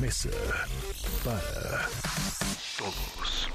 [0.00, 0.30] Mesa
[1.24, 1.88] para
[2.78, 3.48] Todos.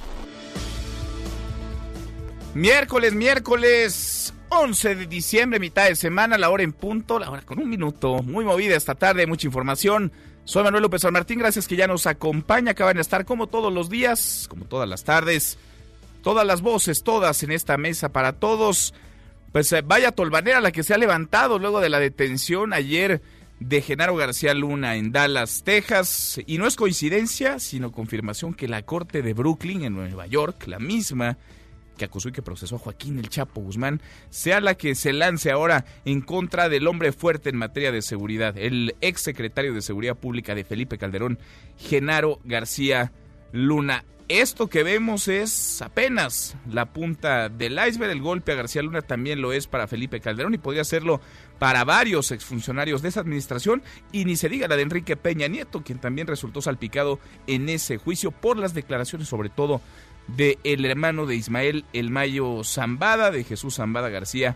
[2.53, 7.59] Miércoles, miércoles 11 de diciembre, mitad de semana, la hora en punto, la hora con
[7.59, 8.21] un minuto.
[8.23, 10.11] Muy movida esta tarde, mucha información.
[10.43, 12.71] Soy Manuel López San Martín, gracias que ya nos acompaña.
[12.71, 15.57] Acaban de estar como todos los días, como todas las tardes,
[16.23, 18.93] todas las voces, todas en esta mesa para todos.
[19.51, 23.21] Pues eh, vaya tolvanera la que se ha levantado luego de la detención ayer
[23.61, 26.41] de Genaro García Luna en Dallas, Texas.
[26.47, 30.79] Y no es coincidencia, sino confirmación que la Corte de Brooklyn, en Nueva York, la
[30.79, 31.37] misma
[31.95, 35.51] que acusó y que procesó a Joaquín El Chapo Guzmán, sea la que se lance
[35.51, 40.17] ahora en contra del hombre fuerte en materia de seguridad, el ex secretario de Seguridad
[40.17, 41.37] Pública de Felipe Calderón,
[41.77, 43.11] Genaro García
[43.51, 44.03] Luna.
[44.31, 48.11] Esto que vemos es apenas la punta del iceberg.
[48.11, 51.19] El golpe a García Luna también lo es para Felipe Calderón y podría serlo
[51.59, 55.83] para varios exfuncionarios de esa administración y ni se diga la de Enrique Peña Nieto,
[55.83, 59.81] quien también resultó salpicado en ese juicio por las declaraciones sobre todo
[60.27, 64.55] de el hermano de Ismael El Mayo Zambada, de Jesús Zambada García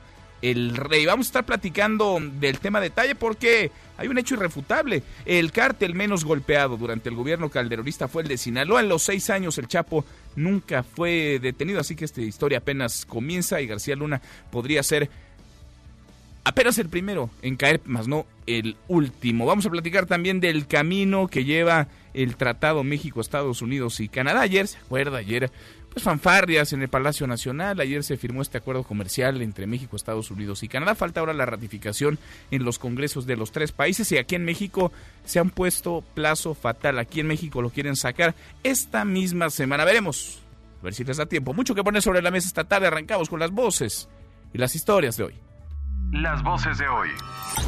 [0.51, 1.05] el rey.
[1.05, 5.01] Vamos a estar platicando del tema detalle porque hay un hecho irrefutable.
[5.25, 8.81] El cártel menos golpeado durante el gobierno calderonista fue el de Sinaloa.
[8.81, 13.59] En los seis años el Chapo nunca fue detenido, así que esta historia apenas comienza
[13.59, 14.21] y García Luna
[14.51, 15.09] podría ser
[16.43, 19.47] apenas el primero en caer, más no el último.
[19.47, 24.41] Vamos a platicar también del camino que lleva el Tratado México, Estados Unidos y Canadá.
[24.41, 25.17] Ayer, ¿se acuerda?
[25.17, 25.49] Ayer
[25.95, 27.79] pues, fanfarrias en el Palacio Nacional.
[27.79, 30.93] Ayer se firmó este acuerdo comercial entre México, Estados Unidos y Canadá.
[30.93, 32.19] Falta ahora la ratificación
[32.51, 34.91] en los congresos de los tres países y aquí en México
[35.23, 36.99] se han puesto plazo fatal.
[36.99, 39.85] Aquí en México lo quieren sacar esta misma semana.
[39.85, 40.41] Veremos.
[40.81, 41.53] A ver si les da tiempo.
[41.53, 42.87] Mucho que poner sobre la mesa esta tarde.
[42.87, 44.09] Arrancamos con las voces
[44.53, 45.35] y las historias de hoy.
[46.11, 47.07] Las voces de hoy.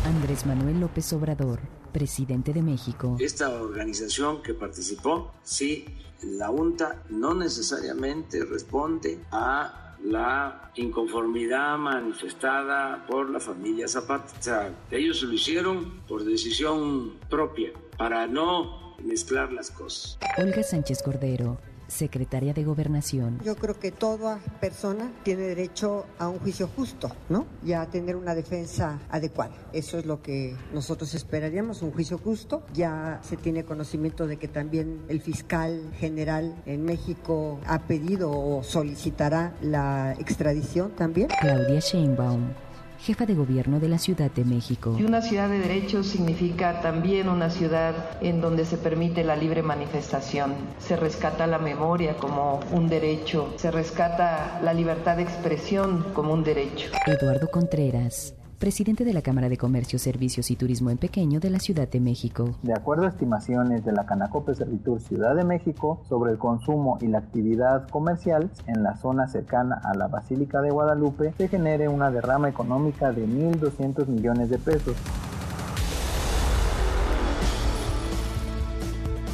[0.04, 1.62] Andrés Manuel López Obrador,
[1.94, 3.16] presidente de México.
[3.22, 5.86] Esta organización que participó, sí
[6.24, 14.72] la UNTA no necesariamente responde a la inconformidad manifestada por la familia Zapata.
[14.92, 20.18] Ellos lo hicieron por decisión propia, para no mezclar las cosas.
[20.38, 21.58] Olga Sánchez Cordero,
[21.88, 23.40] secretaria de Gobernación.
[23.44, 27.46] Yo creo que toda persona tiene derecho a un juicio justo, ¿no?
[27.66, 29.56] Y a tener una defensa adecuada.
[29.74, 32.64] Eso es lo que nosotros esperaríamos, un juicio justo.
[32.74, 38.64] Ya se tiene conocimiento de que también el fiscal general en México ha pedido o
[38.64, 41.30] solicitará la extradición también.
[41.42, 42.67] Claudia Sheinbaum
[43.00, 44.96] jefa de gobierno de la Ciudad de México.
[45.00, 49.62] Y una ciudad de derechos significa también una ciudad en donde se permite la libre
[49.62, 56.34] manifestación, se rescata la memoria como un derecho, se rescata la libertad de expresión como
[56.34, 56.92] un derecho.
[57.06, 61.60] Eduardo Contreras presidente de la Cámara de Comercio, Servicios y Turismo en Pequeño de la
[61.60, 62.58] Ciudad de México.
[62.64, 67.08] De acuerdo a estimaciones de la Canacope Servitur Ciudad de México sobre el consumo y
[67.08, 72.12] la actividad comercial en la zona cercana a la Basílica de Guadalupe, se genere una
[72.12, 74.96] derrama económica de 1.200 millones de pesos.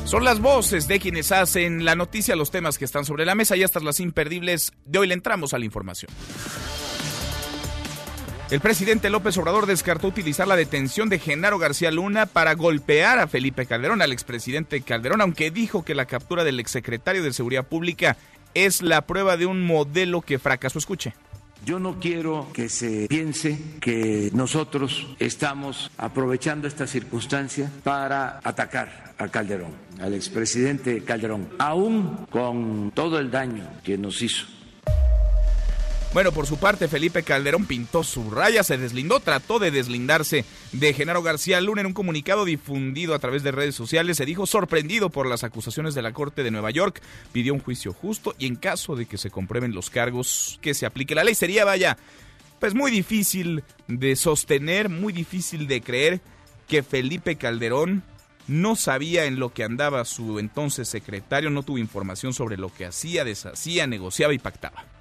[0.06, 3.56] Son las voces de quienes hacen la noticia, los temas que están sobre la mesa
[3.56, 4.72] y estas las imperdibles.
[4.86, 6.12] De hoy le entramos a la información.
[8.54, 13.26] El presidente López Obrador descartó utilizar la detención de Genaro García Luna para golpear a
[13.26, 18.16] Felipe Calderón, al expresidente Calderón, aunque dijo que la captura del exsecretario de Seguridad Pública
[18.54, 20.78] es la prueba de un modelo que fracasó.
[20.78, 21.16] Escuche.
[21.66, 29.30] Yo no quiero que se piense que nosotros estamos aprovechando esta circunstancia para atacar a
[29.30, 34.46] Calderón, al expresidente Calderón, aún con todo el daño que nos hizo
[36.14, 40.94] bueno, por su parte, Felipe Calderón pintó su raya, se deslindó, trató de deslindarse de
[40.94, 44.18] Genaro García Luna en un comunicado difundido a través de redes sociales.
[44.18, 47.02] Se dijo sorprendido por las acusaciones de la Corte de Nueva York,
[47.32, 50.86] pidió un juicio justo y en caso de que se comprueben los cargos, que se
[50.86, 51.34] aplique la ley.
[51.34, 51.98] Sería, vaya,
[52.60, 56.22] pues muy difícil de sostener, muy difícil de creer
[56.68, 58.04] que Felipe Calderón
[58.48, 62.86] no sabía en lo que andaba su entonces secretario, no tuvo información sobre lo que
[62.86, 64.93] hacía, deshacía, negociaba y pactaba.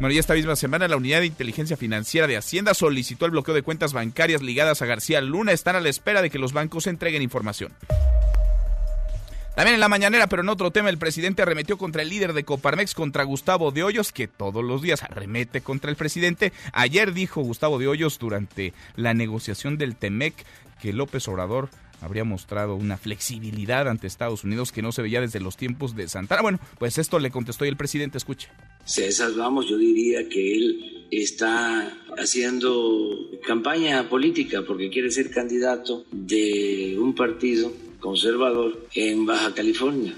[0.00, 3.54] Bueno, y esta misma semana la Unidad de Inteligencia Financiera de Hacienda solicitó el bloqueo
[3.54, 5.52] de cuentas bancarias ligadas a García Luna.
[5.52, 7.72] Están a la espera de que los bancos entreguen información.
[9.54, 12.42] También en la mañanera, pero en otro tema, el presidente arremetió contra el líder de
[12.42, 16.54] Coparmex, contra Gustavo de Hoyos, que todos los días arremete contra el presidente.
[16.72, 20.34] Ayer dijo Gustavo de Hoyos durante la negociación del TEMEC
[20.80, 21.68] que López Obrador
[22.00, 26.08] habría mostrado una flexibilidad ante Estados Unidos que no se veía desde los tiempos de
[26.08, 26.42] Santana.
[26.42, 28.48] Bueno, pues esto le contestó y el presidente, escuche.
[28.84, 36.96] Esas vamos, yo diría que él está haciendo campaña política porque quiere ser candidato de
[36.98, 40.14] un partido conservador en Baja California.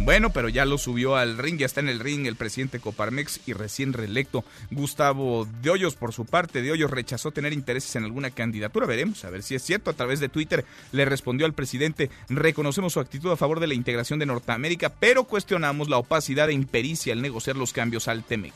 [0.00, 3.40] Bueno, pero ya lo subió al ring, ya está en el ring el presidente Coparmex
[3.46, 5.96] y recién reelecto Gustavo de Hoyos.
[5.96, 8.86] Por su parte, de Hoyos rechazó tener intereses en alguna candidatura.
[8.86, 9.90] Veremos a ver si es cierto.
[9.90, 13.74] A través de Twitter le respondió al presidente, reconocemos su actitud a favor de la
[13.74, 18.54] integración de Norteamérica, pero cuestionamos la opacidad e impericia al negociar los cambios al TEMEC.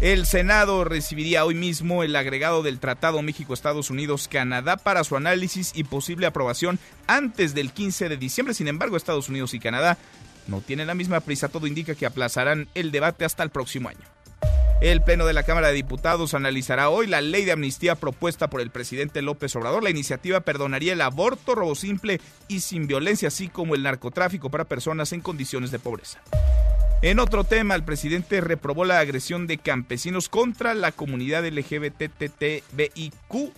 [0.00, 5.82] El Senado recibiría hoy mismo el agregado del Tratado México-Estados Unidos-Canadá para su análisis y
[5.82, 6.78] posible aprobación
[7.08, 8.54] antes del 15 de diciembre.
[8.54, 9.98] Sin embargo, Estados Unidos y Canadá
[10.48, 11.48] no tienen la misma prisa.
[11.48, 14.04] Todo indica que aplazarán el debate hasta el próximo año.
[14.80, 18.60] El Pleno de la Cámara de Diputados analizará hoy la ley de amnistía propuesta por
[18.60, 19.82] el presidente López Obrador.
[19.82, 24.66] La iniciativa perdonaría el aborto, robo simple y sin violencia, así como el narcotráfico para
[24.66, 26.20] personas en condiciones de pobreza.
[27.02, 33.12] En otro tema, el presidente reprobó la agresión de campesinos contra la comunidad LGBTTBIQ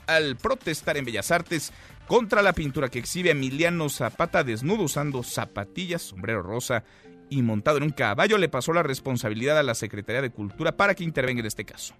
[0.07, 1.73] al protestar en Bellas Artes
[2.11, 6.83] contra la pintura que exhibe Emiliano Zapata desnudo usando zapatillas, sombrero rosa
[7.29, 8.37] y montado en un caballo.
[8.37, 11.95] Le pasó la responsabilidad a la Secretaría de Cultura para que intervenga en este caso.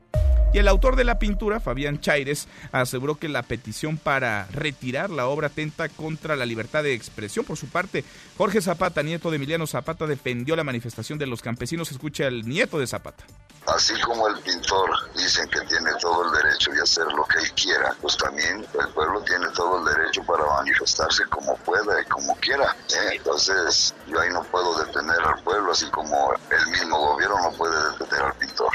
[0.53, 5.29] Y el autor de la pintura, Fabián Chaires, aseguró que la petición para retirar la
[5.29, 7.45] obra atenta contra la libertad de expresión.
[7.45, 8.05] Por su parte,
[8.37, 11.93] Jorge Zapata, nieto de Emiliano Zapata, defendió la manifestación de los campesinos.
[11.93, 13.25] Escucha al nieto de Zapata.
[13.67, 17.53] Así como el pintor dicen que tiene todo el derecho de hacer lo que él
[17.53, 22.35] quiera, pues también el pueblo tiene todo el derecho para manifestarse como pueda y como
[22.37, 22.75] quiera.
[22.89, 23.17] ¿eh?
[23.17, 27.77] Entonces, yo ahí no puedo detener al pueblo, así como el mismo gobierno no puede
[27.93, 28.73] detener al pintor.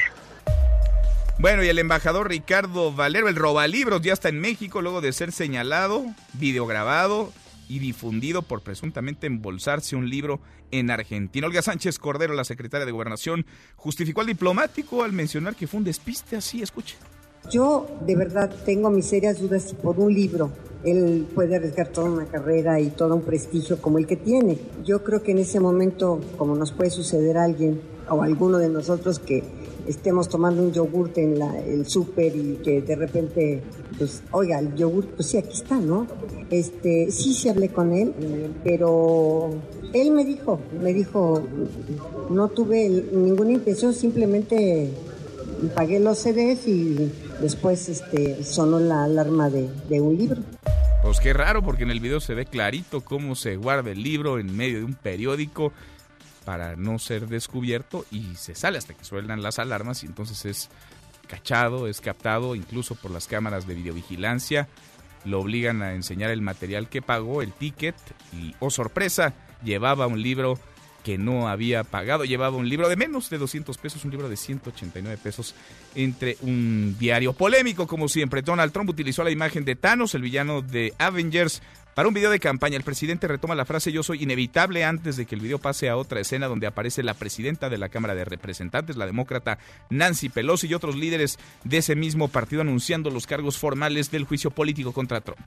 [1.38, 5.34] Bueno, y el embajador Ricardo Valero, el robalibros, ya está en México luego de ser
[5.34, 7.34] señalado, videograbado
[7.68, 10.40] y difundido por presuntamente embolsarse un libro
[10.72, 11.46] en Argentina.
[11.46, 13.46] Olga Sánchez Cordero, la secretaria de Gobernación,
[13.76, 16.96] justificó al diplomático al mencionar que fue un despiste así, escuche.
[17.52, 20.52] Yo de verdad tengo mis serias dudas si por un libro
[20.86, 24.58] él puede arriesgar toda una carrera y todo un prestigio como el que tiene.
[24.86, 28.58] Yo creo que en ese momento, como nos puede suceder a alguien o a alguno
[28.58, 29.44] de nosotros que
[29.88, 33.62] estemos tomando un yogurt en la, el súper y que de repente,
[33.98, 36.08] pues, oiga, el yogurt, pues sí, aquí está, ¿no?
[36.50, 38.14] Este, sí, sí hablé con él,
[38.64, 39.50] pero
[39.94, 41.44] él me dijo, me dijo,
[42.30, 44.92] no tuve ninguna intención, simplemente
[45.74, 47.12] pagué los CDs y
[47.42, 50.42] después este, sonó la alarma de, de un libro.
[51.04, 54.40] Pues qué raro, porque en el video se ve clarito cómo se guarda el libro
[54.40, 55.72] en medio de un periódico
[56.46, 60.70] para no ser descubierto y se sale hasta que suenan las alarmas y entonces es
[61.28, 64.68] cachado, es captado incluso por las cámaras de videovigilancia,
[65.26, 67.96] lo obligan a enseñar el material que pagó, el ticket
[68.32, 69.34] y, oh sorpresa,
[69.64, 70.60] llevaba un libro
[71.04, 74.38] que no había pagado, llevaba un libro de menos de 200 pesos, un libro de
[74.38, 75.54] 189 pesos
[75.94, 78.42] entre un diario polémico como siempre.
[78.42, 81.62] Donald Trump utilizó la imagen de Thanos, el villano de Avengers,
[81.96, 85.26] para un video de campaña, el presidente retoma la frase yo soy inevitable antes de
[85.26, 88.26] que el video pase a otra escena donde aparece la presidenta de la Cámara de
[88.26, 93.58] Representantes, la demócrata Nancy Pelosi y otros líderes de ese mismo partido anunciando los cargos
[93.58, 95.40] formales del juicio político contra Trump.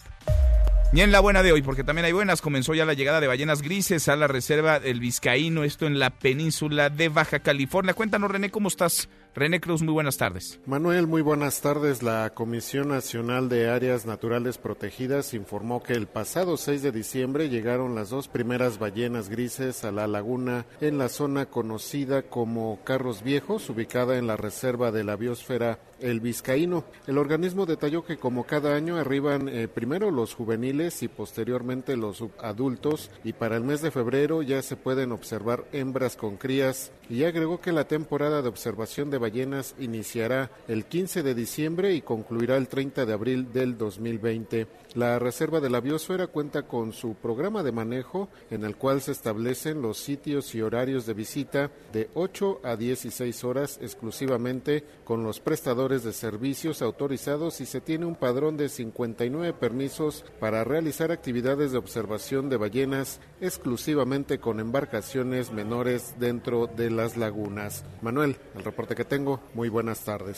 [0.91, 3.27] Y en la buena de hoy, porque también hay buenas, comenzó ya la llegada de
[3.27, 7.93] ballenas grises a la reserva del Vizcaíno, esto en la península de Baja California.
[7.93, 9.07] Cuéntanos, René, ¿cómo estás?
[9.35, 10.59] René Cruz, muy buenas tardes.
[10.67, 12.03] Manuel, muy buenas tardes.
[12.03, 17.95] La Comisión Nacional de Áreas Naturales Protegidas informó que el pasado 6 de diciembre llegaron
[17.95, 23.71] las dos primeras ballenas grises a la laguna en la zona conocida como Carros Viejos,
[23.71, 26.85] ubicada en la reserva de la biosfera El Vizcaíno.
[27.07, 32.23] El organismo detalló que como cada año arriban eh, primero los juveniles y posteriormente los
[32.41, 37.25] adultos y para el mes de febrero ya se pueden observar hembras con crías y
[37.25, 42.57] agregó que la temporada de observación de ballenas iniciará el 15 de diciembre y concluirá
[42.57, 44.67] el 30 de abril del 2020.
[44.95, 49.13] La Reserva de la Biosfera cuenta con su programa de manejo en el cual se
[49.13, 55.41] establecen los sitios y horarios de visita de 8 a 16 horas exclusivamente con los
[55.41, 61.73] prestadores de servicios autorizados y se tiene un padrón de 59 permisos para realizar actividades
[61.73, 67.85] de observación de ballenas exclusivamente con embarcaciones menores dentro de las lagunas.
[68.03, 70.37] Manuel, el reporte que tengo, muy buenas tardes.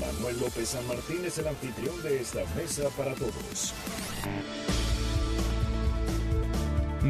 [0.00, 3.74] Manuel López San Martín es el anfitrión de esta mesa para todos.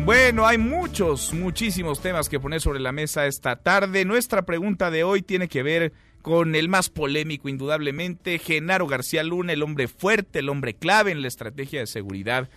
[0.05, 4.05] Bueno, hay muchos, muchísimos temas que poner sobre la mesa esta tarde.
[4.05, 5.93] Nuestra pregunta de hoy tiene que ver
[6.29, 11.23] con el más polémico, indudablemente, Genaro García Luna, el hombre fuerte, el hombre clave en
[11.23, 12.51] la estrategia de seguridad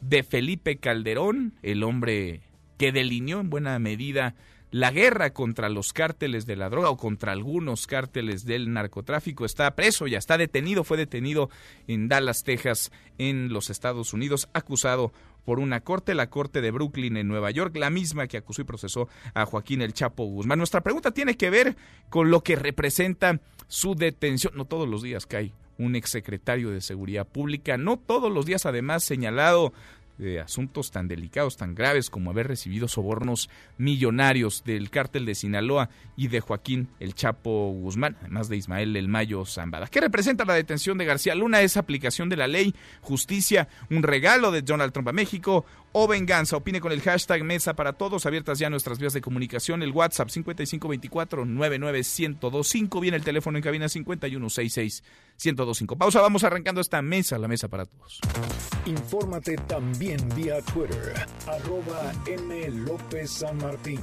[0.00, 2.40] de Felipe Calderón, el hombre
[2.78, 4.34] que delineó en buena medida
[4.72, 9.44] la guerra contra los cárteles de la droga o contra algunos cárteles del narcotráfico.
[9.44, 11.48] Está preso, ya está detenido, fue detenido
[11.86, 15.12] en Dallas, Texas, en los Estados Unidos, acusado
[15.44, 18.64] por una corte, la corte de Brooklyn en Nueva York, la misma que acusó y
[18.64, 20.58] procesó a Joaquín El Chapo Guzmán.
[20.58, 21.76] Nuestra pregunta tiene que ver
[22.08, 24.54] con lo que representa su detención.
[24.56, 29.04] No todos los días cae un exsecretario de Seguridad Pública, no todos los días además
[29.04, 29.72] señalado
[30.22, 35.90] de asuntos tan delicados, tan graves como haber recibido sobornos millonarios del cártel de Sinaloa
[36.16, 39.88] y de Joaquín El Chapo Guzmán, además de Ismael El Mayo Zambada.
[39.88, 41.60] ¿Qué representa la detención de García Luna?
[41.60, 46.56] ¿Es aplicación de la ley, justicia, un regalo de Donald Trump a México o venganza?
[46.56, 50.28] Opine con el hashtag Mesa para Todos, abiertas ya nuestras vías de comunicación, el WhatsApp
[50.28, 55.96] 5524-99125, viene el teléfono en cabina 5166-1025.
[55.96, 58.20] Pausa, vamos arrancando esta mesa, la Mesa para Todos.
[58.86, 62.68] Infórmate también vía Twitter, arroba M.
[62.70, 64.00] López San Martín.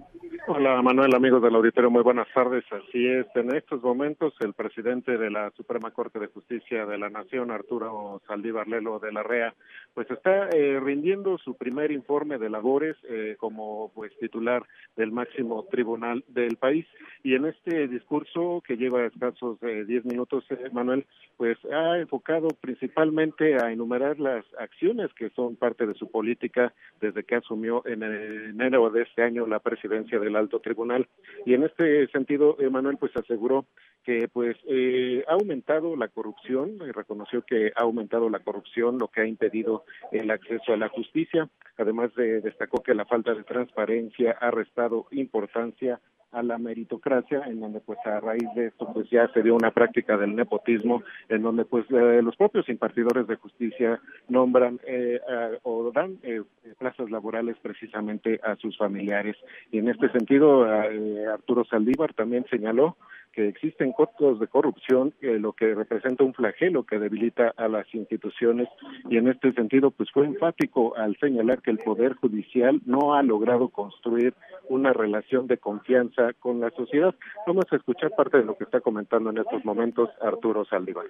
[0.48, 2.62] Hola Manuel, amigos del auditorio, muy buenas tardes.
[2.70, 7.10] Así es, en estos momentos el presidente de la Suprema Corte de Justicia de la
[7.10, 9.54] Nación, Arturo Saldívar Lelo de la REA,
[9.92, 14.62] pues está eh, rindiendo su primer informe de labores eh, como pues titular
[14.96, 16.86] del máximo tribunal del país.
[17.24, 23.56] Y en este discurso que lleva escasos eh, diez minutos, Manuel, pues ha enfocado principalmente
[23.56, 28.90] a enumerar las acciones que son parte de su política desde que asumió en enero
[28.90, 31.08] de este año la presidencia alto tribunal.
[31.44, 33.66] Y en este sentido Manuel pues aseguró
[34.04, 39.08] que pues eh, ha aumentado la corrupción y reconoció que ha aumentado la corrupción lo
[39.08, 41.48] que ha impedido el acceso a la justicia.
[41.76, 46.00] Además de destacó que la falta de transparencia ha restado importancia
[46.32, 49.70] a la meritocracia, en donde pues a raíz de esto pues ya se dio una
[49.70, 55.20] práctica del nepotismo, en donde pues eh, los propios impartidores de justicia nombran eh,
[55.62, 56.42] o dan eh,
[56.78, 59.36] plazas laborales precisamente a sus familiares.
[59.70, 62.96] Y en este sentido, Arturo Saldívar también señaló
[63.36, 68.66] que existen costos de corrupción, lo que representa un flagelo que debilita a las instituciones
[69.10, 73.22] y en este sentido pues fue enfático al señalar que el Poder Judicial no ha
[73.22, 74.32] logrado construir
[74.70, 77.14] una relación de confianza con la sociedad.
[77.46, 81.04] Vamos a escuchar parte de lo que está comentando en estos momentos Arturo Saldívar.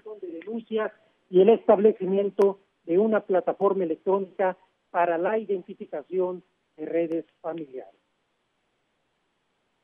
[1.31, 4.57] y el establecimiento de una plataforma electrónica
[4.91, 6.43] para la identificación
[6.77, 8.01] de redes familiares.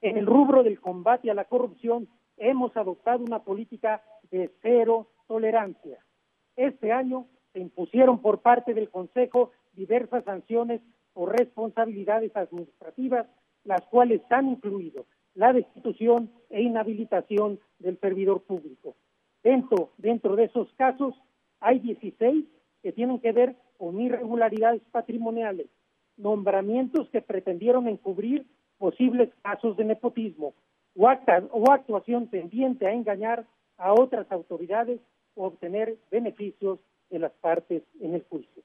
[0.01, 5.99] En el rubro del combate a la corrupción hemos adoptado una política de cero tolerancia.
[6.57, 10.81] Este año se impusieron por parte del Consejo diversas sanciones
[11.15, 13.27] o responsabilidades administrativas,
[13.65, 18.95] las cuales han incluido la destitución e inhabilitación del servidor público.
[19.43, 21.15] Dentro, de esos casos
[21.61, 22.45] hay 16
[22.83, 25.67] que tienen que ver con irregularidades patrimoniales,
[26.17, 28.47] nombramientos que pretendieron encubrir
[28.79, 30.55] posibles casos de nepotismo
[30.97, 33.47] o, o actuación tendiente a engañar
[33.77, 35.01] a otras autoridades
[35.35, 36.79] o obtener beneficios
[37.11, 38.63] de las partes en el juicio.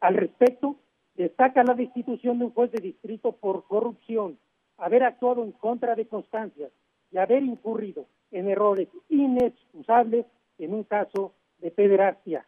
[0.00, 0.76] Al respecto,
[1.14, 4.38] destaca la destitución de un juez de distrito por corrupción,
[4.78, 6.72] haber actuado en contra de constancias
[7.10, 10.26] y haber incurrido en errores inexcusables
[10.58, 12.46] en un caso de pederastia,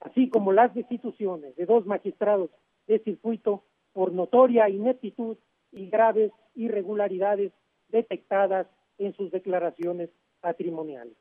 [0.00, 2.50] así como las destituciones de dos magistrados
[2.86, 5.36] de circuito por notoria ineptitud
[5.72, 7.52] y graves irregularidades
[7.90, 8.66] detectadas
[8.98, 11.16] en sus declaraciones patrimoniales.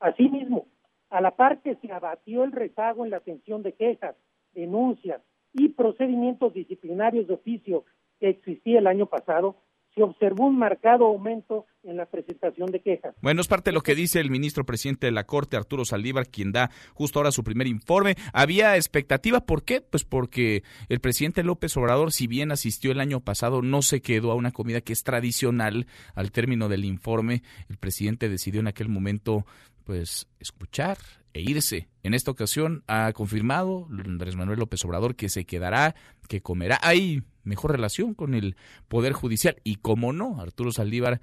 [0.00, 0.66] Asimismo,
[1.10, 4.16] a la par que se abatió el rezago en la atención de quejas,
[4.52, 7.84] denuncias y procedimientos disciplinarios de oficio
[8.20, 9.56] que existía el año pasado,
[9.96, 13.14] se observó un marcado aumento en la presentación de quejas.
[13.22, 16.28] Bueno, es parte de lo que dice el ministro presidente de la Corte, Arturo Saldívar,
[16.28, 18.14] quien da justo ahora su primer informe.
[18.34, 19.80] Había expectativa, ¿por qué?
[19.80, 24.32] Pues porque el presidente López Obrador, si bien asistió el año pasado, no se quedó
[24.32, 27.42] a una comida que es tradicional al término del informe.
[27.70, 29.46] El presidente decidió en aquel momento,
[29.84, 30.98] pues, escuchar
[31.36, 31.88] e irse.
[32.02, 35.94] En esta ocasión ha confirmado Andrés Manuel López Obrador que se quedará,
[36.28, 36.78] que comerá.
[36.82, 38.56] Hay mejor relación con el
[38.88, 41.20] Poder Judicial y, como no, Arturo Saldívar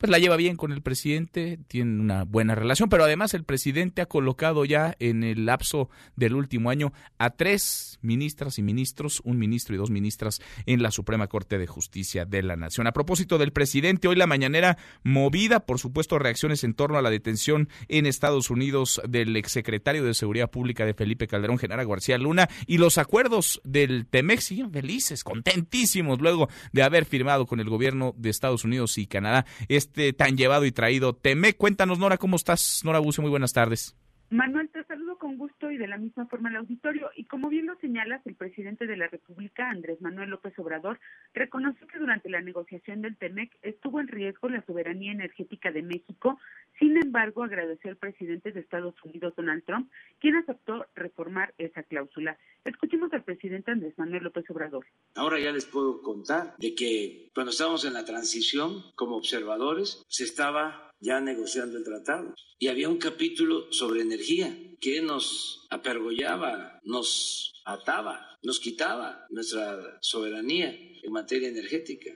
[0.00, 4.00] pues la lleva bien con el presidente, tiene una buena relación, pero además el presidente
[4.00, 9.38] ha colocado ya en el lapso del último año a tres ministras y ministros, un
[9.38, 12.86] ministro y dos ministras en la Suprema Corte de Justicia de la Nación.
[12.86, 17.10] A propósito del presidente, hoy la mañanera movida, por supuesto, reacciones en torno a la
[17.10, 22.48] detención en Estados Unidos del exsecretario de Seguridad Pública de Felipe Calderón, Genara García Luna,
[22.66, 28.14] y los acuerdos del TEMEX siguen felices, contentísimos, luego de haber firmado con el gobierno
[28.16, 31.54] de Estados Unidos y Canadá este tan llevado y traído Teme.
[31.54, 32.80] Cuéntanos, Nora, ¿cómo estás?
[32.84, 33.94] Nora Bucio, muy buenas tardes.
[34.32, 37.10] Manuel, te saludo con gusto y de la misma forma al auditorio.
[37.16, 41.00] Y como bien lo señalas, el presidente de la República, Andrés Manuel López Obrador,
[41.34, 46.38] reconoció que durante la negociación del TEMEC estuvo en riesgo la soberanía energética de México.
[46.78, 52.38] Sin embargo, agradeció al presidente de Estados Unidos, Donald Trump, quien aceptó reformar esa cláusula.
[52.64, 54.86] Escuchemos al presidente Andrés Manuel López Obrador.
[55.16, 60.22] Ahora ya les puedo contar de que cuando estábamos en la transición como observadores, se
[60.22, 62.34] estaba ya negociando el tratado.
[62.58, 70.70] Y había un capítulo sobre energía que nos apergollaba, nos ataba, nos quitaba nuestra soberanía
[71.02, 72.12] en materia energética.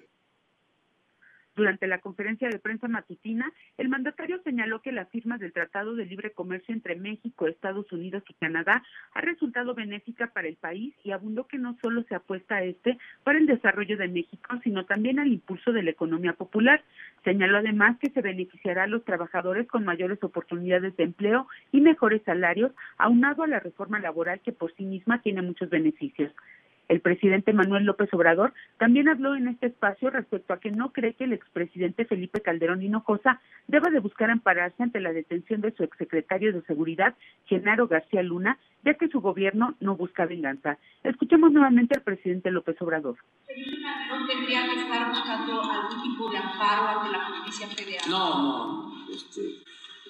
[1.57, 6.05] Durante la conferencia de prensa matutina, el mandatario señaló que la firma del Tratado de
[6.05, 11.13] Libre Comercio entre México, Estados Unidos y Canadá ha resultado benéfica para el país y
[11.13, 15.21] abundó que no solo se apuesta a este para el desarrollo de México, sino también
[15.21, 16.83] al impulso de la economía popular.
[17.23, 22.23] Señaló además que se beneficiará a los trabajadores con mayores oportunidades de empleo y mejores
[22.23, 26.33] salarios, aunado a la reforma laboral que por sí misma tiene muchos beneficios.
[26.89, 31.15] El presidente Manuel López Obrador también habló en este espacio respecto a que no cree
[31.15, 35.83] que el expresidente Felipe Calderón Hinojosa deba de buscar ampararse ante la detención de su
[35.83, 37.15] exsecretario de Seguridad,
[37.47, 40.79] Genaro García Luna, ya que su gobierno no busca venganza.
[41.03, 43.17] Escuchemos nuevamente al presidente López Obrador.
[43.47, 48.11] Felipe Calderón tendría que estar buscando algún tipo de amparo ante la justicia federal.
[48.11, 49.41] No, no, este,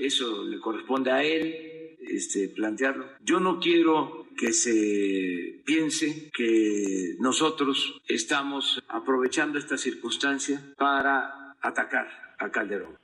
[0.01, 3.07] eso le corresponde a él este, plantearlo.
[3.23, 12.51] Yo no quiero que se piense que nosotros estamos aprovechando esta circunstancia para atacar a
[12.51, 13.04] Calderón.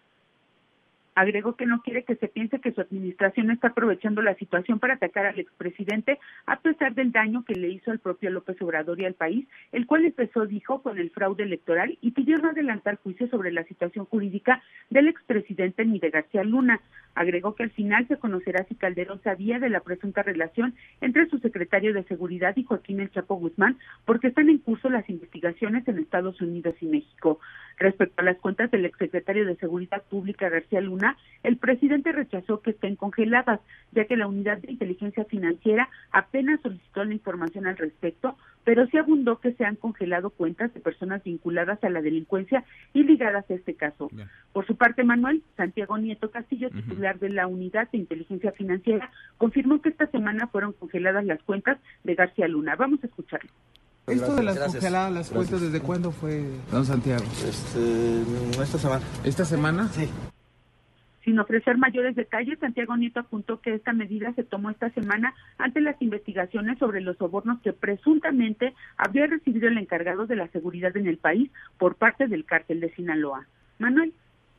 [1.20, 4.94] Agregó que no quiere que se piense que su administración está aprovechando la situación para
[4.94, 9.04] atacar al expresidente a pesar del daño que le hizo al propio López Obrador y
[9.04, 13.28] al país, el cual empezó, dijo, con el fraude electoral y pidió no adelantar juicio
[13.28, 16.80] sobre la situación jurídica del expresidente ni de García Luna.
[17.14, 21.38] Agregó que al final se conocerá si Calderón sabía de la presunta relación entre su
[21.40, 25.98] secretario de Seguridad y Joaquín El Chapo Guzmán, porque están en curso las investigaciones en
[25.98, 27.40] Estados Unidos y México.
[27.78, 31.10] Respecto a las cuentas del exsecretario de Seguridad Pública García Luna,
[31.42, 33.61] el presidente rechazó que estén congeladas,
[33.92, 38.99] ya que la unidad de inteligencia financiera apenas solicitó la información al respecto, pero sí
[38.99, 43.55] abundó que se han congelado cuentas de personas vinculadas a la delincuencia y ligadas a
[43.55, 44.11] este caso.
[44.53, 49.81] Por su parte, Manuel Santiago Nieto Castillo, titular de la unidad de inteligencia financiera, confirmó
[49.81, 52.77] que esta semana fueron congeladas las cuentas de García Luna.
[52.77, 53.51] Vamos a escucharlo.
[54.07, 57.25] ¿Esto de las congeladas las cuentas desde cuándo fue, don Santiago?
[57.46, 58.23] Este,
[58.61, 59.05] esta semana.
[59.25, 59.88] ¿Esta semana?
[59.88, 60.09] Sí.
[61.31, 65.81] Sin ofrecer mayores detalles, Santiago Nieto apuntó que esta medida se tomó esta semana ante
[65.81, 71.07] las investigaciones sobre los sobornos que presuntamente habría recibido el encargado de la seguridad en
[71.07, 73.47] el país por parte del cártel de Sinaloa.
[73.79, 74.12] Manuel,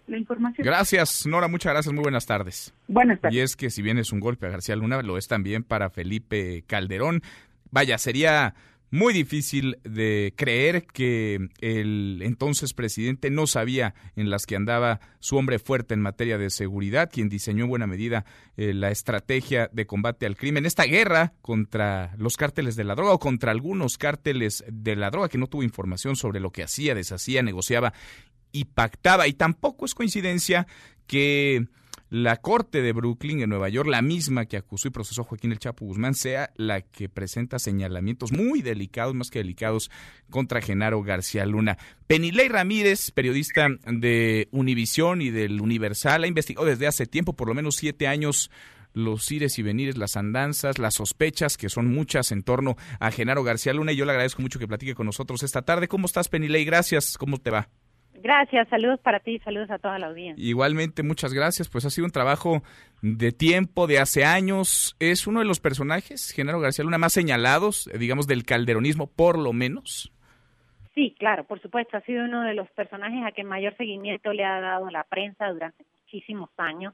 [0.08, 0.66] la información.
[0.66, 2.74] Gracias, Nora, muchas gracias, muy buenas tardes.
[2.88, 3.36] Buenas tardes.
[3.36, 5.90] Y es que si bien es un golpe a García Luna, lo es también para
[5.90, 7.22] Felipe Calderón.
[7.70, 8.54] Vaya, sería
[8.92, 15.38] muy difícil de creer que el entonces presidente no sabía en las que andaba su
[15.38, 18.26] hombre fuerte en materia de seguridad, quien diseñó en buena medida
[18.58, 23.14] eh, la estrategia de combate al crimen, esta guerra contra los cárteles de la droga
[23.14, 26.94] o contra algunos cárteles de la droga que no tuvo información sobre lo que hacía,
[26.94, 27.94] deshacía, negociaba
[28.52, 29.26] y pactaba.
[29.28, 30.68] Y tampoco es coincidencia
[31.08, 31.66] que
[32.12, 35.54] la Corte de Brooklyn en Nueva York, la misma que acusó y procesó a Joaquín
[35.54, 39.90] El Chapo Guzmán, sea la que presenta señalamientos muy delicados, más que delicados,
[40.30, 41.78] contra Genaro García Luna.
[42.08, 47.54] Penilei Ramírez, periodista de Univisión y del Universal, ha investigado desde hace tiempo, por lo
[47.54, 48.52] menos siete años,
[48.94, 53.42] los ires y venires, las andanzas, las sospechas, que son muchas en torno a Genaro
[53.42, 53.94] García Luna.
[53.94, 55.88] Y yo le agradezco mucho que platique con nosotros esta tarde.
[55.88, 56.66] ¿Cómo estás, Penilei?
[56.66, 57.18] Gracias.
[57.18, 57.70] ¿Cómo te va?
[58.22, 60.44] Gracias, saludos para ti, saludos a toda la audiencia.
[60.44, 61.70] Igualmente, muchas gracias.
[61.70, 62.62] Pues ha sido un trabajo
[63.02, 64.96] de tiempo, de hace años.
[65.00, 69.40] Es uno de los personajes, Genaro García Luna, más señalados, eh, digamos, del calderonismo, por
[69.40, 70.12] lo menos.
[70.94, 71.98] Sí, claro, por supuesto.
[71.98, 75.48] Ha sido uno de los personajes a que mayor seguimiento le ha dado la prensa
[75.48, 76.94] durante muchísimos años.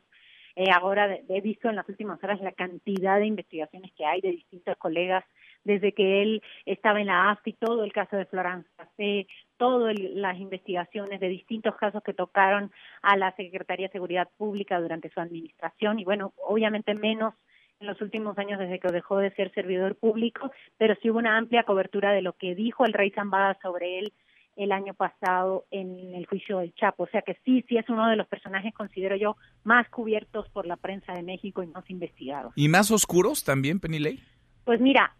[0.56, 4.32] Eh, ahora he visto en las últimas horas la cantidad de investigaciones que hay de
[4.32, 5.26] distintos colegas
[5.67, 9.27] desde que él estaba en la AFI, todo el caso de Florence Café,
[9.58, 15.10] todas las investigaciones de distintos casos que tocaron a la Secretaría de Seguridad Pública durante
[15.10, 17.36] su administración y bueno, obviamente menos
[17.80, 21.38] en los últimos años desde que dejó de ser servidor público, pero sí hubo una
[21.38, 24.13] amplia cobertura de lo que dijo el rey Zambada sobre él
[24.56, 27.03] el año pasado en el juicio del Chapo.
[27.03, 30.65] O sea que sí, sí es uno de los personajes, considero yo, más cubiertos por
[30.65, 32.53] la prensa de México y más investigados.
[32.56, 34.19] ¿Y más oscuros también, Penilei?
[34.67, 35.13] Pues mira,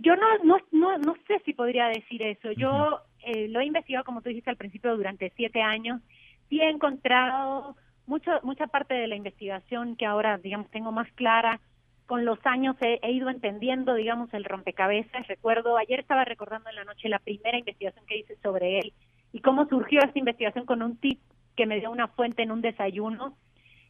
[0.00, 2.52] yo no, no, no, no sé si podría decir eso.
[2.52, 6.00] Yo eh, lo he investigado, como tú dijiste al principio, durante siete años.
[6.48, 11.60] Sí he encontrado mucho, mucha parte de la investigación que ahora, digamos, tengo más clara.
[12.06, 15.28] Con los años he, he, ido entendiendo, digamos, el rompecabezas.
[15.28, 18.94] Recuerdo, ayer estaba recordando en la noche la primera investigación que hice sobre él
[19.34, 21.20] y cómo surgió esta investigación con un tip
[21.56, 23.36] que me dio una fuente en un desayuno.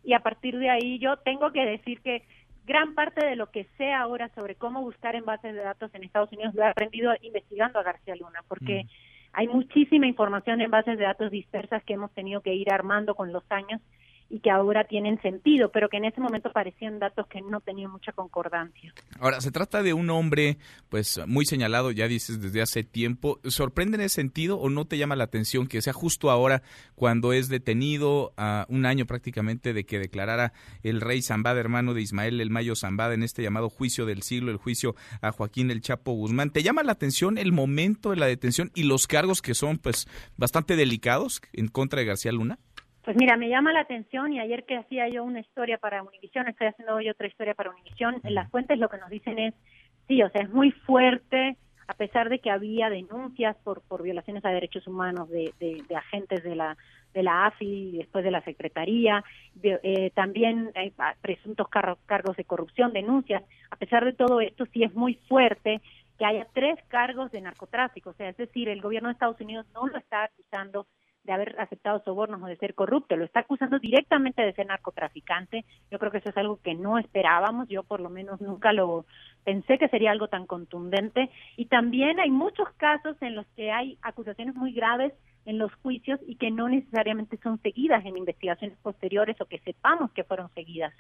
[0.03, 2.25] Y a partir de ahí yo tengo que decir que
[2.67, 6.03] gran parte de lo que sé ahora sobre cómo buscar en bases de datos en
[6.03, 8.89] Estados Unidos lo he aprendido investigando a García Luna, porque mm.
[9.33, 13.33] hay muchísima información en bases de datos dispersas que hemos tenido que ir armando con
[13.33, 13.81] los años
[14.29, 17.91] y que ahora tienen sentido, pero que en ese momento parecían datos que no tenían
[17.91, 18.93] mucha concordancia.
[19.21, 20.59] Ahora, se trata de un hombre,
[20.89, 23.39] pues, muy señalado, ya dices, desde hace tiempo.
[23.45, 26.63] ¿Sorprende en ese sentido o no te llama la atención que sea justo ahora,
[26.95, 32.03] cuando es detenido a un año prácticamente de que declarara el rey Zambada, hermano de
[32.03, 35.81] Ismael el Mayo Zambada, en este llamado juicio del siglo, el juicio a Joaquín el
[35.81, 36.51] Chapo Guzmán?
[36.51, 40.09] ¿Te llama la atención el momento de la detención y los cargos que son, pues,
[40.37, 42.59] bastante delicados en contra de García Luna?
[43.07, 46.49] Pues mira, me llama la atención y ayer que hacía yo una historia para Univisión,
[46.49, 49.55] estoy haciendo hoy otra historia para Univisión, en las fuentes lo que nos dicen es,
[50.09, 54.45] sí, o sea, es muy fuerte, a pesar de que había denuncias por, por violaciones
[54.45, 56.77] a derechos humanos de, de, agentes de la
[57.15, 59.23] de la AFI y después de la Secretaría,
[59.63, 63.45] eh, también hay presuntos cargos de corrupción, denuncias.
[63.71, 65.81] A pesar de todo esto, sí es muy fuerte
[66.19, 69.65] que haya tres cargos de narcotráfico, o sea, es decir, el gobierno de Estados Unidos
[69.73, 70.89] no lo está acusando
[71.27, 75.65] de haber aceptado sobornos o de ser corrupto, lo está acusando directamente de ser narcotraficante.
[75.91, 79.05] Yo creo que eso es algo que no esperábamos, yo por lo menos nunca lo
[79.45, 81.31] pensé que sería algo tan contundente.
[81.57, 85.13] Y también hay muchos casos en los que hay acusaciones muy graves
[85.47, 90.11] en los juicios y que no necesariamente son seguidas en investigaciones posteriores o que sepamos
[90.13, 90.93] que fueron seguidas.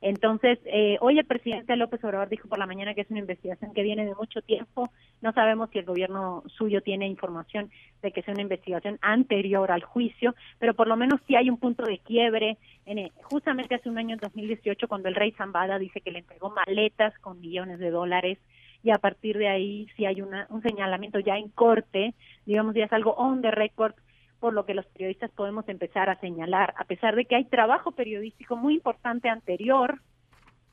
[0.00, 3.72] Entonces, eh, hoy el presidente López Obrador dijo por la mañana que es una investigación
[3.72, 4.90] que viene de mucho tiempo.
[5.22, 7.70] No sabemos si el gobierno suyo tiene información
[8.02, 11.58] de que sea una investigación anterior al juicio, pero por lo menos sí hay un
[11.58, 12.58] punto de quiebre.
[12.84, 16.20] En, eh, justamente hace un año, en 2018, cuando el rey Zambada dice que le
[16.20, 18.38] entregó maletas con millones de dólares
[18.86, 22.84] y a partir de ahí si hay una, un señalamiento ya en corte, digamos ya
[22.84, 23.94] es algo on the record,
[24.38, 27.90] por lo que los periodistas podemos empezar a señalar, a pesar de que hay trabajo
[27.90, 30.00] periodístico muy importante anterior.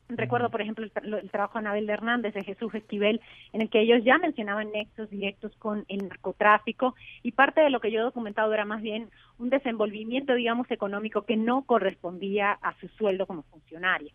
[0.10, 3.19] Recuerdo, por ejemplo, el, trabajo de Anabel Hernández, de Jesús Esquivel,
[3.52, 7.80] en el que ellos ya mencionaban nexos directos con el narcotráfico y parte de lo
[7.80, 12.80] que yo he documentado era más bien un desenvolvimiento, digamos, económico que no correspondía a
[12.80, 14.12] su sueldo como funcionario.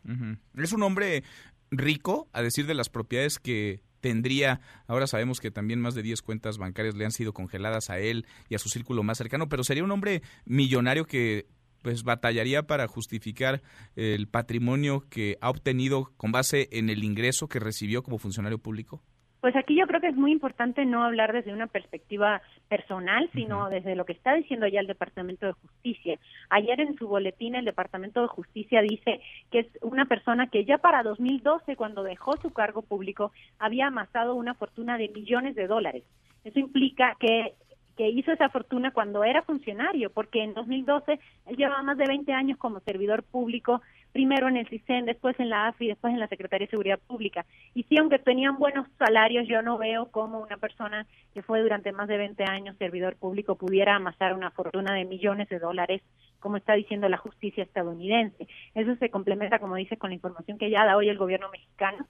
[0.55, 1.25] Es un hombre
[1.73, 6.23] rico, a decir de las propiedades que tendría, ahora sabemos que también más de 10
[6.23, 9.65] cuentas bancarias le han sido congeladas a él y a su círculo más cercano, pero
[9.65, 11.47] sería un hombre millonario que
[11.83, 13.63] pues batallaría para justificar
[13.95, 19.03] el patrimonio que ha obtenido con base en el ingreso que recibió como funcionario público.
[19.41, 23.71] Pues aquí yo creo que es muy importante no hablar desde una perspectiva personal, sino
[23.71, 26.19] desde lo que está diciendo ya el Departamento de Justicia.
[26.51, 29.21] Ayer en su boletín el Departamento de Justicia dice
[29.51, 34.35] que es una persona que ya para 2012, cuando dejó su cargo público, había amasado
[34.35, 36.03] una fortuna de millones de dólares.
[36.45, 37.55] Eso implica que
[37.99, 42.33] que hizo esa fortuna cuando era funcionario, porque en 2012 él llevaba más de 20
[42.33, 46.29] años como servidor público, primero en el CISEN, después en la AFI, después en la
[46.29, 47.45] Secretaría de Seguridad Pública.
[47.75, 51.93] Y sí, aunque tenían buenos salarios, yo no veo cómo una persona que fue durante
[51.93, 56.03] más de 20 años servidor público pudiera amasar una fortuna de millones de dólares
[56.41, 58.47] como está diciendo la justicia estadounidense.
[58.75, 62.07] Eso se complementa, como dice, con la información que ya da hoy el gobierno mexicano.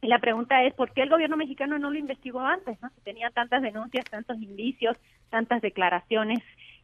[0.00, 2.80] Y la pregunta es, ¿por qué el gobierno mexicano no lo investigó antes?
[2.80, 2.90] ¿no?
[3.02, 4.96] tenía tantas denuncias, tantos indicios,
[5.28, 6.38] tantas declaraciones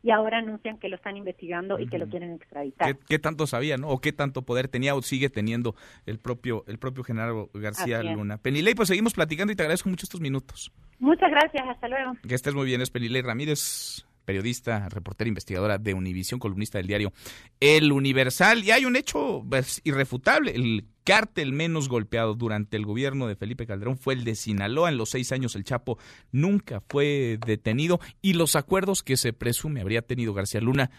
[0.05, 2.99] y ahora anuncian que lo están investigando y que lo quieren extraditar.
[2.99, 3.89] ¿Qué, tanto sabía, no?
[3.89, 8.37] ¿O qué tanto poder tenía o sigue teniendo el propio el propio general García Luna?
[8.37, 10.71] Penilei, pues seguimos platicando y te agradezco mucho estos minutos.
[10.99, 12.13] Muchas gracias, hasta luego.
[12.29, 17.13] Que estés muy bien, es Penilei Ramírez periodista, reportera, investigadora de Univisión, columnista del diario
[17.61, 18.65] El Universal.
[18.65, 20.53] Y hay un hecho pues, irrefutable.
[20.55, 24.89] El cártel menos golpeado durante el gobierno de Felipe Calderón fue el de Sinaloa.
[24.89, 25.99] En los seis años el Chapo
[26.33, 30.91] nunca fue detenido y los acuerdos que se presume habría tenido García Luna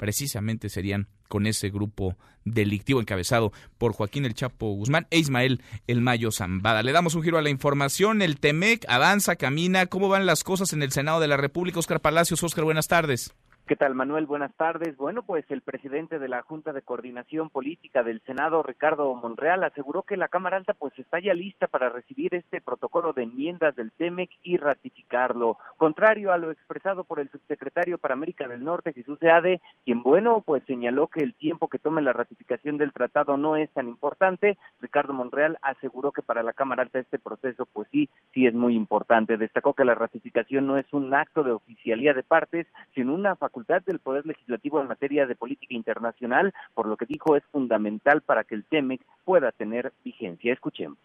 [0.00, 6.00] precisamente serían con ese grupo delictivo encabezado por Joaquín El Chapo Guzmán e Ismael El
[6.00, 6.82] Mayo Zambada.
[6.82, 8.22] Le damos un giro a la información.
[8.22, 9.84] El TEMEC avanza, camina.
[9.84, 11.78] ¿Cómo van las cosas en el Senado de la República?
[11.78, 12.42] Oscar Palacios.
[12.42, 13.34] Oscar, buenas tardes.
[13.70, 14.26] ¿Qué tal, Manuel?
[14.26, 14.96] Buenas tardes.
[14.96, 20.02] Bueno, pues el presidente de la Junta de Coordinación Política del Senado, Ricardo Monreal, aseguró
[20.02, 23.92] que la Cámara Alta pues está ya lista para recibir este protocolo de enmiendas del
[23.92, 25.56] TEMEC y ratificarlo.
[25.76, 30.42] Contrario a lo expresado por el subsecretario para América del Norte, Jesús Seade, quien, bueno,
[30.44, 34.58] pues señaló que el tiempo que tome la ratificación del tratado no es tan importante,
[34.80, 38.74] Ricardo Monreal aseguró que para la Cámara Alta este proceso pues sí, sí es muy
[38.74, 39.36] importante.
[39.36, 43.59] Destacó que la ratificación no es un acto de oficialía de partes, sino una facultad
[43.86, 48.44] del Poder Legislativo en materia de política internacional, por lo que dijo es fundamental para
[48.44, 50.52] que el TEMEC pueda tener vigencia.
[50.52, 50.98] Escuchemos.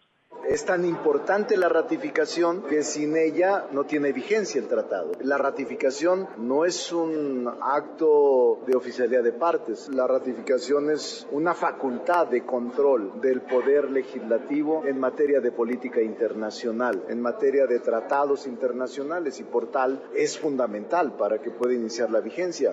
[0.48, 5.12] Es tan importante la ratificación que sin ella no tiene vigencia el tratado.
[5.20, 9.88] La ratificación no es un acto de oficialidad de partes.
[9.88, 17.04] La ratificación es una facultad de control del poder legislativo en materia de política internacional,
[17.08, 22.20] en materia de tratados internacionales y por tal es fundamental para que pueda iniciar la
[22.20, 22.72] vigencia.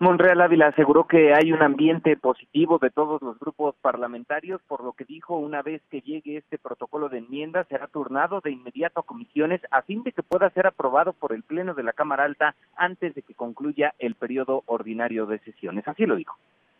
[0.00, 4.92] Monreal Ávila aseguró que hay un ambiente positivo de todos los grupos parlamentarios, por lo
[4.92, 9.04] que dijo una vez que llegue este protocolo de enmienda será turnado de inmediato a
[9.04, 12.56] comisiones a fin de que pueda ser aprobado por el Pleno de la Cámara Alta
[12.76, 15.86] antes de que concluya el periodo ordinario de sesiones.
[15.86, 16.36] Así lo dijo.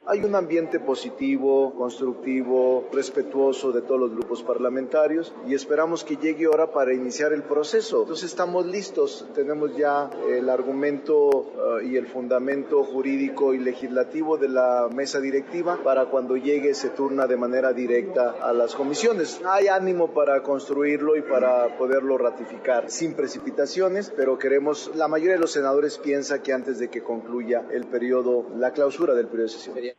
[0.07, 6.47] Hay un ambiente positivo, constructivo, respetuoso de todos los grupos parlamentarios y esperamos que llegue
[6.47, 8.03] hora para iniciar el proceso.
[8.03, 11.47] Entonces estamos listos, tenemos ya el argumento
[11.81, 16.91] eh, y el fundamento jurídico y legislativo de la mesa directiva para cuando llegue se
[16.91, 19.41] turna de manera directa a las comisiones.
[19.47, 25.41] Hay ánimo para construirlo y para poderlo ratificar sin precipitaciones, pero queremos, la mayoría de
[25.41, 29.49] los senadores piensa que antes de que concluya el periodo, la clausura del periodo de
[29.49, 29.94] sesión.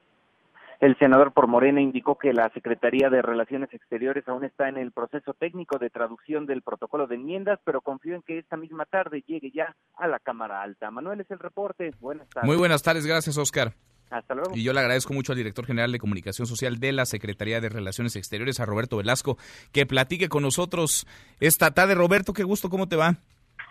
[0.80, 4.92] El senador por Morena indicó que la Secretaría de Relaciones Exteriores aún está en el
[4.92, 9.24] proceso técnico de traducción del protocolo de enmiendas, pero confío en que esta misma tarde
[9.26, 10.92] llegue ya a la Cámara Alta.
[10.92, 11.92] Manuel es el reporte.
[12.00, 12.48] Buenas tardes.
[12.48, 13.74] Muy buenas tardes, gracias Oscar.
[14.10, 14.52] Hasta luego.
[14.56, 17.70] Y yo le agradezco mucho al director general de Comunicación Social de la Secretaría de
[17.70, 19.38] Relaciones Exteriores, a Roberto Velasco,
[19.72, 21.08] que platique con nosotros
[21.40, 21.96] esta tarde.
[21.96, 23.18] Roberto, qué gusto, ¿cómo te va?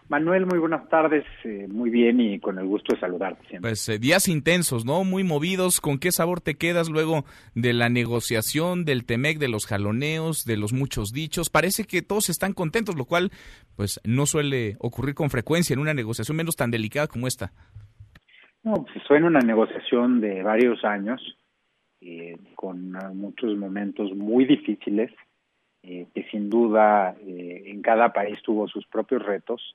[0.08, 3.70] Manuel, muy buenas tardes, eh, muy bien y con el gusto de saludarte siempre.
[3.70, 5.02] Pues eh, días intensos, ¿no?
[5.02, 5.80] Muy movidos.
[5.80, 10.58] ¿Con qué sabor te quedas luego de la negociación, del TEMEC, de los jaloneos, de
[10.58, 11.48] los muchos dichos?
[11.48, 13.30] Parece que todos están contentos, lo cual
[13.76, 17.52] pues no suele ocurrir con frecuencia en una negociación menos tan delicada como esta.
[18.62, 21.20] No, pues fue en una negociación de varios años,
[22.02, 25.10] eh, con muchos momentos muy difíciles,
[25.82, 29.74] que sin duda en cada país tuvo sus propios retos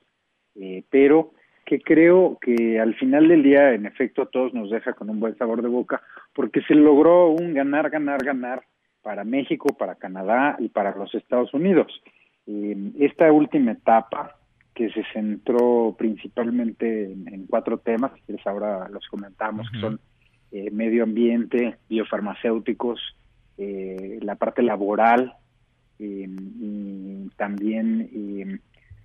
[0.56, 1.32] eh, pero
[1.64, 5.20] que creo que al final del día, en efecto, a todos nos deja con un
[5.20, 6.02] buen sabor de boca,
[6.34, 8.62] porque se logró un ganar, ganar, ganar
[9.02, 12.02] para México, para Canadá y para los Estados Unidos.
[12.46, 14.36] Eh, esta última etapa,
[14.74, 20.00] que se centró principalmente en, cuatro temas, quieres ahora los comentamos, que son
[20.52, 23.00] eh, medio ambiente, biofarmacéuticos,
[23.58, 25.34] la parte laboral,
[25.98, 26.24] y
[27.36, 28.08] también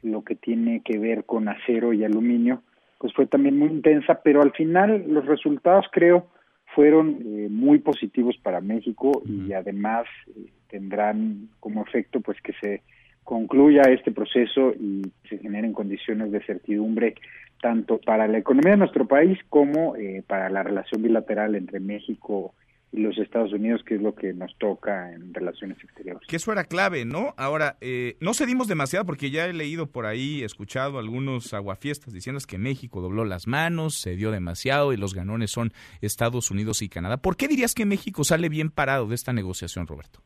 [0.05, 2.61] lo que tiene que ver con acero y aluminio,
[2.97, 6.27] pues fue también muy intensa, pero al final los resultados creo
[6.73, 12.81] fueron eh, muy positivos para México y además eh, tendrán como efecto pues que se
[13.23, 17.15] concluya este proceso y se generen condiciones de certidumbre
[17.61, 22.53] tanto para la economía de nuestro país como eh, para la relación bilateral entre México
[22.59, 22.64] y
[22.95, 26.27] los Estados Unidos, que es lo que nos toca en relaciones exteriores.
[26.27, 27.33] Que eso era clave, ¿no?
[27.37, 32.39] Ahora, eh, no cedimos demasiado porque ya he leído por ahí, escuchado algunos aguafiestas diciendo
[32.47, 37.17] que México dobló las manos, cedió demasiado y los ganones son Estados Unidos y Canadá.
[37.17, 40.19] ¿Por qué dirías que México sale bien parado de esta negociación, Roberto?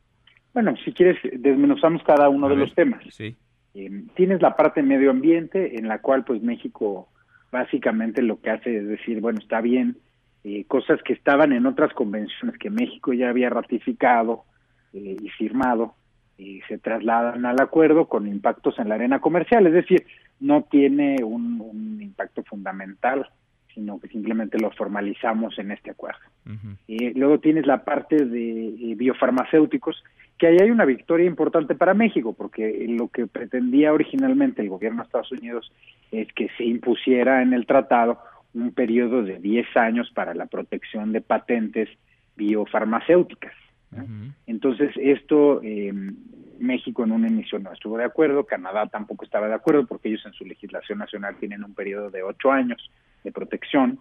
[0.54, 3.04] Bueno, si quieres, desmenuzamos cada uno de los temas.
[3.12, 3.36] Sí.
[3.76, 7.10] Eh, tienes la parte medio ambiente en la cual pues México
[7.52, 9.98] básicamente lo que hace es decir, bueno, está bien
[10.44, 14.46] eh, cosas que estaban en otras convenciones que México ya había ratificado
[14.94, 15.96] eh, y firmado,
[16.38, 20.06] y se trasladan al acuerdo con impactos en la arena comercial, es decir,
[20.40, 23.28] no tiene un, un impacto fundamental,
[23.74, 26.20] sino que simplemente lo formalizamos en este acuerdo.
[26.88, 30.04] y luego tienes la parte de biofarmacéuticos,
[30.38, 35.02] que ahí hay una victoria importante para México, porque lo que pretendía originalmente el gobierno
[35.02, 35.72] de Estados Unidos
[36.12, 38.20] es que se impusiera en el tratado
[38.54, 41.90] un periodo de 10 años para la protección de patentes
[42.36, 43.54] biofarmacéuticas.
[44.46, 45.92] Entonces, esto eh,
[46.60, 50.26] México en un inicio no estuvo de acuerdo, Canadá tampoco estaba de acuerdo porque ellos
[50.26, 52.92] en su legislación nacional tienen un periodo de ocho años
[53.24, 54.00] de protección.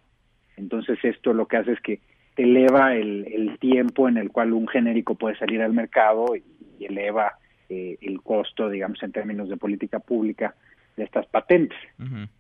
[0.57, 2.01] Entonces, esto lo que hace es que
[2.37, 6.45] eleva el, tiempo en el cual un genérico puede salir al mercado y,
[6.85, 7.33] eleva
[7.69, 10.55] eh, el costo, digamos, en términos de política pública
[10.99, 11.79] de estas patentes.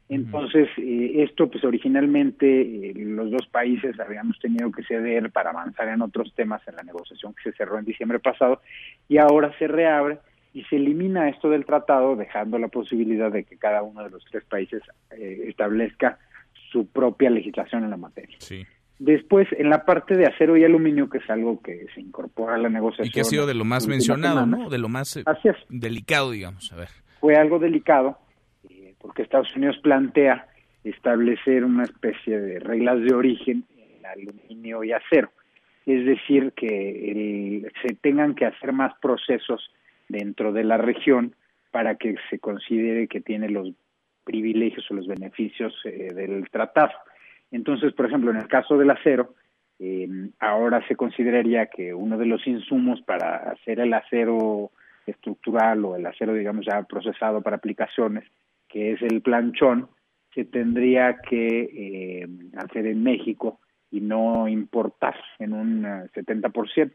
[0.08, 5.88] Entonces, eh, esto pues originalmente eh, los dos países habíamos tenido que ceder para avanzar
[5.88, 8.60] en otros temas en la negociación que se cerró en diciembre pasado
[9.08, 10.18] y ahora se reabre
[10.52, 14.24] y se elimina esto del tratado dejando la posibilidad de que cada uno de los
[14.24, 16.18] tres países eh, establezca
[16.72, 18.36] su propia legislación en la materia.
[18.40, 18.66] Sí.
[18.98, 22.58] Después, en la parte de acero y aluminio, que es algo que se incorpora a
[22.58, 23.06] la negociación.
[23.06, 24.68] Y que ha sido de lo más mencionado, ¿no?
[24.68, 25.22] De lo más
[25.68, 26.72] delicado, digamos.
[26.72, 26.88] A ver.
[27.20, 28.18] Fue algo delicado
[29.08, 30.48] porque Estados Unidos plantea
[30.84, 35.30] establecer una especie de reglas de origen en aluminio y acero,
[35.86, 39.72] es decir, que se tengan que hacer más procesos
[40.10, 41.34] dentro de la región
[41.70, 43.70] para que se considere que tiene los
[44.24, 46.92] privilegios o los beneficios eh, del tratado.
[47.50, 49.34] Entonces, por ejemplo, en el caso del acero,
[49.78, 50.06] eh,
[50.38, 54.70] ahora se consideraría que uno de los insumos para hacer el acero
[55.06, 58.28] estructural o el acero, digamos, ya procesado para aplicaciones
[58.68, 59.88] que es el planchón,
[60.34, 66.76] se tendría que eh, hacer en México y no importar en un 70%.
[66.76, 66.92] Eh,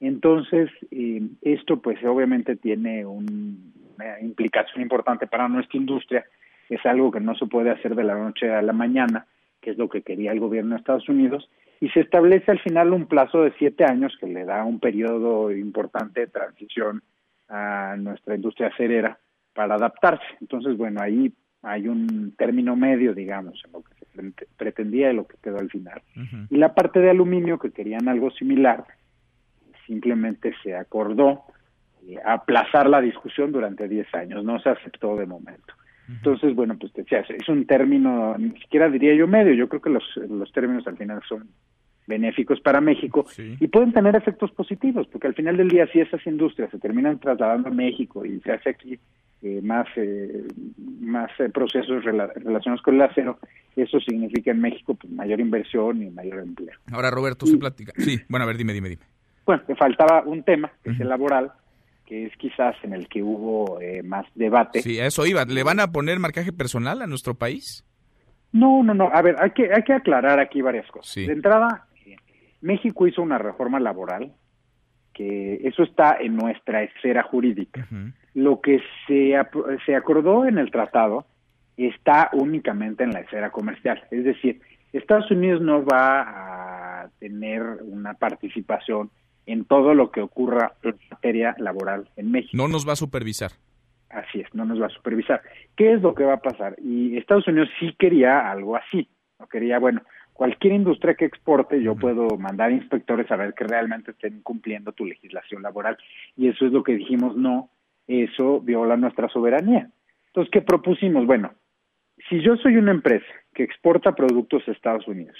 [0.00, 6.24] Entonces, eh, esto pues obviamente tiene una implicación importante para nuestra industria,
[6.68, 9.26] es algo que no se puede hacer de la noche a la mañana,
[9.60, 11.48] que es lo que quería el gobierno de Estados Unidos,
[11.80, 15.50] y se establece al final un plazo de siete años que le da un periodo
[15.52, 17.02] importante de transición
[17.48, 19.18] a nuestra industria acerera
[19.54, 20.24] para adaptarse.
[20.40, 25.26] Entonces, bueno, ahí hay un término medio, digamos, en lo que se pretendía y lo
[25.26, 26.02] que quedó al final.
[26.50, 28.84] Y la parte de aluminio, que querían algo similar,
[29.86, 31.44] simplemente se acordó
[32.06, 35.74] eh, aplazar la discusión durante 10 años, no se aceptó de momento.
[36.06, 39.88] Entonces, bueno, pues decía, es un término, ni siquiera diría yo medio, yo creo que
[39.88, 41.48] los, los términos al final son
[42.06, 46.24] benéficos para México y pueden tener efectos positivos, porque al final del día si esas
[46.26, 48.98] industrias se terminan trasladando a México y se hace aquí
[49.44, 50.42] eh, más eh,
[51.00, 53.38] más eh, procesos relacionados con el acero,
[53.76, 56.74] eso significa en México pues, mayor inversión y mayor empleo.
[56.90, 57.92] Ahora, Roberto, se platica.
[57.98, 59.02] Sí, bueno, a ver, dime, dime, dime.
[59.44, 61.52] Bueno, me faltaba un tema, que es el laboral,
[62.06, 64.80] que es quizás en el que hubo más debate.
[64.80, 65.44] Sí, eso iba.
[65.44, 67.84] ¿Le van a poner marcaje personal a nuestro país?
[68.52, 69.10] No, no, no.
[69.12, 71.14] A ver, hay que, hay que aclarar aquí varias cosas.
[71.14, 71.86] De entrada,
[72.62, 74.32] México hizo una reforma laboral
[75.12, 77.86] que eso está en nuestra esfera jurídica.
[78.34, 79.34] Lo que se,
[79.86, 81.26] se acordó en el tratado
[81.76, 84.02] está únicamente en la esfera comercial.
[84.10, 84.60] Es decir,
[84.92, 89.10] Estados Unidos no va a tener una participación
[89.46, 92.56] en todo lo que ocurra en materia laboral en México.
[92.56, 93.52] No nos va a supervisar.
[94.08, 95.42] Así es, no nos va a supervisar.
[95.76, 96.76] ¿Qué es lo que va a pasar?
[96.80, 99.08] Y Estados Unidos sí quería algo así.
[99.40, 104.12] No quería, bueno, cualquier industria que exporte, yo puedo mandar inspectores a ver que realmente
[104.12, 105.98] estén cumpliendo tu legislación laboral.
[106.36, 107.70] Y eso es lo que dijimos, no,
[108.06, 109.90] eso viola nuestra soberanía.
[110.26, 111.26] Entonces, ¿qué propusimos?
[111.26, 111.52] Bueno,
[112.28, 115.36] si yo soy una empresa que exporta productos a Estados Unidos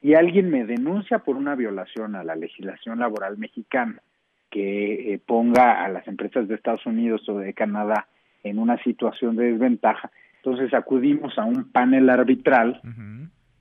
[0.00, 4.02] y alguien me denuncia por una violación a la legislación laboral mexicana
[4.50, 8.08] que eh, ponga a las empresas de Estados Unidos o de Canadá
[8.42, 12.80] en una situación de desventaja, entonces acudimos a un panel arbitral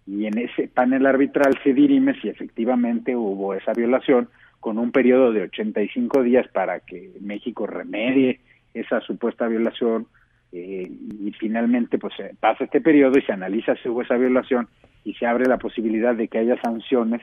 [0.07, 4.29] y en ese panel arbitral se dirime si efectivamente hubo esa violación
[4.61, 8.39] con un periodo de 85 días para que México remedie
[8.73, 10.07] esa supuesta violación
[10.53, 14.69] eh, y finalmente pues pasa este periodo y se analiza si hubo esa violación
[15.03, 17.21] y se abre la posibilidad de que haya sanciones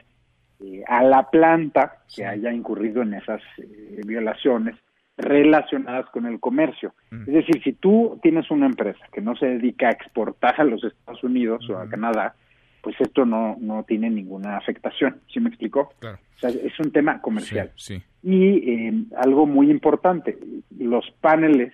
[0.61, 4.77] eh, a la planta que haya incurrido en esas eh, violaciones
[5.17, 6.95] relacionadas con el comercio.
[7.11, 7.23] Mm.
[7.23, 10.83] Es decir, si tú tienes una empresa que no se dedica a exportar a los
[10.83, 12.35] Estados Unidos o a Canadá,
[12.83, 15.21] pues esto no, no tiene ninguna afectación.
[15.33, 15.93] ¿Sí me explicó?
[16.01, 17.73] O sea, es un tema comercial.
[17.77, 20.39] Sí, Y eh, algo muy importante,
[20.79, 21.73] los paneles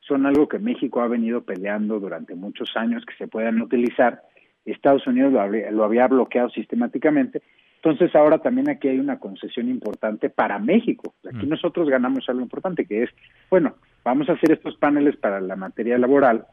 [0.00, 4.22] son algo que México ha venido peleando durante muchos años que se puedan utilizar,
[4.64, 7.42] Estados Unidos lo, lo había bloqueado sistemáticamente.
[7.82, 11.14] Entonces ahora también aquí hay una concesión importante para México.
[11.26, 11.48] Aquí mm.
[11.48, 13.10] nosotros ganamos algo importante, que es,
[13.48, 13.74] bueno,
[14.04, 16.46] vamos a hacer estos paneles para la materia laboral,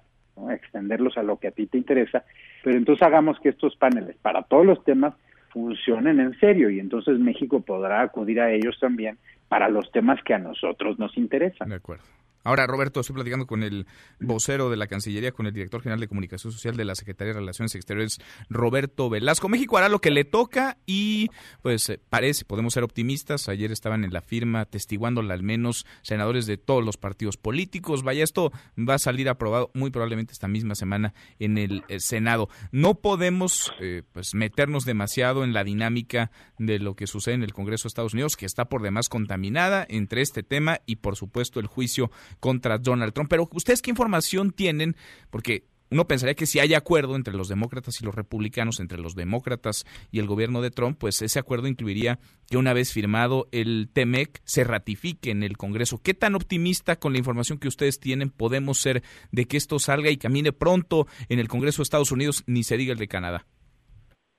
[0.52, 2.24] extenderlos a lo que a ti te interesa,
[2.64, 5.14] pero entonces hagamos que estos paneles para todos los temas
[5.50, 9.18] funcionen en serio y entonces México podrá acudir a ellos también
[9.48, 11.70] para los temas que a nosotros nos interesan.
[11.70, 12.04] De acuerdo.
[12.48, 13.88] Ahora, Roberto, estoy platicando con el
[14.22, 17.42] vocero de la Cancillería, con el director general de Comunicación Social de la Secretaría de
[17.42, 18.20] Relaciones Exteriores,
[18.50, 19.50] Roberto Velasco.
[19.50, 21.30] México hará lo que le toca y,
[21.62, 23.50] pues, eh, parece, podemos ser optimistas.
[23.50, 28.04] Ayer estaban en la firma testiguándola al menos senadores de todos los partidos políticos.
[28.04, 32.48] Vaya, esto va a salir aprobado muy probablemente esta misma semana en el eh, Senado.
[32.72, 37.52] No podemos, eh, pues, meternos demasiado en la dinámica de lo que sucede en el
[37.52, 41.60] Congreso de Estados Unidos, que está por demás contaminada entre este tema y, por supuesto,
[41.60, 42.10] el juicio
[42.40, 43.30] contra Donald Trump.
[43.30, 44.96] Pero ustedes qué información tienen,
[45.30, 49.16] porque uno pensaría que si hay acuerdo entre los demócratas y los republicanos, entre los
[49.16, 52.20] demócratas y el gobierno de Trump, pues ese acuerdo incluiría
[52.50, 56.02] que una vez firmado el TEMEC se ratifique en el Congreso.
[56.02, 60.10] ¿Qué tan optimista con la información que ustedes tienen podemos ser de que esto salga
[60.10, 63.46] y camine pronto en el Congreso de Estados Unidos, ni se diga el de Canadá?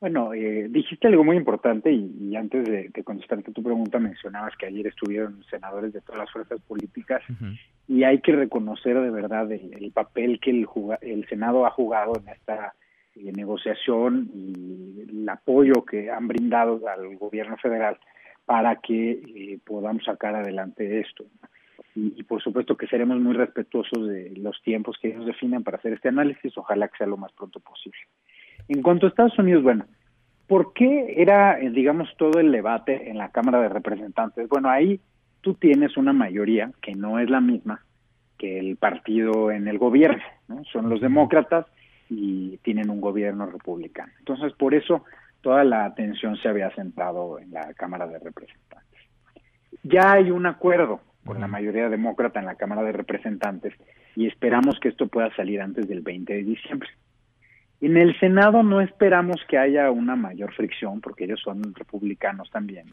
[0.01, 4.87] Bueno, eh, dijiste algo muy importante y, antes de, contestarte tu pregunta mencionabas que ayer
[4.87, 7.21] estuvieron senadores de todas las fuerzas políticas
[7.89, 10.69] y hay que reconocer de verdad el, papel que el,
[11.01, 12.75] el Senado ha jugado en esta
[13.17, 17.99] eh, negociación y el apoyo que han brindado al gobierno federal
[18.47, 21.25] para que eh, podamos sacar adelante esto.
[21.97, 25.79] Y, y, por supuesto que seremos muy respetuosos de los tiempos que ellos definen para
[25.79, 27.99] hacer este análisis, ojalá que sea lo más pronto posible.
[28.69, 29.87] En cuanto a Estados Unidos, bueno,
[30.47, 34.49] ¿por qué era, eh, digamos, todo el debate en la Cámara de Representantes?
[34.49, 35.01] Bueno, ahí
[35.41, 37.85] tú tienes una mayoría que no es la misma
[38.39, 40.63] que el partido en el gobierno, ¿no?
[40.73, 41.67] Son los demócratas
[42.09, 44.13] y tienen un gobierno republicano.
[44.21, 45.05] Entonces, por eso
[45.41, 49.01] toda la atención se había centrado en la Cámara de Representantes.
[49.83, 53.75] Ya hay un acuerdo con la mayoría demócrata en la Cámara de Representantes
[54.17, 56.89] y esperamos que esto pueda salir antes del 20 de diciembre.
[57.81, 62.87] En el Senado no esperamos que haya una mayor fricción, porque ellos son republicanos también.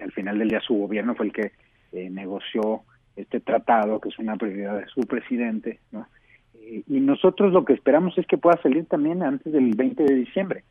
[0.00, 1.52] al final del día su gobierno fue el que
[1.92, 2.82] eh, negoció
[3.16, 5.80] este tratado, que es una prioridad de su presidente.
[5.90, 6.06] ¿no?
[6.54, 10.14] Eh, y nosotros lo que esperamos es que pueda salir también antes del 20 de
[10.14, 10.62] diciembre.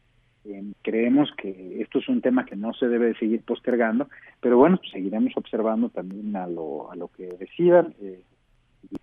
[0.46, 4.08] Eh, creemos que esto es un tema que no se debe de seguir postergando,
[4.40, 7.94] pero bueno, pues seguiremos observando también a lo, a lo que decidan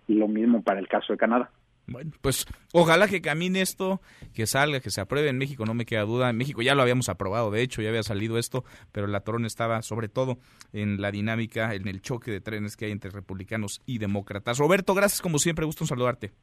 [0.07, 1.51] y lo mismo para el caso de Canadá.
[1.87, 4.01] Bueno, pues ojalá que camine esto,
[4.33, 6.29] que salga, que se apruebe en México, no me queda duda.
[6.29, 9.45] En México ya lo habíamos aprobado, de hecho, ya había salido esto, pero la torón
[9.45, 10.39] estaba sobre todo
[10.73, 14.57] en la dinámica, en el choque de trenes que hay entre republicanos y demócratas.
[14.57, 16.33] Roberto, gracias como siempre, gusto en saludarte.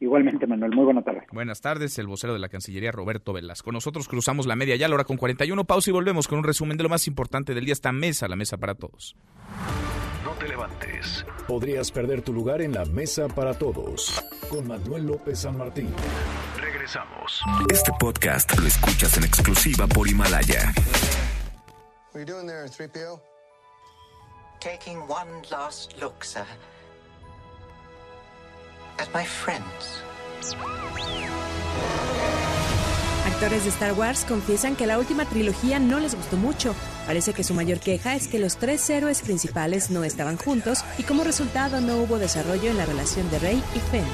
[0.00, 1.22] Igualmente, Manuel, muy buena tarde.
[1.32, 3.72] Buenas tardes, el vocero de la Cancillería, Roberto Velasco.
[3.72, 6.76] Nosotros cruzamos la media ya, la hora con 41, pausa y volvemos con un resumen
[6.76, 9.16] de lo más importante del día, esta mesa, la mesa para todos.
[10.38, 11.24] Te levantes.
[11.46, 15.92] Podrías perder tu lugar en la mesa para todos con Manuel López San Martín.
[16.56, 17.42] Regresamos.
[17.70, 20.72] Este podcast lo escuchas en exclusiva por Himalaya.
[22.12, 23.20] What are you doing there, 3PO?
[24.60, 26.46] Taking one last look, sir.
[28.98, 30.02] At my friends.
[33.26, 36.74] Actores de Star Wars confiesan que la última trilogía no les gustó mucho.
[37.08, 41.04] Parece que su mayor queja es que los tres héroes principales no estaban juntos y
[41.04, 44.04] como resultado no hubo desarrollo en la relación de Rey y Finn.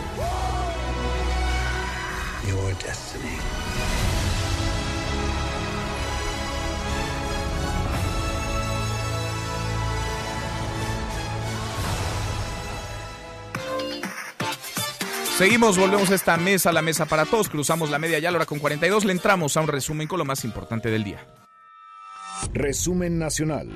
[15.37, 18.47] Seguimos, volvemos a esta mesa, la mesa para todos, cruzamos la media ya, la hora
[18.47, 21.27] con 42, le entramos a un resumen con lo más importante del día.
[22.53, 23.69] Resumen nacional.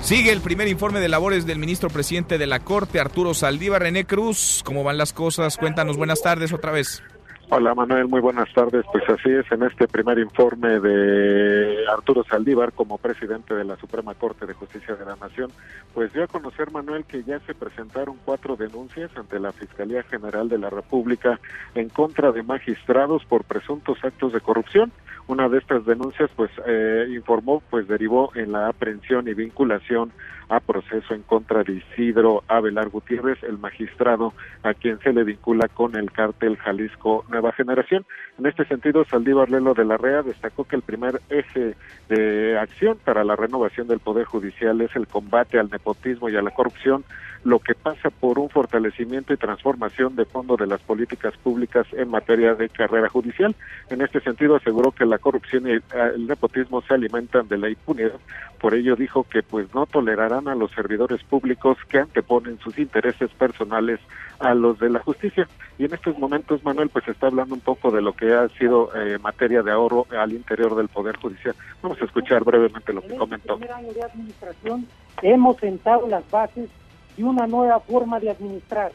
[0.00, 3.82] Sigue el primer informe de labores del ministro presidente de la Corte, Arturo Saldívar.
[3.82, 5.56] René Cruz, ¿cómo van las cosas?
[5.56, 7.02] Cuéntanos, buenas tardes otra vez.
[7.48, 8.84] Hola Manuel, muy buenas tardes.
[8.90, 14.14] Pues así es, en este primer informe de Arturo Saldívar como presidente de la Suprema
[14.14, 15.52] Corte de Justicia de la Nación,
[15.94, 20.48] pues dio a conocer Manuel que ya se presentaron cuatro denuncias ante la Fiscalía General
[20.48, 21.38] de la República
[21.76, 24.90] en contra de magistrados por presuntos actos de corrupción.
[25.28, 30.12] Una de estas denuncias, pues, eh, informó, pues, derivó en la aprehensión y vinculación
[30.48, 35.66] a proceso en contra de Isidro Abelar Gutiérrez, el magistrado a quien se le vincula
[35.66, 38.06] con el cártel Jalisco Nueva Generación.
[38.38, 41.74] En este sentido, Saldívar Lelo de la REA destacó que el primer eje
[42.08, 46.42] de acción para la renovación del Poder Judicial es el combate al nepotismo y a
[46.42, 47.04] la corrupción,
[47.46, 52.08] lo que pasa por un fortalecimiento y transformación de fondo de las políticas públicas en
[52.08, 53.54] materia de carrera judicial.
[53.88, 58.18] En este sentido, aseguró que la corrupción y el nepotismo se alimentan de la impunidad.
[58.60, 63.30] Por ello dijo que pues no tolerarán a los servidores públicos que anteponen sus intereses
[63.30, 64.00] personales
[64.40, 65.46] a los de la justicia.
[65.78, 68.90] Y en estos momentos, Manuel, pues está hablando un poco de lo que ha sido
[68.96, 71.54] eh, materia de ahorro al interior del Poder Judicial.
[71.80, 73.52] Vamos a escuchar brevemente lo que comentó.
[73.52, 74.86] En primer año de administración
[75.22, 76.68] hemos sentado las bases
[77.16, 78.92] de una nueva forma de administrar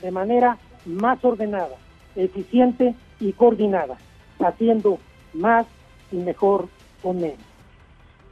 [0.00, 1.76] de manera más ordenada,
[2.14, 3.96] eficiente y coordinada,
[4.38, 4.98] haciendo
[5.34, 5.66] más
[6.12, 6.68] y mejor
[7.02, 7.38] con menos.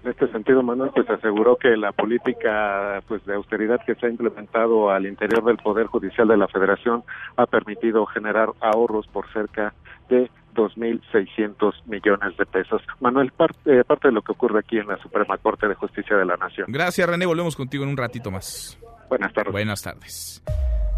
[0.05, 4.11] En este sentido, Manuel, pues aseguró que la política pues de austeridad que se ha
[4.11, 7.03] implementado al interior del Poder Judicial de la Federación
[7.37, 9.73] ha permitido generar ahorros por cerca
[10.11, 12.83] de 2.600 millones de pesos.
[13.01, 16.17] Manuel, parte, eh, parte de lo que ocurre aquí en la Suprema Corte de Justicia
[16.19, 16.67] de la Nación.
[16.69, 17.25] Gracias, René.
[17.25, 18.79] Volvemos contigo en un ratito más.
[19.15, 19.53] Buenas tardes.
[19.53, 20.43] Buenas tardes.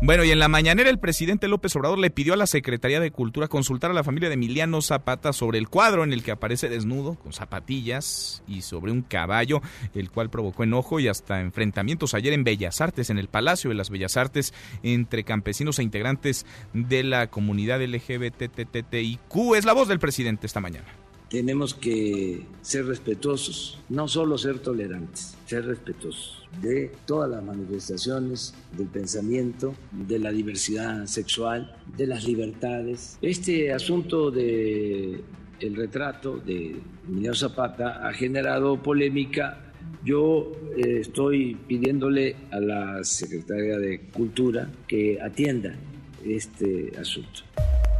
[0.00, 3.10] Bueno, y en la mañanera el presidente López Obrador le pidió a la Secretaría de
[3.10, 6.70] Cultura consultar a la familia de Emiliano Zapata sobre el cuadro en el que aparece
[6.70, 9.60] desnudo, con zapatillas y sobre un caballo,
[9.94, 13.76] el cual provocó enojo y hasta enfrentamientos ayer en Bellas Artes, en el Palacio de
[13.76, 19.54] las Bellas Artes, entre campesinos e integrantes de la comunidad LGBTTIQ.
[19.56, 25.36] Es la voz del presidente esta mañana tenemos que ser respetuosos, no solo ser tolerantes,
[25.46, 33.18] ser respetuosos de todas las manifestaciones del pensamiento, de la diversidad sexual, de las libertades.
[33.20, 35.22] Este asunto de
[35.60, 36.76] el retrato de
[37.08, 39.72] Emiliano Zapata ha generado polémica.
[40.04, 45.74] Yo eh, estoy pidiéndole a la Secretaría de Cultura que atienda
[46.24, 47.42] este asunto.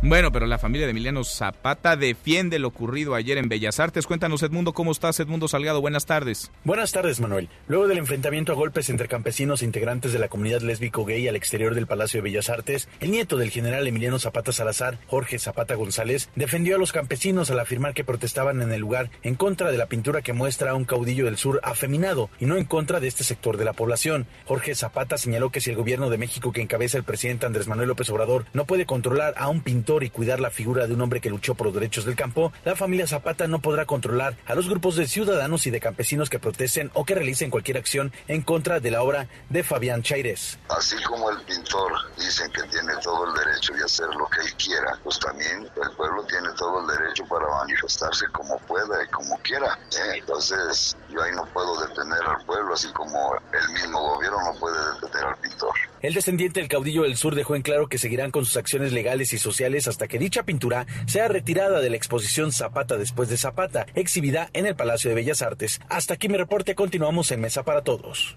[0.03, 4.07] Bueno, pero la familia de Emiliano Zapata defiende lo ocurrido ayer en Bellas Artes.
[4.07, 5.19] Cuéntanos, Edmundo, ¿cómo estás?
[5.19, 6.53] Edmundo Salgado, buenas tardes.
[6.65, 7.49] Buenas tardes, Manuel.
[7.67, 11.75] Luego del enfrentamiento a golpes entre campesinos e integrantes de la comunidad lésbico-gay al exterior
[11.75, 16.29] del Palacio de Bellas Artes, el nieto del general Emiliano Zapata Salazar, Jorge Zapata González,
[16.37, 19.87] defendió a los campesinos al afirmar que protestaban en el lugar en contra de la
[19.87, 23.25] pintura que muestra a un caudillo del sur afeminado y no en contra de este
[23.25, 24.27] sector de la población.
[24.45, 27.89] Jorge Zapata señaló que si el gobierno de México que encabeza el presidente Andrés Manuel
[27.89, 31.21] López Obrador no puede controlar a un pintor y cuidar la figura de un hombre
[31.21, 34.69] que luchó por los derechos del campo, la familia Zapata no podrá controlar a los
[34.69, 38.81] grupos de ciudadanos y de campesinos que protesten o que realicen cualquier acción en contra
[38.81, 40.59] de la obra de Fabián Chaires.
[40.69, 44.53] Así como el pintor dicen que tiene todo el derecho de hacer lo que él
[44.55, 49.39] quiera, pues también el pueblo tiene todo el derecho para manifestarse como pueda y como
[49.39, 49.79] quiera.
[49.93, 50.19] ¿eh?
[50.19, 54.79] Entonces yo ahí no puedo detener al pueblo, así como el mismo gobierno no puede
[55.01, 55.75] detener al pintor.
[56.03, 59.33] El descendiente del caudillo del sur dejó en claro que seguirán con sus acciones legales
[59.33, 63.87] y sociales hasta que dicha pintura sea retirada de la exposición Zapata después de Zapata,
[63.95, 65.81] exhibida en el Palacio de Bellas Artes.
[65.91, 68.37] Hasta aquí mi reporte, continuamos en Mesa para Todos.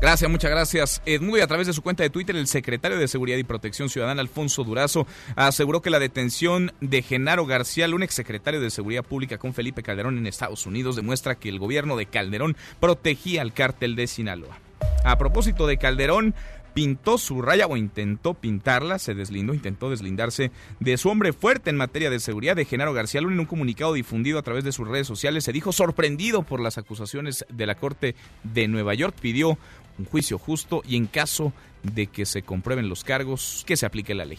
[0.00, 1.02] Gracias, muchas gracias.
[1.06, 3.88] Edmundo, y a través de su cuenta de Twitter, el secretario de Seguridad y Protección
[3.88, 5.06] Ciudadana, Alfonso Durazo,
[5.36, 10.18] aseguró que la detención de Genaro García, el exsecretario de Seguridad Pública con Felipe Calderón
[10.18, 14.58] en Estados Unidos, demuestra que el gobierno de Calderón protegía al cártel de Sinaloa.
[15.04, 16.34] A propósito de Calderón,
[16.74, 20.50] pintó su raya o intentó pintarla, se deslindó, intentó deslindarse
[20.80, 23.92] de su hombre fuerte en materia de seguridad de Genaro García Luna en un comunicado
[23.92, 25.44] difundido a través de sus redes sociales.
[25.44, 29.58] Se dijo sorprendido por las acusaciones de la Corte de Nueva York, pidió
[29.98, 31.52] un juicio justo y en caso
[31.82, 34.38] de que se comprueben los cargos, que se aplique la ley.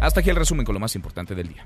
[0.00, 1.64] Hasta aquí el resumen con lo más importante del día.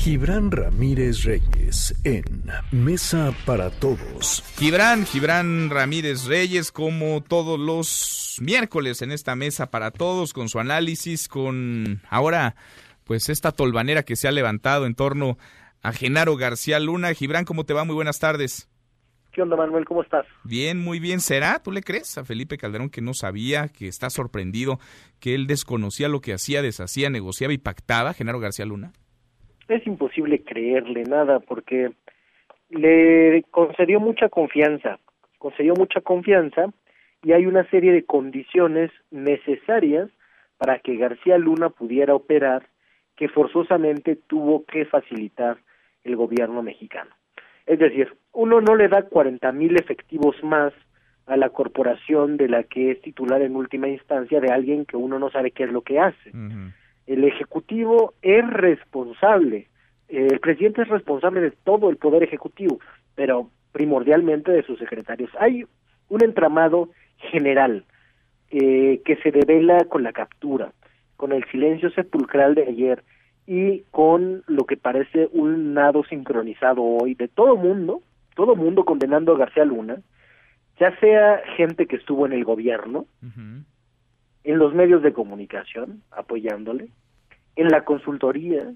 [0.00, 2.24] Gibran Ramírez Reyes en
[2.72, 4.42] Mesa para Todos.
[4.56, 10.58] Gibran, Gibran Ramírez Reyes, como todos los miércoles en esta Mesa para Todos, con su
[10.58, 12.56] análisis, con ahora,
[13.04, 15.36] pues esta tolvanera que se ha levantado en torno
[15.82, 17.12] a Genaro García Luna.
[17.12, 17.84] Gibran, ¿cómo te va?
[17.84, 18.70] Muy buenas tardes.
[19.32, 19.84] ¿Qué onda, Manuel?
[19.84, 20.24] ¿Cómo estás?
[20.44, 21.20] Bien, muy bien.
[21.20, 21.58] ¿Será?
[21.62, 24.80] ¿Tú le crees a Felipe Calderón que no sabía, que está sorprendido,
[25.18, 28.94] que él desconocía lo que hacía, deshacía, negociaba y pactaba Genaro García Luna?
[29.74, 31.92] Es imposible creerle nada porque
[32.70, 34.98] le concedió mucha confianza,
[35.38, 36.72] concedió mucha confianza
[37.22, 40.08] y hay una serie de condiciones necesarias
[40.58, 42.66] para que García Luna pudiera operar
[43.16, 45.58] que forzosamente tuvo que facilitar
[46.04, 47.10] el gobierno mexicano.
[47.66, 50.72] Es decir, uno no le da cuarenta mil efectivos más
[51.26, 55.18] a la corporación de la que es titular en última instancia de alguien que uno
[55.18, 56.32] no sabe qué es lo que hace
[57.10, 59.66] el Ejecutivo es responsable,
[60.08, 62.78] el presidente es responsable de todo el Poder Ejecutivo,
[63.16, 65.28] pero primordialmente de sus secretarios.
[65.40, 65.64] Hay
[66.08, 67.84] un entramado general
[68.50, 70.72] eh, que se devela con la captura,
[71.16, 73.02] con el silencio sepulcral de ayer
[73.44, 78.02] y con lo que parece un nado sincronizado hoy de todo mundo,
[78.36, 79.98] todo mundo condenando a García Luna,
[80.78, 83.06] ya sea gente que estuvo en el gobierno,
[84.44, 86.88] en los medios de comunicación apoyándole,
[87.56, 88.72] en la consultoría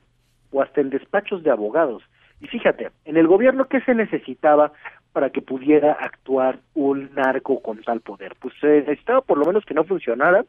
[0.51, 2.03] o hasta en despachos de abogados.
[2.41, 4.73] Y fíjate, en el gobierno, ¿qué se necesitaba
[5.13, 8.35] para que pudiera actuar un narco con tal poder?
[8.41, 10.45] Pues se necesitaba por lo menos que no funcionara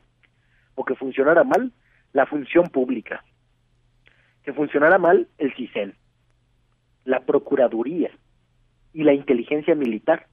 [0.76, 1.72] o que funcionara mal
[2.14, 3.24] la función pública,
[4.44, 5.94] que funcionara mal el CISEN,
[7.06, 8.12] la Procuraduría
[8.94, 10.28] y la inteligencia militar.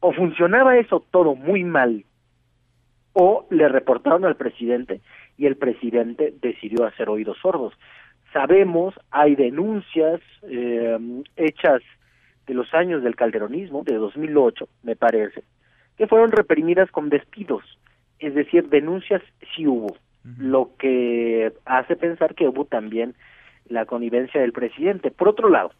[0.00, 2.04] O funcionaba eso todo muy mal,
[3.20, 5.00] o le reportaron al presidente
[5.36, 7.74] y el presidente decidió hacer oídos sordos.
[8.32, 10.96] Sabemos, hay denuncias eh,
[11.34, 11.82] hechas
[12.46, 15.42] de los años del calderonismo, de 2008, me parece,
[15.96, 17.64] que fueron reprimidas con despidos,
[18.20, 19.20] es decir, denuncias
[19.52, 19.96] sí hubo,
[20.38, 23.16] lo que hace pensar que hubo también
[23.68, 25.10] la connivencia del presidente.
[25.10, 25.72] Por otro lado,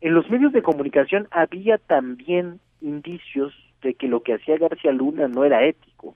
[0.00, 5.28] en los medios de comunicación había también indicios de que lo que hacía García Luna
[5.28, 6.14] no era ético.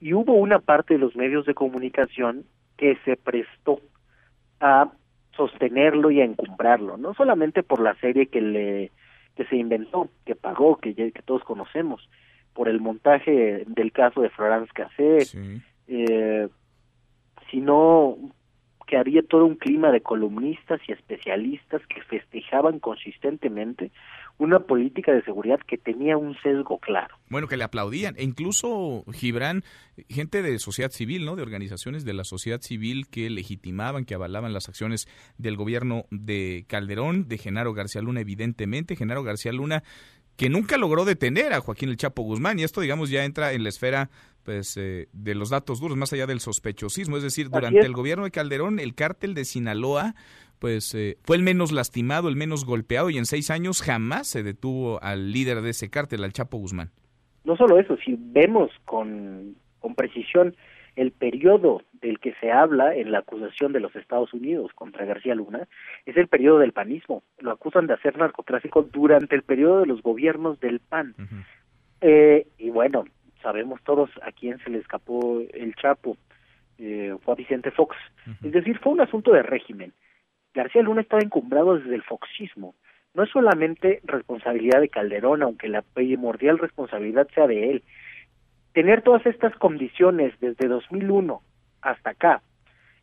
[0.00, 2.44] Y hubo una parte de los medios de comunicación
[2.76, 3.80] que se prestó
[4.60, 4.90] a
[5.36, 8.90] sostenerlo y a encumbrarlo, no solamente por la serie que le
[9.36, 12.08] que se inventó, que pagó, que, que todos conocemos,
[12.54, 15.18] por el montaje del caso de Florence Cassé,
[15.88, 16.48] eh,
[17.50, 18.16] sino
[18.86, 23.90] que había todo un clima de columnistas y especialistas que festejaban consistentemente
[24.38, 27.16] una política de seguridad que tenía un sesgo claro.
[27.30, 29.64] Bueno, que le aplaudían, e incluso Gibran,
[30.08, 31.36] gente de sociedad civil, ¿no?
[31.36, 35.08] De organizaciones de la sociedad civil que legitimaban, que avalaban las acciones
[35.38, 38.96] del gobierno de Calderón, de Genaro García Luna, evidentemente.
[38.96, 39.82] Genaro García Luna
[40.36, 43.62] que nunca logró detener a Joaquín el Chapo Guzmán, y esto, digamos, ya entra en
[43.62, 44.10] la esfera
[44.42, 47.16] pues eh, de los datos duros, más allá del sospechosismo.
[47.16, 50.14] Es decir, durante el gobierno de Calderón, el cártel de Sinaloa
[50.58, 54.42] pues eh, fue el menos lastimado, el menos golpeado y en seis años jamás se
[54.42, 56.90] detuvo al líder de ese cártel, al Chapo Guzmán.
[57.44, 60.56] No solo eso, si vemos con, con precisión
[60.96, 65.34] el periodo del que se habla en la acusación de los Estados Unidos contra García
[65.34, 65.68] Luna,
[66.06, 67.22] es el periodo del panismo.
[67.38, 71.14] Lo acusan de hacer narcotráfico durante el periodo de los gobiernos del PAN.
[72.00, 73.04] eh, y bueno,
[73.42, 76.16] sabemos todos a quién se le escapó el Chapo,
[76.78, 77.96] eh, fue a Vicente Fox.
[78.42, 79.92] Es decir, fue un asunto de régimen.
[80.56, 82.74] García Luna estaba encumbrado desde el foxismo.
[83.14, 87.82] No es solamente responsabilidad de Calderón, aunque la primordial responsabilidad sea de él.
[88.72, 91.40] Tener todas estas condiciones desde 2001
[91.82, 92.42] hasta acá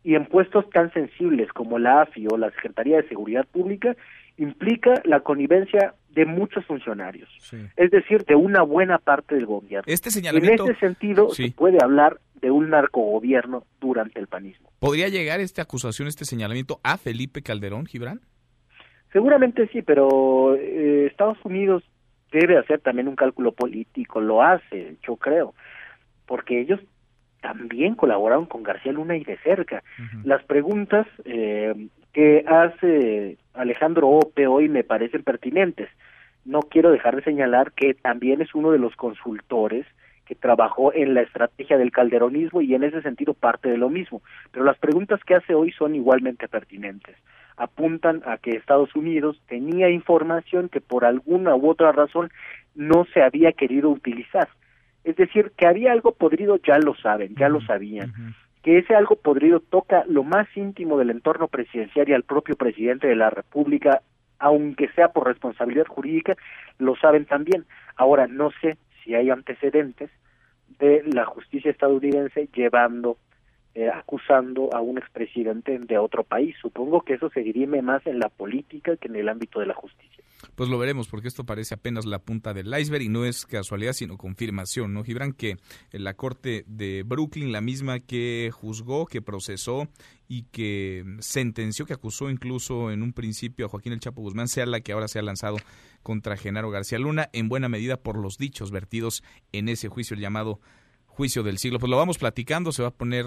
[0.04, 3.96] y en puestos tan sensibles como la AFI o la Secretaría de Seguridad Pública
[4.38, 7.30] implica la connivencia de muchos funcionarios,
[7.76, 9.86] es decir, de una buena parte del gobierno.
[9.88, 14.70] Este señalamiento, en ese sentido, se puede hablar de un narcogobierno durante el panismo.
[14.80, 18.20] ¿Podría llegar esta acusación, este señalamiento a Felipe Calderón, Gibran?
[19.14, 21.84] Seguramente sí, pero eh, Estados Unidos
[22.34, 25.54] debe hacer también un cálculo político, lo hace, yo creo,
[26.26, 26.82] porque ellos
[27.42, 29.82] también colaboraron con García Luna y de cerca.
[30.26, 35.90] Las preguntas eh, que hace Alejandro Ope hoy me parecen pertinentes.
[36.44, 39.86] No quiero dejar de señalar que también es uno de los consultores
[40.26, 44.22] que trabajó en la estrategia del calderonismo y en ese sentido parte de lo mismo.
[44.52, 47.16] Pero las preguntas que hace hoy son igualmente pertinentes.
[47.58, 52.32] Apuntan a que Estados Unidos tenía información que por alguna u otra razón
[52.76, 54.48] no se había querido utilizar.
[55.04, 58.14] Es decir, que había algo podrido, ya lo saben, ya lo sabían
[58.64, 63.08] que ese algo podrido toca lo más íntimo del entorno presidencial y al propio presidente
[63.08, 64.02] de la República,
[64.40, 66.36] aunque sea por responsabilidad jurídica,
[66.80, 67.66] lo saben también.
[67.98, 70.10] Ahora, no sé si hay antecedentes
[70.80, 73.18] de la justicia estadounidense llevando
[73.76, 76.56] eh, acusando a un expresidente de otro país.
[76.62, 77.44] Supongo que eso se
[77.82, 80.24] más en la política que en el ámbito de la justicia.
[80.56, 83.94] Pues lo veremos, porque esto parece apenas la punta del iceberg y no es casualidad,
[83.94, 85.34] sino confirmación, ¿no, Gibran?
[85.34, 85.58] Que
[85.92, 89.88] la Corte de Brooklyn, la misma que juzgó, que procesó
[90.28, 94.66] y que sentenció, que acusó incluso en un principio a Joaquín El Chapo Guzmán, sea
[94.66, 95.58] la que ahora se ha lanzado
[96.04, 100.22] contra Genaro García Luna, en buena medida por los dichos vertidos en ese juicio, el
[100.22, 100.60] llamado
[101.08, 101.80] juicio del siglo.
[101.80, 103.26] Pues lo vamos platicando, se va a poner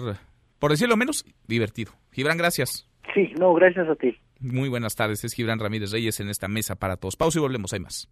[0.59, 1.93] por decirlo menos, divertido.
[2.11, 2.87] Gibran, gracias.
[3.13, 4.17] Sí, no, gracias a ti.
[4.39, 7.15] Muy buenas tardes, es Gibran Ramírez Reyes en esta mesa para todos.
[7.15, 8.07] Pausa y volvemos, hay más.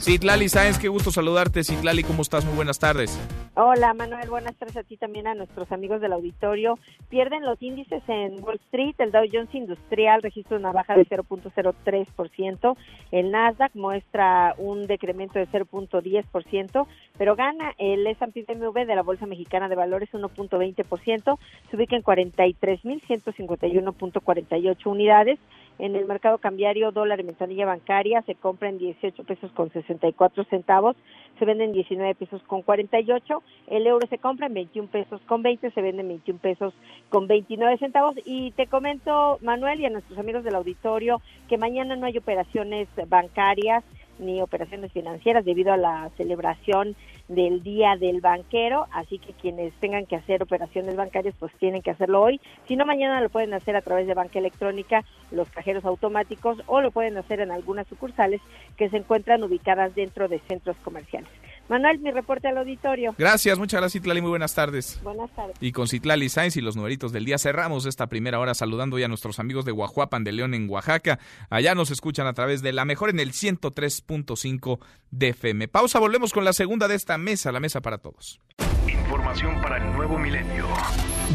[0.00, 1.62] Citlali Sáenz, qué gusto saludarte.
[1.62, 2.42] Citlali, ¿cómo estás?
[2.44, 3.20] Muy buenas tardes.
[3.54, 6.78] Hola Manuel, buenas tardes a ti también a nuestros amigos del auditorio.
[7.08, 12.76] Pierden los índices en Wall Street, el Dow Jones Industrial registra una baja de 0.03%,
[13.10, 16.86] el Nasdaq muestra un decremento de 0.10%,
[17.16, 21.38] pero gana el S&P MV de la Bolsa Mexicana de Valores 1.20%,
[21.68, 25.40] se ubica en 43.151.48 unidades.
[25.78, 30.44] En el mercado cambiario, dólar y ventanilla bancaria se compra en 18 pesos con 64
[30.44, 30.96] centavos,
[31.38, 35.42] se vende en 19 pesos con 48, el euro se compra en 21 pesos con
[35.42, 36.74] 20, se vende en 21 pesos
[37.10, 38.16] con 29 centavos.
[38.24, 42.88] Y te comento, Manuel, y a nuestros amigos del auditorio, que mañana no hay operaciones
[43.06, 43.84] bancarias
[44.18, 46.96] ni operaciones financieras debido a la celebración
[47.28, 51.90] del Día del Banquero, así que quienes tengan que hacer operaciones bancarias pues tienen que
[51.90, 55.84] hacerlo hoy, si no mañana lo pueden hacer a través de banca electrónica, los cajeros
[55.84, 58.40] automáticos o lo pueden hacer en algunas sucursales
[58.76, 61.28] que se encuentran ubicadas dentro de centros comerciales.
[61.68, 63.14] Manuel, mi reporte al auditorio.
[63.18, 65.00] Gracias, muchas gracias Citlali, muy buenas tardes.
[65.02, 65.56] Buenas tardes.
[65.60, 69.06] Y con Citlali Sainz y los numeritos del día cerramos esta primera hora saludando ya
[69.06, 71.18] a nuestros amigos de Guajuapan de León en Oaxaca.
[71.50, 74.78] Allá nos escuchan a través de la mejor en el 103.5
[75.10, 75.68] de FM.
[75.68, 78.40] Pausa, volvemos con la segunda de esta mesa, la mesa para todos.
[78.86, 80.66] Información para el nuevo milenio.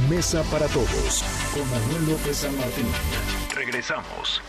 [0.09, 1.23] Mesa para todos
[1.53, 2.87] con Manuel López San Martín.
[3.55, 4.41] Regresamos.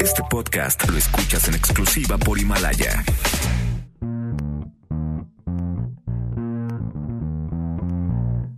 [0.00, 3.04] Este podcast lo escuchas en exclusiva por Himalaya.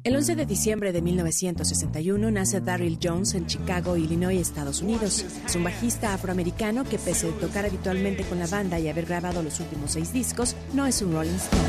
[0.03, 5.25] El 11 de diciembre de 1961 nace Darryl Jones en Chicago, Illinois, Estados Unidos.
[5.45, 9.43] Es un bajista afroamericano que pese a tocar habitualmente con la banda y haber grabado
[9.43, 11.61] los últimos seis discos, no es un Rolling Stone.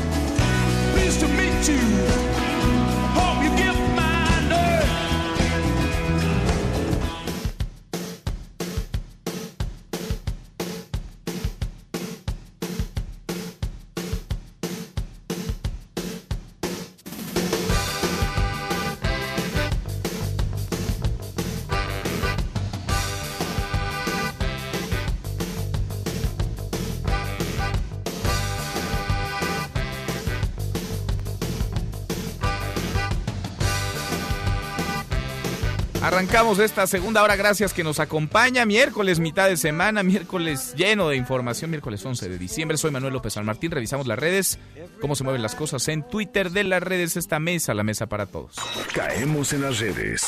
[36.32, 38.64] Arrancamos esta segunda hora, gracias que nos acompaña.
[38.64, 42.78] Miércoles, mitad de semana, miércoles lleno de información, miércoles 11 de diciembre.
[42.78, 44.58] Soy Manuel López San Martín, revisamos las redes,
[45.02, 48.24] cómo se mueven las cosas en Twitter de las redes, esta mesa, la mesa para
[48.24, 48.56] todos.
[48.94, 50.26] Caemos en las redes.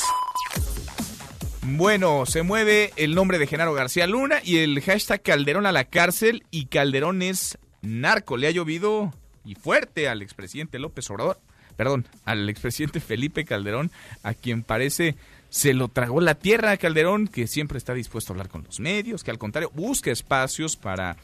[1.63, 5.85] Bueno, se mueve el nombre de Genaro García Luna y el hashtag Calderón a la
[5.85, 8.37] cárcel y Calderón es narco.
[8.37, 9.11] Le ha llovido
[9.43, 11.39] y fuerte al expresidente López Obrador,
[11.75, 13.89] perdón, al expresidente Felipe Calderón,
[14.21, 15.15] a quien parece
[15.55, 18.81] se lo tragó la tierra a Calderón, que siempre está dispuesto a hablar con los
[18.81, 21.15] medios, que al contrario busca espacios para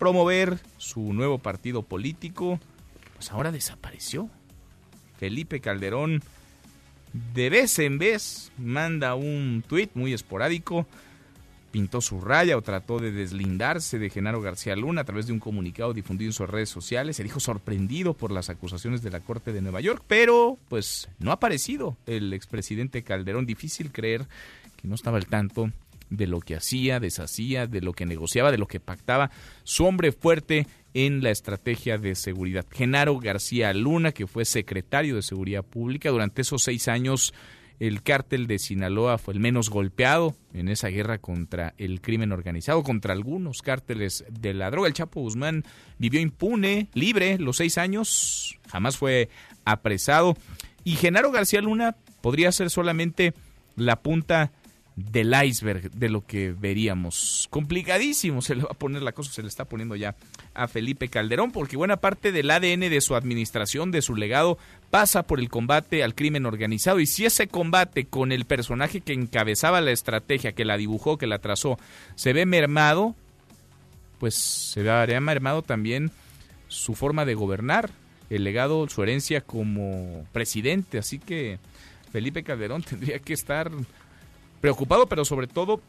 [0.00, 2.58] promover su nuevo partido político.
[3.14, 4.28] Pues ahora desapareció.
[5.20, 6.24] Felipe Calderón
[7.32, 10.84] de vez en vez manda un tuit muy esporádico
[11.70, 15.40] pintó su raya o trató de deslindarse de Genaro García Luna a través de un
[15.40, 17.16] comunicado difundido en sus redes sociales.
[17.16, 21.30] Se dijo sorprendido por las acusaciones de la Corte de Nueva York, pero pues no
[21.30, 23.46] ha aparecido el expresidente Calderón.
[23.46, 24.26] Difícil creer
[24.76, 25.70] que no estaba al tanto
[26.10, 29.30] de lo que hacía, deshacía, de lo que negociaba, de lo que pactaba
[29.64, 32.66] su hombre fuerte en la estrategia de seguridad.
[32.70, 37.34] Genaro García Luna, que fue secretario de Seguridad Pública durante esos seis años
[37.80, 42.82] el cártel de Sinaloa fue el menos golpeado en esa guerra contra el crimen organizado,
[42.82, 44.88] contra algunos cárteles de la droga.
[44.88, 45.64] El Chapo Guzmán
[45.98, 49.28] vivió impune, libre, los seis años, jamás fue
[49.64, 50.36] apresado.
[50.84, 53.34] Y Genaro García Luna podría ser solamente
[53.76, 54.50] la punta
[54.96, 57.46] del iceberg de lo que veríamos.
[57.50, 60.16] Complicadísimo se le va a poner la cosa, se le está poniendo ya
[60.54, 64.58] a Felipe Calderón, porque buena parte del ADN de su administración, de su legado,
[64.90, 67.00] pasa por el combate al crimen organizado.
[67.00, 71.26] Y si ese combate con el personaje que encabezaba la estrategia, que la dibujó, que
[71.26, 71.78] la trazó,
[72.14, 73.14] se ve mermado,
[74.18, 76.10] pues se vería mermado también
[76.68, 77.90] su forma de gobernar,
[78.30, 80.98] el legado, su herencia como presidente.
[80.98, 81.58] Así que
[82.12, 83.70] Felipe Calderón tendría que estar
[84.60, 85.80] preocupado, pero sobre todo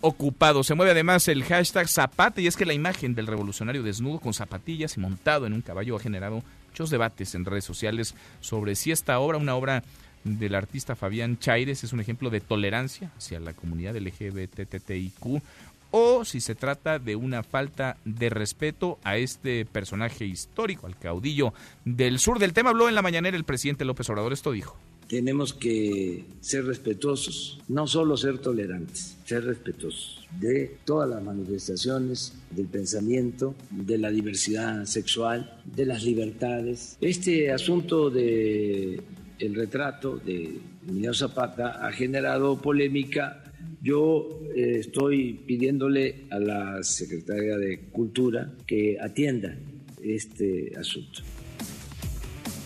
[0.00, 0.64] ocupado.
[0.64, 4.34] Se mueve además el hashtag Zapata y es que la imagen del revolucionario desnudo con
[4.34, 8.92] zapatillas y montado en un caballo ha generado muchos debates en redes sociales sobre si
[8.92, 9.82] esta obra, una obra
[10.22, 15.42] del artista Fabián Chaires, es un ejemplo de tolerancia hacia la comunidad LGBTTIQ
[15.90, 21.52] o si se trata de una falta de respeto a este personaje histórico, al caudillo
[21.84, 22.38] del sur.
[22.38, 24.76] Del tema habló en la mañanera el presidente López Obrador, esto dijo.
[25.10, 32.66] Tenemos que ser respetuosos, no solo ser tolerantes, ser respetuosos de todas las manifestaciones del
[32.66, 36.96] pensamiento, de la diversidad sexual, de las libertades.
[37.00, 39.00] Este asunto de
[39.40, 43.42] el retrato de Emiliano Zapata ha generado polémica
[43.82, 49.56] yo eh, estoy pidiéndole a la Secretaría de Cultura que atienda
[50.02, 51.22] este asunto.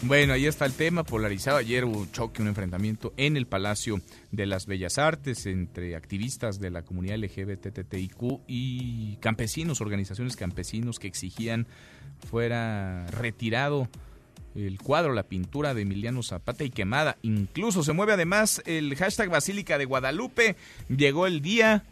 [0.06, 1.56] Bueno, ahí está el tema polarizado.
[1.56, 4.02] Ayer hubo un choque, un enfrentamiento en el Palacio
[4.32, 11.06] de las Bellas Artes entre activistas de la comunidad LGBTTIQ y campesinos, organizaciones campesinos que
[11.06, 11.66] exigían
[12.30, 13.88] fuera retirado
[14.54, 17.16] el cuadro, la pintura de Emiliano Zapata y quemada.
[17.22, 20.56] Incluso se mueve además el hashtag Basílica de Guadalupe.
[20.94, 21.82] Llegó el día.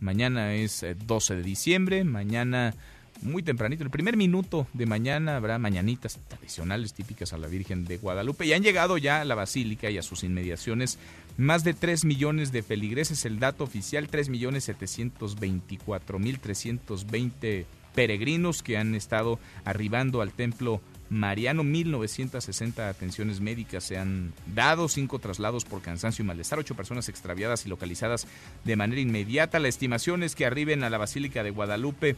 [0.00, 2.04] Mañana es 12 eh, de diciembre.
[2.04, 2.74] Mañana
[3.22, 7.98] muy tempranito, el primer minuto de mañana habrá mañanitas tradicionales típicas a la Virgen de
[7.98, 8.46] Guadalupe.
[8.46, 10.98] Y han llegado ya a la basílica y a sus inmediaciones
[11.36, 18.62] más de 3 millones de feligreses, el dato oficial 3 millones 724 mil 320 peregrinos
[18.62, 25.64] que han estado arribando al templo Mariano, 1960 atenciones médicas se han dado, cinco traslados
[25.64, 28.26] por cansancio y malestar, ocho personas extraviadas y localizadas
[28.64, 29.58] de manera inmediata.
[29.58, 32.16] La estimación es que arriben a la Basílica de Guadalupe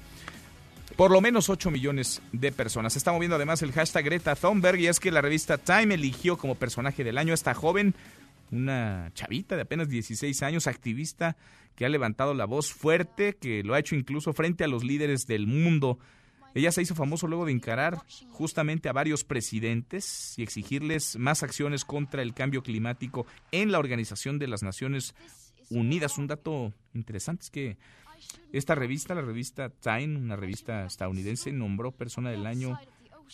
[1.01, 2.93] por lo menos 8 millones de personas.
[2.93, 6.37] Se está moviendo además el hashtag Greta Thunberg y es que la revista Time eligió
[6.37, 7.95] como personaje del año a esta joven,
[8.51, 11.39] una chavita de apenas 16 años, activista
[11.75, 15.27] que ha levantado la voz fuerte, que lo ha hecho incluso frente a los líderes
[15.27, 15.99] del mundo
[16.53, 21.87] ella se hizo famoso luego de encarar justamente a varios presidentes y exigirles más acciones
[21.87, 25.15] contra el cambio climático en la Organización de las Naciones
[25.71, 26.19] Unidas.
[26.19, 27.77] Un dato interesante es que
[28.53, 32.79] esta revista, la revista Time, una revista estadounidense, nombró persona del año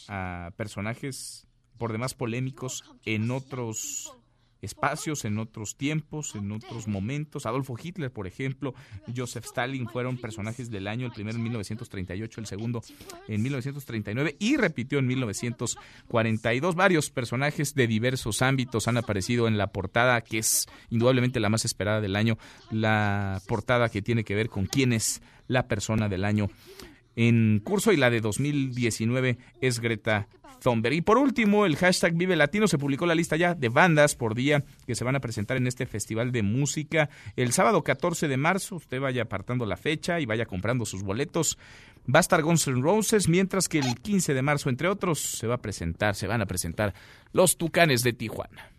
[0.09, 1.47] a personajes
[1.78, 4.12] por demás polémicos en otros
[4.67, 7.47] espacios, en otros tiempos, en otros momentos.
[7.47, 8.75] Adolfo Hitler, por ejemplo,
[9.17, 12.83] Joseph Stalin fueron personajes del año, el primero en 1938, el segundo
[13.29, 16.75] en 1939 y repitió en 1942.
[16.75, 21.64] Varios personajes de diversos ámbitos han aparecido en la portada, que es indudablemente la más
[21.64, 22.39] esperada del año,
[22.71, 26.51] la portada que tiene que ver con quién es la persona del año
[27.17, 30.29] en curso y la de 2019 es Greta
[30.61, 30.95] Thunberg.
[30.95, 34.35] Y por último, el hashtag Vive Latino se publicó la lista ya de bandas por
[34.35, 38.37] día que se van a presentar en este festival de música el sábado 14 de
[38.37, 38.77] marzo.
[38.77, 41.59] Usted vaya apartando la fecha y vaya comprando sus boletos.
[42.14, 45.49] Va a estar Guns N' Roses, mientras que el 15 de marzo, entre otros, se
[45.49, 46.95] va a presentar, se van a presentar
[47.33, 48.76] los Tucanes de Tijuana.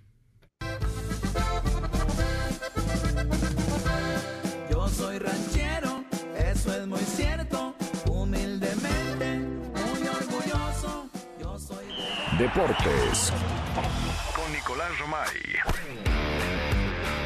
[12.40, 13.34] Deportes
[14.36, 15.26] con Nicolás Romay.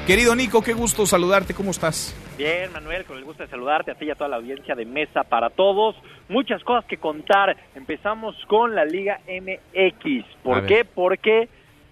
[0.07, 2.15] Querido Nico, qué gusto saludarte, ¿cómo estás?
[2.37, 4.85] Bien, Manuel, con el gusto de saludarte a ti y a toda la audiencia de
[4.85, 5.97] Mesa para Todos.
[6.29, 7.57] Muchas cosas que contar.
[7.75, 10.23] Empezamos con la Liga MX.
[10.43, 10.85] ¿Por qué?
[10.85, 11.49] Porque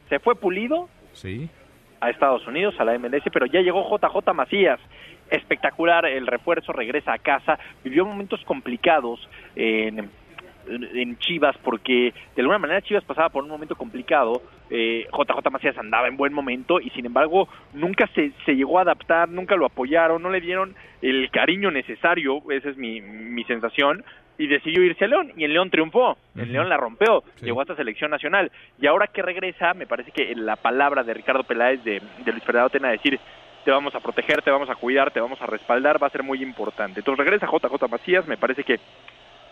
[0.07, 1.49] se fue pulido sí.
[1.99, 4.80] a Estados Unidos, a la MLS, pero ya llegó JJ Macías
[5.30, 9.20] espectacular el refuerzo, regresa a casa, vivió momentos complicados
[9.55, 10.09] en
[10.70, 15.78] en Chivas porque de alguna manera Chivas pasaba por un momento complicado, eh, JJ Macías
[15.78, 19.65] andaba en buen momento y sin embargo nunca se, se llegó a adaptar, nunca lo
[19.65, 24.03] apoyaron, no le dieron el cariño necesario, esa es mi, mi sensación,
[24.38, 27.76] y decidió irse a León y en León triunfó, en León la rompeó, llegó hasta
[27.76, 28.51] selección nacional.
[28.80, 32.43] Y ahora que regresa me parece que la palabra de Ricardo Peláez de, de Luis
[32.43, 33.20] Fernando Tena decir
[33.65, 36.24] te vamos a proteger, te vamos a cuidar, te vamos a respaldar, va a ser
[36.24, 37.01] muy importante.
[37.01, 38.80] Entonces regresa JJ Macías, me parece que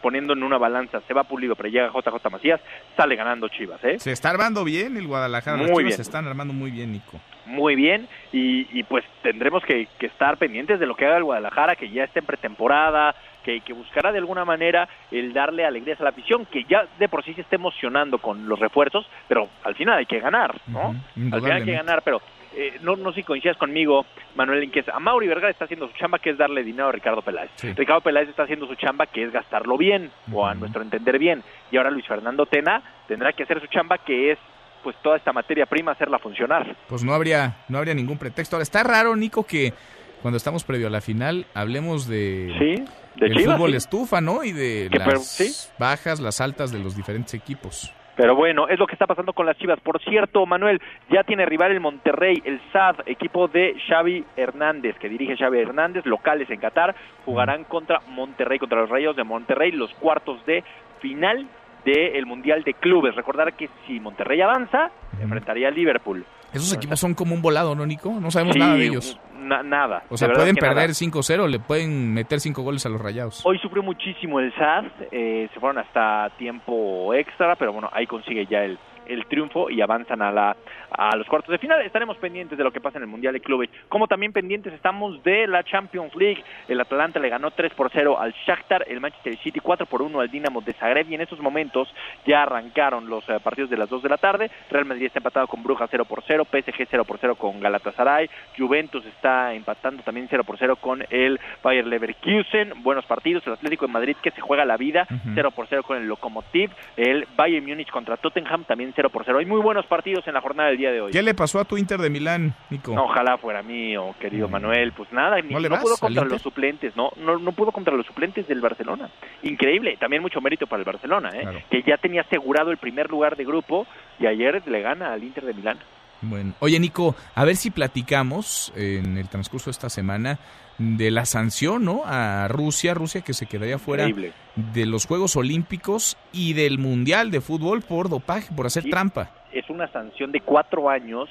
[0.01, 2.61] poniendo en una balanza, se va pulido, pero llega JJ Macías,
[2.95, 3.83] sale ganando Chivas.
[3.83, 3.99] ¿eh?
[3.99, 5.95] Se está armando bien el Guadalajara, muy bien.
[5.95, 7.19] se están armando muy bien, Nico.
[7.45, 11.89] Muy bien, y, pues tendremos que, estar pendientes de lo que haga el Guadalajara, que
[11.89, 16.09] ya esté en pretemporada, que, que buscará de alguna manera el darle alegrías a la
[16.09, 19.97] afición, que ya de por sí se está emocionando con los refuerzos, pero al final
[19.97, 20.93] hay que ganar, ¿no?
[21.31, 22.21] al final hay que ganar, pero
[22.55, 25.93] eh, no, no sé si coincidas conmigo, Manuel Inquez, a Mauri Vergara está haciendo su
[25.93, 27.51] chamba, que es darle dinero a Ricardo Peláez.
[27.75, 31.43] Ricardo Peláez está haciendo su chamba, que es gastarlo bien, o a nuestro entender bien.
[31.71, 34.39] Y ahora Luis Fernando Tena tendrá que hacer su chamba, que es
[34.83, 36.75] pues toda esta materia prima hacerla funcionar.
[36.87, 38.55] Pues no habría, no habría ningún pretexto.
[38.55, 39.73] Ahora está raro, Nico, que
[40.21, 42.85] cuando estamos previo a la final, hablemos de, sí,
[43.15, 43.77] de el Chivas, fútbol sí.
[43.77, 44.43] estufa, ¿no?
[44.43, 45.53] Y de las pero, sí.
[45.77, 47.93] bajas, las altas de los diferentes equipos.
[48.17, 49.79] Pero bueno, es lo que está pasando con las Chivas.
[49.79, 55.07] Por cierto, Manuel, ya tiene rival el Monterrey, el SAD, equipo de Xavi Hernández, que
[55.07, 56.95] dirige Xavi Hernández, locales en Qatar,
[57.25, 60.63] jugarán contra Monterrey, contra los Rayos de Monterrey, los cuartos de
[60.99, 61.47] final
[61.85, 63.15] del Mundial de Clubes.
[63.15, 64.89] Recordar que si Monterrey avanza,
[65.21, 66.25] enfrentaría a Liverpool.
[66.53, 68.11] Esos equipos son como un volado, ¿no, Nico?
[68.19, 69.19] No sabemos Sí, nada de ellos.
[69.39, 70.03] na- nada.
[70.09, 73.45] O sea, pueden perder 5-0, le pueden meter 5 goles a los rayados.
[73.45, 78.45] Hoy sufrió muchísimo el SAD, eh, se fueron hasta tiempo extra, pero bueno, ahí consigue
[78.45, 78.77] ya el,
[79.07, 80.55] el triunfo y avanzan a la
[80.89, 81.81] a los cuartos de final.
[81.81, 85.21] Estaremos pendientes de lo que pasa en el Mundial de Clubes, como también pendientes estamos
[85.23, 86.43] de la Champions League.
[86.67, 90.19] El Atalanta le ganó 3 por 0 al Shakhtar, el Manchester City 4 por 1
[90.19, 91.93] al Dinamo de Zagreb y en estos momentos
[92.25, 94.49] ya arrancaron los eh, partidos de las 2 de la tarde.
[94.69, 98.29] Real Madrid está empatado con Brujas 0 por 0, PSG 0 por 0 con Galatasaray,
[98.57, 102.73] Juventus está empatando también 0 por 0 con el Bayer Leverkusen.
[102.83, 105.31] Buenos partidos, el Atlético de Madrid que se juega la vida, Ujú.
[105.35, 109.37] 0 por 0 con el Lokomotiv, el Bayern Múnich contra Tottenham también 0 por 0.
[109.37, 111.11] Hay muy buenos partidos en la jornada del día de hoy.
[111.11, 112.95] ¿Qué le pasó a tu Inter de Milán, Nico?
[112.95, 114.91] No, ojalá fuera mío, querido Manuel.
[114.91, 117.95] Pues nada, ¿No le no vas pudo contra los suplentes, no, no, no pudo contra
[117.95, 119.09] los suplentes del Barcelona.
[119.43, 121.41] Increíble, también mucho mérito para el Barcelona, ¿eh?
[121.41, 121.59] Claro.
[121.69, 123.85] que ya tenía asegurado el primer lugar de grupo
[124.19, 125.77] y ayer le gana al Inter de Milán.
[126.21, 130.39] Bueno, oye Nico, a ver si platicamos en el transcurso de esta semana
[130.77, 132.01] de la sanción, ¿no?
[132.05, 134.33] A Rusia, Rusia que se quedaría fuera Increíble.
[134.55, 138.89] de los Juegos Olímpicos y del Mundial de Fútbol por dopaje, por hacer Sí.
[138.89, 139.31] trampa.
[139.51, 141.29] Es una sanción de cuatro años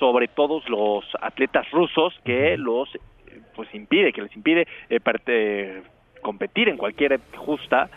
[0.00, 2.88] sobre todos los atletas rusos que los
[3.54, 5.82] pues impide, que les impide eh, parte-
[6.22, 7.88] competir en cualquier justa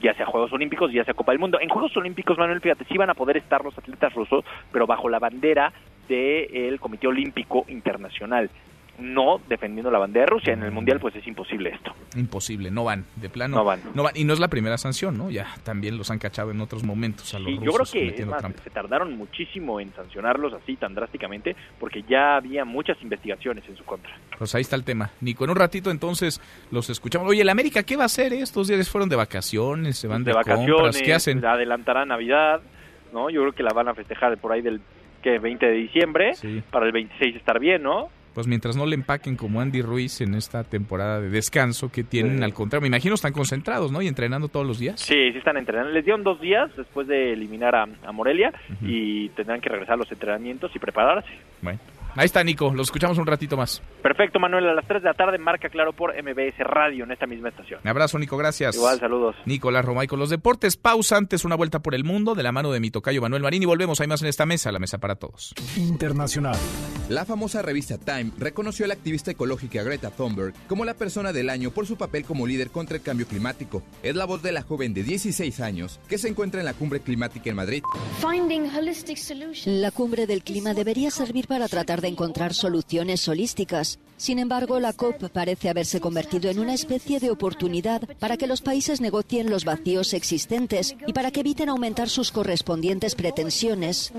[0.00, 1.58] ya sea Juegos Olímpicos, ya sea Copa del Mundo.
[1.60, 5.08] En Juegos Olímpicos, Manuel, fíjate, sí van a poder estar los atletas rusos, pero bajo
[5.08, 5.72] la bandera
[6.08, 8.50] del Comité Olímpico Internacional,
[8.98, 10.52] no defendiendo la bandera de Rusia.
[10.52, 11.92] En el Mundial, pues es imposible esto.
[12.16, 13.56] Imposible, no van, de plano.
[13.56, 13.80] No van.
[14.14, 15.30] Y no es la primera sanción, ¿no?
[15.30, 18.22] Ya también los han cachado en otros momentos a los Sí, rusos yo creo que
[18.22, 23.64] es más, se tardaron muchísimo en sancionarlos así tan drásticamente, porque ya había muchas investigaciones
[23.68, 24.12] en su contra.
[24.38, 25.10] Pues ahí está el tema.
[25.20, 26.40] Nico, en un ratito entonces
[26.70, 27.28] los escuchamos.
[27.28, 28.32] Oye, ¿el América qué va a hacer?
[28.32, 31.44] Estos días fueron de vacaciones, se van de, de vacaciones, compras, ¿qué hacen?
[31.44, 32.60] adelantará Navidad,
[33.12, 33.30] ¿no?
[33.30, 34.80] Yo creo que la van a festejar por ahí del
[35.22, 36.62] que 20 de diciembre, Sí.
[36.70, 38.08] para el 26 estar bien, ¿no?
[38.34, 42.38] Pues mientras no le empaquen como Andy Ruiz en esta temporada de descanso que tienen,
[42.38, 42.44] Sí.
[42.44, 44.00] al contrario, me imagino están concentrados, ¿no?
[44.00, 45.00] Y entrenando todos los días.
[45.00, 45.90] Sí, sí están entrenando.
[45.92, 49.98] Les dieron dos días después de eliminar a, a Morelia y tendrán que regresar a
[49.98, 51.28] los entrenamientos y prepararse.
[51.60, 51.78] Bueno,
[52.16, 53.82] ahí está Nico, los escuchamos un ratito más.
[54.02, 57.26] Perfecto, Manuel, a las 3 de la tarde marca claro por MBS Radio en esta
[57.26, 57.80] misma estación.
[57.82, 58.76] Un abrazo, Nico, gracias.
[58.76, 59.36] Igual, saludos.
[59.46, 60.76] Nicolás Romay con los deportes.
[60.76, 63.62] Pausa antes, una vuelta por el mundo de la mano de mi tocayo Manuel Marín
[63.62, 64.00] y volvemos.
[64.00, 65.54] Hay más en esta mesa, la mesa para todos.
[65.76, 66.56] Internacional.
[67.08, 71.50] La famosa revista Time reconoció a la activista ecológica Greta Thunberg como la persona del
[71.50, 73.82] año por su papel como líder contra el cambio climático.
[74.02, 77.00] Es la voz de la joven de 16 años que se encuentra en la cumbre
[77.00, 77.82] climática en Madrid.
[79.64, 83.98] La cumbre del clima debería servir para tratar de encontrar soluciones holísticas.
[84.22, 88.62] Sin embargo, la COP parece haberse convertido en una especie de oportunidad para que los
[88.62, 94.12] países negocien los vacíos existentes y para que eviten aumentar sus correspondientes pretensiones.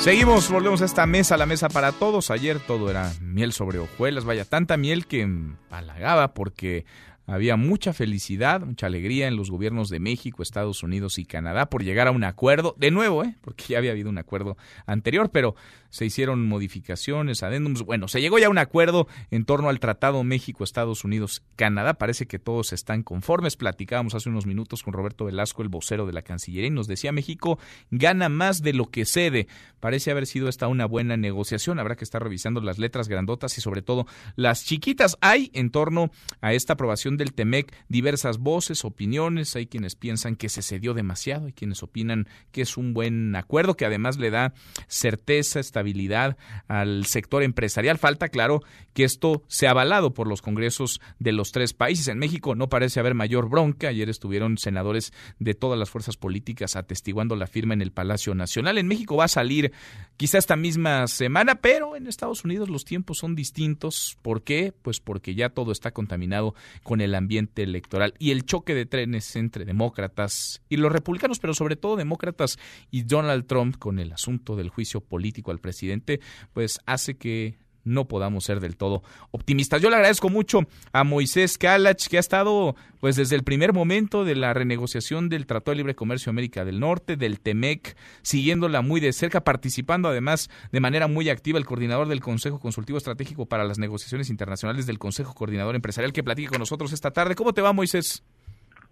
[0.00, 2.30] Seguimos, volvemos a esta mesa, la mesa para todos.
[2.30, 5.26] Ayer todo era miel sobre hojuelas, vaya, tanta miel que
[5.70, 6.84] halagaba porque
[7.26, 11.82] había mucha felicidad, mucha alegría en los gobiernos de México, Estados Unidos y Canadá por
[11.82, 13.36] llegar a un acuerdo, de nuevo, ¿eh?
[13.40, 14.56] porque ya había habido un acuerdo
[14.86, 15.56] anterior, pero
[15.90, 20.22] se hicieron modificaciones, adendums, bueno, se llegó ya a un acuerdo en torno al Tratado
[20.24, 25.24] México, Estados Unidos, Canadá, parece que todos están conformes, platicábamos hace unos minutos con Roberto
[25.24, 27.58] Velasco, el vocero de la Cancillería, y nos decía México
[27.90, 29.46] gana más de lo que cede,
[29.80, 33.60] parece haber sido esta una buena negociación, habrá que estar revisando las letras grandotas y
[33.60, 36.10] sobre todo las chiquitas, hay en torno
[36.40, 41.46] a esta aprobación del TEMEC diversas voces, opiniones, hay quienes piensan que se cedió demasiado,
[41.46, 44.54] hay quienes opinan que es un buen acuerdo, que además le da
[44.88, 47.98] certeza, estabilidad al sector empresarial.
[47.98, 48.62] Falta, claro,
[48.94, 52.08] que esto sea avalado por los congresos de los tres países.
[52.08, 53.88] En México no parece haber mayor bronca.
[53.88, 58.78] Ayer estuvieron senadores de todas las fuerzas políticas atestiguando la firma en el Palacio Nacional.
[58.78, 59.72] En México va a salir
[60.16, 64.16] quizá esta misma semana, pero en Estados Unidos los tiempos son distintos.
[64.22, 64.72] ¿Por qué?
[64.80, 69.36] Pues porque ya todo está contaminado con el ambiente electoral y el choque de trenes
[69.36, 72.58] entre demócratas y los republicanos, pero sobre todo demócratas
[72.90, 76.20] y Donald Trump con el asunto del juicio político al presidente,
[76.52, 79.80] pues hace que no podamos ser del todo optimistas.
[79.80, 84.24] Yo le agradezco mucho a Moisés Kalach, que ha estado pues desde el primer momento
[84.24, 89.00] de la renegociación del Tratado de Libre Comercio América del Norte, del TEMEC, siguiéndola muy
[89.00, 93.64] de cerca, participando además de manera muy activa el coordinador del Consejo Consultivo Estratégico para
[93.64, 97.36] las Negociaciones Internacionales del Consejo Coordinador Empresarial que platique con nosotros esta tarde.
[97.36, 98.24] ¿Cómo te va, Moisés?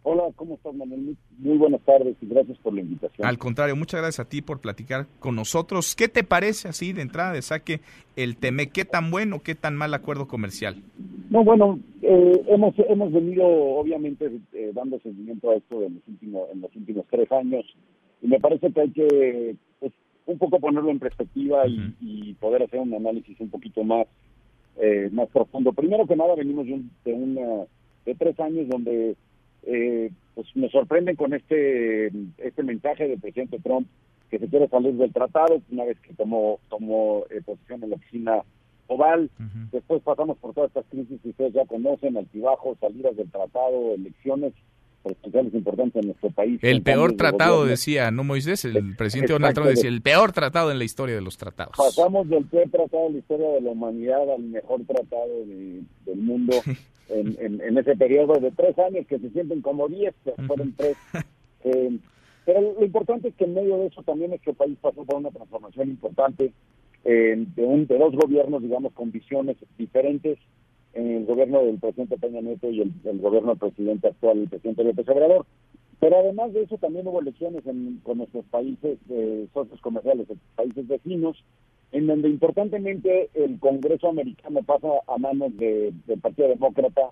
[0.06, 1.16] Hola, ¿cómo estás, Manuel?
[1.38, 3.26] Muy buenas tardes y gracias por la invitación.
[3.26, 5.96] Al contrario, muchas gracias a ti por platicar con nosotros.
[5.96, 7.80] ¿Qué te parece así de entrada de saque
[8.14, 8.68] el TEME?
[8.68, 10.76] ¿Qué tan bueno, qué tan mal acuerdo comercial?
[11.30, 16.50] No, bueno, eh, hemos hemos venido obviamente eh, dando seguimiento a esto en los últimos
[16.52, 17.64] en los últimos tres años
[18.20, 19.92] y me parece que hay que pues,
[20.26, 24.06] un poco ponerlo en perspectiva y, poder hacer un análisis un poquito más
[24.76, 25.72] eh, más profundo.
[25.72, 27.64] Primero que nada venimos de, de una
[28.04, 29.16] de tres años donde
[29.66, 32.06] eh, pues me sorprenden con este
[32.38, 33.86] este mensaje del presidente Trump
[34.30, 37.96] que se quiere salir del tratado una vez que tomó tomó eh, posición en la
[37.96, 38.42] oficina
[38.86, 39.30] oval.
[39.72, 44.52] Después pasamos por todas estas crisis que ustedes ya conocen, altibajos, salidas del tratado, elecciones
[45.02, 46.58] presidenciales importantes en nuestro país.
[46.62, 48.64] El peor tratado, decía, ¿no, Moisés?
[48.64, 51.74] El presidente Donald Trump decía, el peor tratado en la historia de los tratados.
[51.76, 56.54] Pasamos del peor tratado en la historia de la humanidad al mejor tratado del mundo
[57.08, 60.96] en, en, ese periodo de tres años que se sienten como diez, que fueron tres.
[61.66, 61.98] Eh,
[62.44, 65.30] pero lo importante es que en medio de eso también nuestro país pasó por una
[65.30, 66.52] transformación importante
[67.04, 70.38] eh, de, un, de dos gobiernos, digamos, con visiones diferentes,
[70.92, 75.08] el gobierno del presidente Peña Nieto y el, gobierno del presidente actual, el presidente López
[75.08, 75.46] Obrador.
[76.00, 80.86] Pero además de eso también hubo elecciones en, con nuestros países, eh, socios comerciales, países
[80.86, 81.42] vecinos,
[81.94, 87.10] en donde importantemente el Congreso americano pasa a manos del Partido Demócrata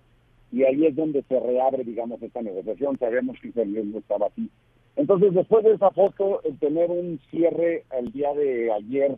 [0.51, 2.99] y ahí es donde se reabre, digamos, esta negociación.
[2.99, 4.51] Sabemos que Israel no estaba así.
[4.97, 9.17] Entonces, después de esa foto, el tener un cierre el día de ayer,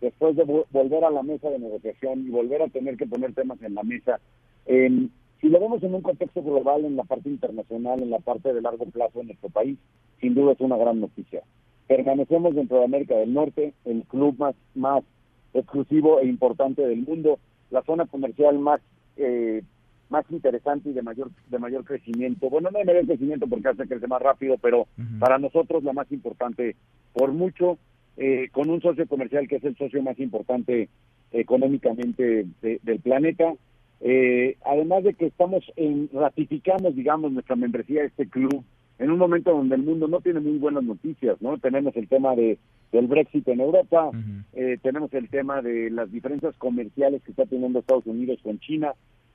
[0.00, 3.62] después de volver a la mesa de negociación y volver a tener que poner temas
[3.62, 4.18] en la mesa,
[4.66, 8.60] si lo vemos en un contexto global, en la parte internacional, en la parte de
[8.60, 9.78] largo plazo en nuestro país,
[10.20, 11.44] sin duda es una gran noticia
[11.86, 15.04] permanecemos dentro de América del Norte, el club más, más
[15.52, 17.38] exclusivo e importante del mundo,
[17.70, 18.80] la zona comercial más
[19.16, 19.62] eh,
[20.10, 22.50] más interesante y de mayor de mayor crecimiento.
[22.50, 24.86] Bueno, no de mayor crecimiento porque hace crecer más rápido, pero
[25.18, 26.76] para nosotros la más importante
[27.12, 27.78] por mucho,
[28.16, 30.88] eh, con un socio comercial que es el socio más importante
[31.32, 33.54] económicamente del planeta.
[34.00, 38.62] Eh, además de que estamos en, ratificamos, digamos, nuestra membresía a este club
[38.98, 41.58] en un momento donde el mundo no tiene muy buenas noticias, ¿no?
[41.58, 42.58] Tenemos el tema de
[42.92, 44.10] del Brexit en Europa,
[44.52, 48.92] eh, tenemos el tema de las diferencias comerciales que está teniendo Estados Unidos con China,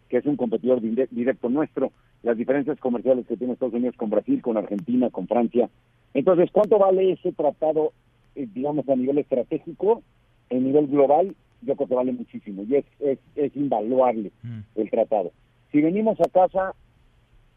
[0.07, 1.91] que es un competidor directo nuestro,
[2.24, 5.70] las diferencias comerciales que tiene Estados Unidos con Brasil, con Argentina, con Francia.
[6.14, 7.91] Entonces, ¿cuánto vale ese tratado,
[8.36, 10.03] eh, digamos, a nivel estratégico,
[10.49, 11.36] a nivel global?
[11.62, 14.32] Yo creo que vale muchísimo y es, es, es invaluable
[14.76, 15.34] el tratado.
[15.74, 16.74] Si venimos a casa,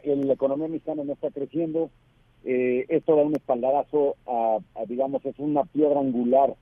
[0.05, 1.91] la economía mexicana no está creciendo,
[2.45, 6.55] eh, esto da un espaldarazo a, digamos, es una piedra angular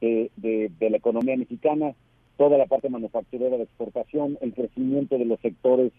[0.00, 1.94] de, la economía mexicana,
[2.36, 5.92] toda la parte manufacturera de exportación, el crecimiento de los sectores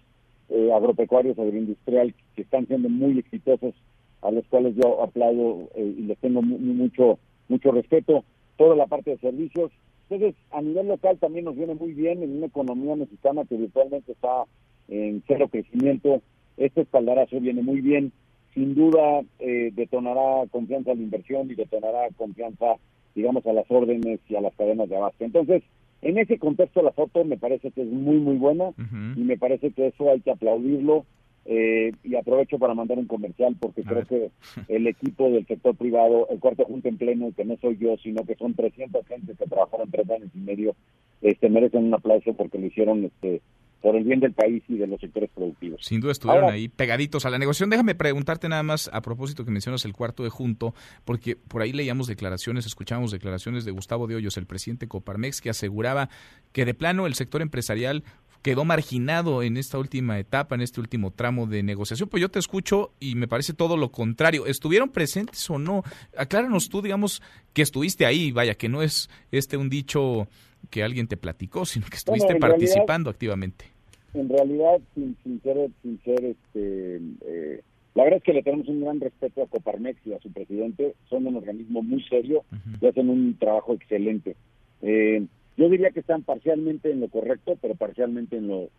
[0.50, 3.76] eh, agropecuarios, agroindustrial, que están siendo muy exitosos,
[4.22, 7.20] a los cuales yo aplaudo eh, y les tengo mucho,
[7.50, 8.24] mucho respeto,
[8.58, 9.72] toda la parte de servicios.
[10.10, 14.14] Entonces, a nivel local también nos viene muy bien en una economía mexicana que virtualmente
[14.14, 14.46] está
[14.88, 16.22] en cero crecimiento,
[16.58, 18.12] este espaldarazo viene muy bien,
[18.54, 22.76] sin duda eh, detonará confianza a la inversión y detonará confianza,
[23.16, 25.24] digamos, a las órdenes y a las cadenas de abasto.
[25.24, 25.64] Entonces,
[26.02, 28.72] en ese contexto la foto me parece que es muy, muy buena
[29.16, 31.06] y me parece que eso hay que aplaudirlo
[31.46, 34.32] eh, y aprovecho para mandar un comercial porque creo que
[34.68, 38.26] el equipo del sector privado, el cuarto junto en pleno, que no soy yo, sino
[38.26, 40.76] que son 300 gente que trabajaron tres años y medio,
[41.22, 43.42] este, merecen un aplauso porque lo hicieron este,
[43.82, 45.86] por el bien del país y de los sectores productivos.
[45.86, 47.70] Sin duda estuvieron ahí pegaditos a la negociación.
[47.70, 50.74] Déjame preguntarte nada más a propósito que mencionas el cuarto de junto,
[51.06, 55.50] porque por ahí leíamos declaraciones, escuchamos declaraciones de Gustavo de Hoyos, el presidente Coparmex, que
[55.50, 56.10] aseguraba
[56.52, 58.04] que de plano el sector empresarial
[58.42, 62.10] quedó marginado en esta última etapa, en este último tramo de negociación.
[62.10, 64.46] Pues yo te escucho y me parece todo lo contrario.
[64.46, 65.84] ¿Estuvieron presentes o no?
[66.18, 67.22] Acláranos tú, digamos,
[67.54, 70.28] que estuviste ahí, vaya, que no es este un dicho
[70.70, 73.66] que alguien te platicó, sino que estuviste participando activamente.
[74.14, 77.62] En realidad, sin, ser, sin ser este, eh,
[77.98, 80.94] la verdad es que le tenemos un gran respeto a Coparmex y a su presidente.
[81.10, 82.44] Son un organismo muy serio
[82.80, 84.36] y hacen un trabajo excelente.
[84.84, 85.26] Eh,
[85.58, 88.70] yo diría que están parcialmente en lo correcto, pero parcialmente en lo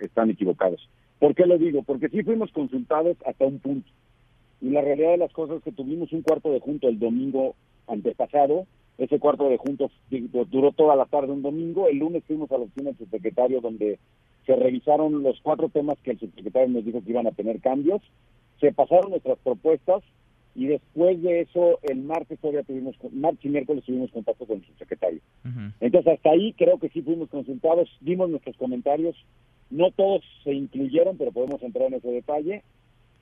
[0.00, 0.88] están equivocados.
[1.18, 1.82] ¿Por qué lo digo?
[1.82, 3.90] Porque sí fuimos consultados hasta un punto.
[4.60, 7.56] Y la realidad de las cosas es que tuvimos un cuarto de junto el domingo
[7.88, 8.68] antepasado
[9.00, 9.90] ese cuarto de juntos
[10.50, 11.88] duró toda la tarde un domingo.
[11.88, 13.98] El lunes fuimos a la oficina del subsecretario donde
[14.44, 18.02] se revisaron los cuatro temas que el subsecretario nos dijo que iban a tener cambios.
[18.60, 20.02] Se pasaron nuestras propuestas
[20.54, 24.66] y después de eso el martes todavía tuvimos, martes y miércoles tuvimos contacto con el
[24.66, 25.20] subsecretario.
[25.80, 29.16] Entonces hasta ahí creo que sí fuimos consultados, dimos nuestros comentarios.
[29.70, 32.62] No todos se incluyeron, pero podemos entrar en ese detalle.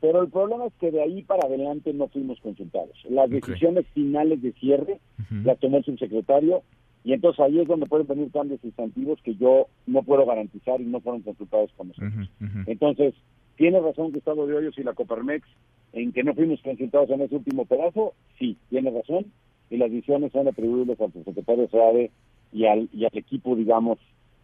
[0.00, 2.96] Pero el problema es que de ahí para adelante no fuimos consultados.
[3.08, 5.00] Las decisiones finales de cierre
[5.44, 6.62] las tomó el subsecretario
[7.04, 10.84] y entonces ahí es donde pueden venir cambios sustantivos que yo no puedo garantizar y
[10.84, 12.28] no fueron consultados con nosotros.
[12.66, 13.14] Entonces,
[13.56, 15.48] ¿tiene razón Gustavo de Hoyos y la Coparmex
[15.92, 18.14] en que no fuimos consultados en ese último pedazo?
[18.38, 19.26] Sí, tiene razón
[19.70, 22.10] y las decisiones son atribuibles al subsecretario SEADE
[22.52, 23.98] y al, y al equipo, digamos,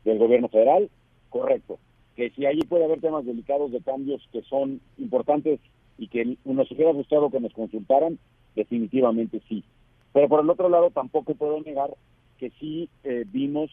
[0.04, 0.90] del gobierno federal.
[1.30, 1.78] Correcto
[2.16, 5.60] que si allí puede haber temas delicados de cambios que son importantes
[5.98, 8.18] y que nos hubiera gustado que nos consultaran,
[8.54, 9.64] definitivamente sí.
[10.12, 11.90] Pero por el otro lado tampoco puedo negar
[12.38, 13.70] que sí eh, vimos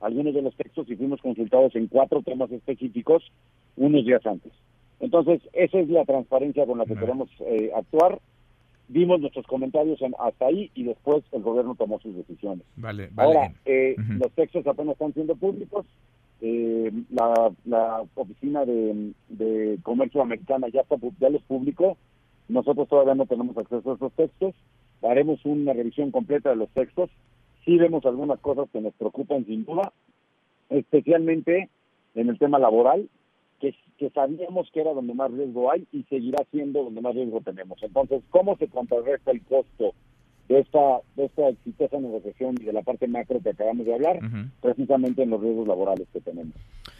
[0.00, 3.22] algunos de los textos y fuimos consultados en cuatro temas específicos
[3.76, 4.52] unos días antes.
[5.00, 8.20] Entonces, esa es la transparencia con la que queremos eh, actuar.
[8.88, 12.64] Vimos nuestros comentarios hasta ahí y después el gobierno tomó sus decisiones.
[12.76, 15.86] Vale, Ahora, eh, los textos apenas están siendo públicos,
[16.44, 21.96] eh, la, oficina de, comercio americana ya está ya los publicó.
[22.48, 24.54] Nosotros todavía no tenemos acceso a esos textos.
[25.02, 27.10] Haremos una revisión completa de los textos.
[27.64, 29.92] Sí vemos algunas cosas que nos preocupan sin duda
[30.68, 31.68] especialmente
[32.14, 33.08] en el tema laboral
[33.60, 37.40] que, que sabíamos que era donde más riesgo hay y seguirá siendo donde más riesgo
[37.40, 37.80] tenemos.
[37.82, 39.94] Entonces cómo se contrarresta el costo
[40.52, 44.20] de esta, de esta exitosa negociación y de la parte macro que acabamos de hablar,
[44.60, 46.54] precisamente en los riesgos laborales que tenemos.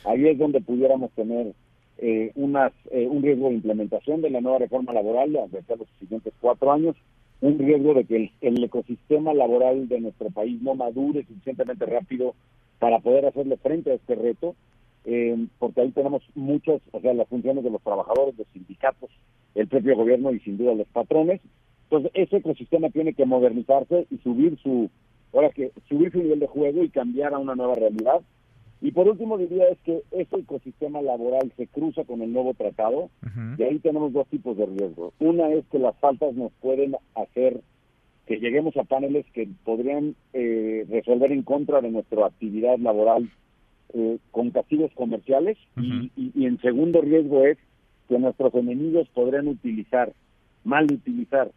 [0.07, 1.53] Ahí es donde pudiéramos tener
[1.99, 6.33] eh, unas, eh, un riesgo de implementación de la nueva reforma laboral de los siguientes
[6.41, 6.97] cuatro años,
[7.43, 12.35] un riesgo de que el, ecosistema laboral de nuestro país no madure suficientemente rápido
[12.79, 14.55] para poder hacerle frente a este reto,
[15.05, 19.11] eh, porque ahí tenemos muchas, o sea, las funciones de los trabajadores, los sindicatos,
[19.55, 21.43] el propio gobierno y sin duda los patrones,
[21.93, 24.89] entonces, ese ecosistema tiene que modernizarse y subir su,
[25.35, 28.23] ahora que subir su nivel de juego y cambiar a una nueva realidad.
[28.81, 33.11] Y por último diría es que ese ecosistema laboral se cruza con el nuevo tratado
[33.59, 35.13] y ahí tenemos dos tipos de riesgos.
[35.19, 37.61] Una es que las faltas nos pueden hacer
[38.27, 43.31] que lleguemos a paneles que podrían eh, resolver en contra de nuestra actividad laboral
[43.93, 47.59] eh, con castigos comerciales y, y, en segundo riesgo es
[48.09, 50.13] que nuestros enemigos podrían utilizar,
[50.65, 51.51] mal utilizar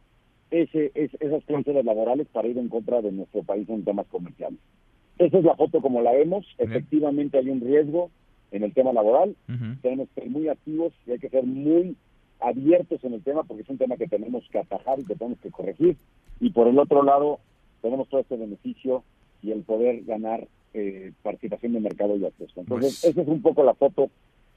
[0.61, 4.59] ese, esas cláusulas laborales para ir en contra de nuestro país en temas comerciales.
[5.17, 6.45] Esa es la foto como la vemos.
[6.57, 8.09] Efectivamente hay un riesgo
[8.51, 9.35] en el tema laboral.
[9.81, 11.95] Tenemos que ser muy activos y hay que ser muy
[12.39, 15.39] abiertos en el tema porque es un tema que tenemos que atajar y que tenemos
[15.39, 15.97] que corregir.
[16.39, 17.39] Y por el otro lado,
[17.81, 19.03] tenemos todo este beneficio
[19.41, 22.59] y el poder ganar eh, participación de mercado y acceso.
[22.59, 24.09] Entonces, pues esa es un poco la foto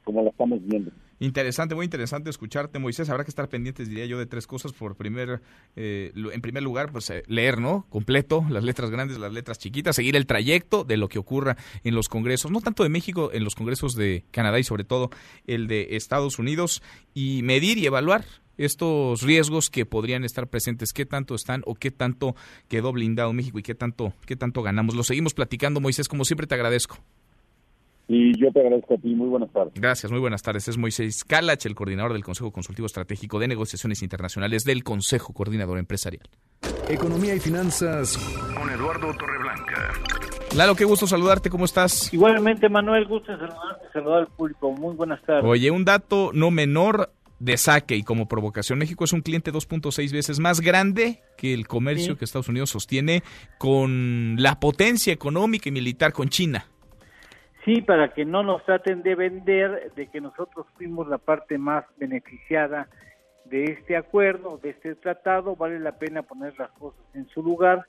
[0.09, 0.90] como la estamos viendo.
[1.20, 3.10] Interesante, muy interesante escucharte, Moisés.
[3.10, 4.72] Habrá que estar pendientes, diría yo, de tres cosas.
[4.72, 5.43] Por primer,
[5.76, 7.85] eh, en primer lugar, pues eh, leer, ¿no?
[7.90, 11.94] Completo, las letras grandes, las letras chiquitas, seguir el trayecto de lo que ocurra en
[11.94, 15.10] los congresos, no tanto de México, en los congresos de Canadá y sobre todo
[15.47, 16.82] el de Estados Unidos,
[17.12, 18.24] y medir y evaluar
[18.56, 22.35] estos riesgos que podrían estar presentes, qué tanto están o qué tanto
[22.68, 24.94] quedó blindado México y qué tanto, qué tanto ganamos.
[24.94, 26.98] Lo seguimos platicando, Moisés, como siempre te agradezco.
[28.09, 29.14] Y yo te agradezco a ti.
[29.14, 29.74] Muy buenas tardes.
[29.74, 30.66] Gracias, muy buenas tardes.
[30.66, 35.78] Es Moisés Calach, el coordinador del Consejo Consultivo Estratégico de Negociaciones Internacionales del Consejo Coordinador
[35.78, 36.26] Empresarial.
[36.89, 38.16] Economía y finanzas
[38.56, 39.93] con Eduardo Torreblanca.
[40.56, 42.12] Lalo, qué gusto saludarte, ¿cómo estás?
[42.12, 44.72] Igualmente, Manuel, gusto saludarte, saludar al público.
[44.72, 45.44] Muy buenas tardes.
[45.44, 48.78] Oye, un dato no menor de saque y como provocación.
[48.78, 53.22] México es un cliente 2.6 veces más grande que el comercio que Estados Unidos sostiene
[53.59, 56.66] con la potencia económica y militar con China.
[57.64, 61.85] Sí, para que no nos traten de vender de que nosotros fuimos la parte más
[61.97, 62.89] beneficiada
[63.47, 67.86] de este acuerdo, de este tratado, vale la pena poner las cosas en su lugar.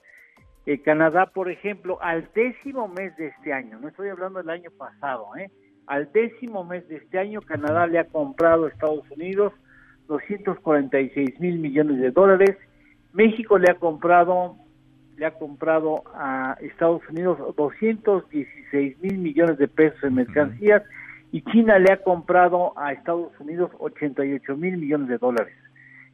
[0.65, 4.71] Eh, Canadá, por ejemplo, al décimo mes de este año, no estoy hablando del año
[4.71, 5.49] pasado, ¿eh?
[5.87, 9.53] al décimo mes de este año, Canadá le ha comprado a Estados Unidos
[10.07, 12.57] 246 mil millones de dólares,
[13.13, 14.55] México le ha comprado
[15.19, 20.81] le ha comprado a Estados Unidos 216 mil millones de pesos en mercancías
[21.33, 25.53] y China le ha comprado a Estados Unidos 88 mil millones de dólares.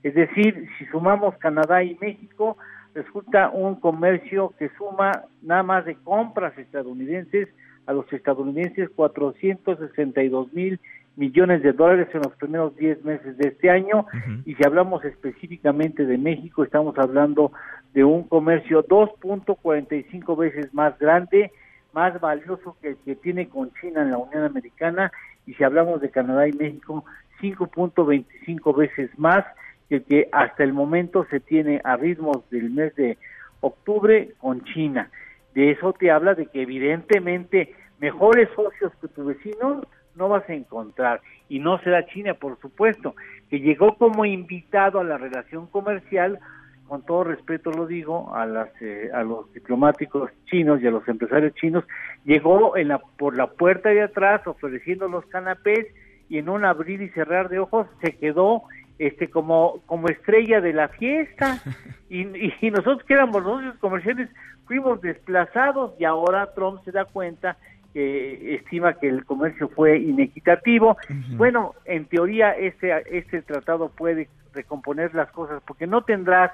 [0.01, 2.57] Es decir, si sumamos Canadá y México,
[2.95, 5.11] resulta un comercio que suma
[5.43, 7.47] nada más de compras estadounidenses
[7.85, 10.79] a los estadounidenses 462 mil
[11.15, 14.05] millones de dólares en los primeros 10 meses de este año.
[14.45, 17.51] Y si hablamos específicamente de México estamos hablando
[17.93, 21.51] de un comercio 2.45 veces más grande,
[21.93, 25.11] más valioso que el que tiene con China en la Unión Americana.
[25.45, 27.05] Y si hablamos de Canadá y México
[27.41, 29.45] 5.25 veces más
[29.87, 33.17] que el que hasta el momento se tiene a ritmos del mes de
[33.61, 35.09] octubre con China.
[35.53, 39.83] De eso te habla de que evidentemente mejores socios que tu vecino
[40.15, 43.15] no vas a encontrar y no será China por supuesto
[43.49, 46.39] que llegó como invitado a la relación comercial
[46.87, 51.07] con todo respeto lo digo a las eh, a los diplomáticos chinos y a los
[51.07, 51.83] empresarios chinos
[52.23, 55.87] llegó en la por la puerta de atrás ofreciendo los canapés
[56.29, 58.63] y en un abrir y cerrar de ojos se quedó
[58.97, 61.61] este como como estrella de la fiesta.
[62.07, 62.21] Y,
[62.61, 64.29] y nosotros que éramos socios comerciales
[64.67, 67.57] fuimos desplazados y ahora Trump se da cuenta
[67.95, 70.97] que estima que el comercio fue inequitativo.
[71.37, 76.51] Bueno, en teoría este, este tratado puede recomponer las cosas porque no tendrás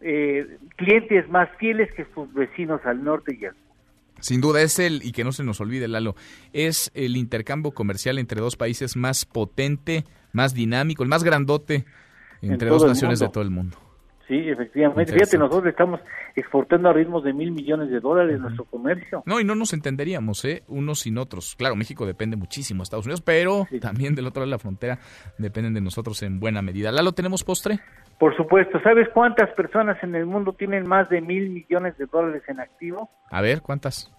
[0.00, 0.46] eh,
[0.76, 3.62] clientes más fieles que sus vecinos al norte y al sur.
[4.20, 6.14] Sin duda es el, y que no se nos olvide Lalo,
[6.52, 11.86] es el intercambio comercial entre dos países más potente, más dinámico, el más grandote
[12.40, 13.87] entre dos naciones de todo el mundo.
[14.28, 15.10] Sí, efectivamente.
[15.10, 16.00] Fíjate, nosotros estamos
[16.36, 19.22] exportando a ritmos de mil millones de dólares nuestro comercio.
[19.24, 20.64] No, y no nos entenderíamos, ¿eh?
[20.68, 21.56] Unos sin otros.
[21.56, 24.98] Claro, México depende muchísimo de Estados Unidos, pero también del otro lado de la frontera
[25.38, 26.92] dependen de nosotros en buena medida.
[26.92, 27.80] ¿Lalo, tenemos postre?
[28.18, 28.78] Por supuesto.
[28.82, 33.08] ¿Sabes cuántas personas en el mundo tienen más de mil millones de dólares en activo?
[33.30, 34.12] A ver, ¿cuántas?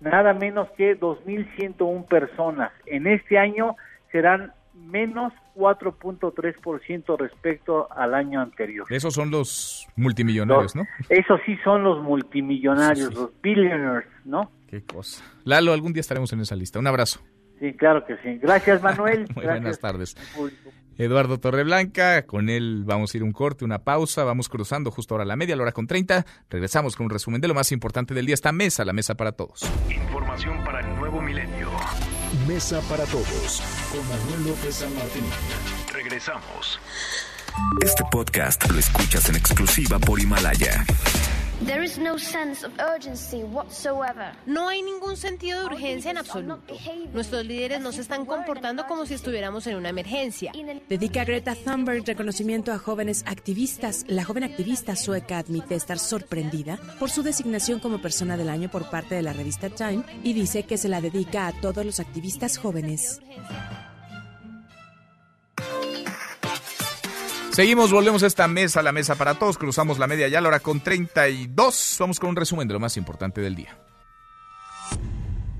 [0.00, 2.72] Nada menos que 2.101 personas.
[2.86, 3.76] En este año
[4.10, 4.54] serán
[4.86, 8.86] menos 4.3% respecto al año anterior.
[8.90, 10.84] Esos son los multimillonarios, ¿no?
[11.08, 14.50] Esos sí son los multimillonarios, los billionaires, ¿no?
[14.68, 15.24] Qué cosa.
[15.44, 16.78] Lalo, algún día estaremos en esa lista.
[16.78, 17.20] Un abrazo.
[17.58, 18.38] Sí, claro que sí.
[18.38, 19.26] Gracias, Manuel.
[19.34, 20.16] Muy buenas tardes.
[20.96, 25.24] Eduardo Torreblanca, con él vamos a ir un corte, una pausa, vamos cruzando justo ahora
[25.24, 26.26] la media, la hora con 30.
[26.50, 29.32] Regresamos con un resumen de lo más importante del día, esta mesa, la mesa para
[29.32, 29.62] todos.
[29.88, 31.68] Información para el nuevo milenio.
[32.46, 35.24] Mesa para todos con Manuel López San Martín.
[35.92, 36.78] Regresamos.
[37.82, 40.84] Este podcast lo escuchas en exclusiva por Himalaya.
[44.46, 46.74] No hay ningún sentido de urgencia en absoluto.
[47.12, 50.52] Nuestros líderes no se están comportando como si estuviéramos en una emergencia.
[50.88, 54.04] Dedica Greta Thunberg reconocimiento a jóvenes activistas.
[54.08, 58.88] La joven activista sueca admite estar sorprendida por su designación como persona del año por
[58.88, 62.56] parte de la revista Time y dice que se la dedica a todos los activistas
[62.56, 63.20] jóvenes.
[67.50, 70.60] Seguimos, volvemos a esta mesa, la mesa para todos, cruzamos la media ya, la hora
[70.60, 71.96] con 32.
[71.98, 73.76] Vamos con un resumen de lo más importante del día.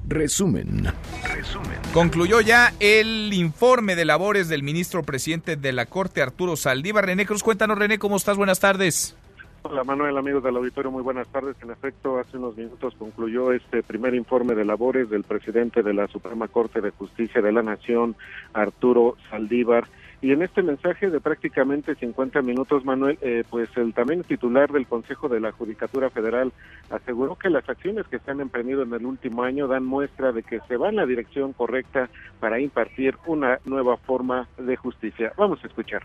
[0.06, 0.86] Resumen.
[1.24, 1.78] Resumen.
[1.92, 7.06] Concluyó ya el informe de labores del ministro presidente de la Corte, Arturo Saldívar.
[7.06, 8.36] René Cruz, cuéntanos, René, ¿cómo estás?
[8.36, 9.16] Buenas tardes.
[9.62, 11.54] Hola Manuel, amigos del auditorio, muy buenas tardes.
[11.60, 16.08] En efecto, hace unos minutos concluyó este primer informe de labores del presidente de la
[16.08, 18.16] Suprema Corte de Justicia de la Nación,
[18.54, 19.86] Arturo Saldívar.
[20.22, 24.86] Y en este mensaje de prácticamente 50 minutos, Manuel, eh, pues el también titular del
[24.86, 26.52] Consejo de la Judicatura Federal
[26.90, 30.42] aseguró que las acciones que se han emprendido en el último año dan muestra de
[30.42, 35.32] que se va en la dirección correcta para impartir una nueva forma de justicia.
[35.38, 36.02] Vamos a escuchar.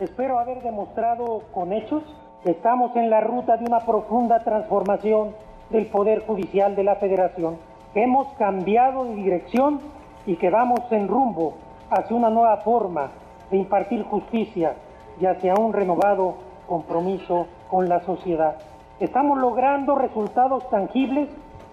[0.00, 2.04] Espero haber demostrado con hechos
[2.42, 5.34] que estamos en la ruta de una profunda transformación
[5.68, 7.58] del Poder Judicial de la Federación,
[7.92, 9.80] que hemos cambiado de dirección
[10.24, 11.58] y que vamos en rumbo
[11.90, 13.10] hacia una nueva forma
[13.50, 14.74] de impartir justicia
[15.20, 16.36] y hacia un renovado
[16.66, 18.56] compromiso con la sociedad.
[19.00, 21.28] Estamos logrando resultados tangibles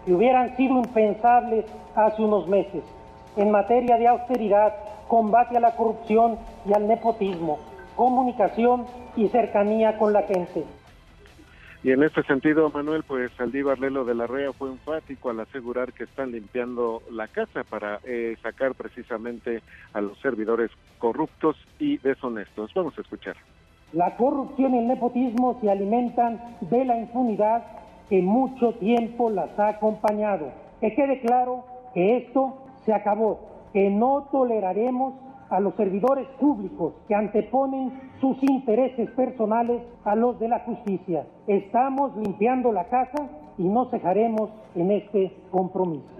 [0.05, 2.83] que hubieran sido impensables hace unos meses
[3.35, 4.73] en materia de austeridad,
[5.07, 7.57] combate a la corrupción y al nepotismo,
[7.95, 8.85] comunicación
[9.15, 10.65] y cercanía con la gente.
[11.83, 15.91] Y en este sentido, Manuel, pues Saldívar Lelo de la Rea fue enfático al asegurar
[15.91, 19.61] que están limpiando la casa para eh, sacar precisamente
[19.91, 22.73] a los servidores corruptos y deshonestos.
[22.73, 23.35] Vamos a escuchar.
[23.91, 27.63] La corrupción y el nepotismo se alimentan de la impunidad
[28.09, 30.53] que mucho tiempo las ha acompañado.
[30.79, 35.15] Que quede claro que esto se acabó, que no toleraremos
[35.53, 41.27] a los servidores públicos que anteponen sus intereses personales a los de la justicia.
[41.45, 46.12] Estamos limpiando la casa y no cejaremos en este compromiso.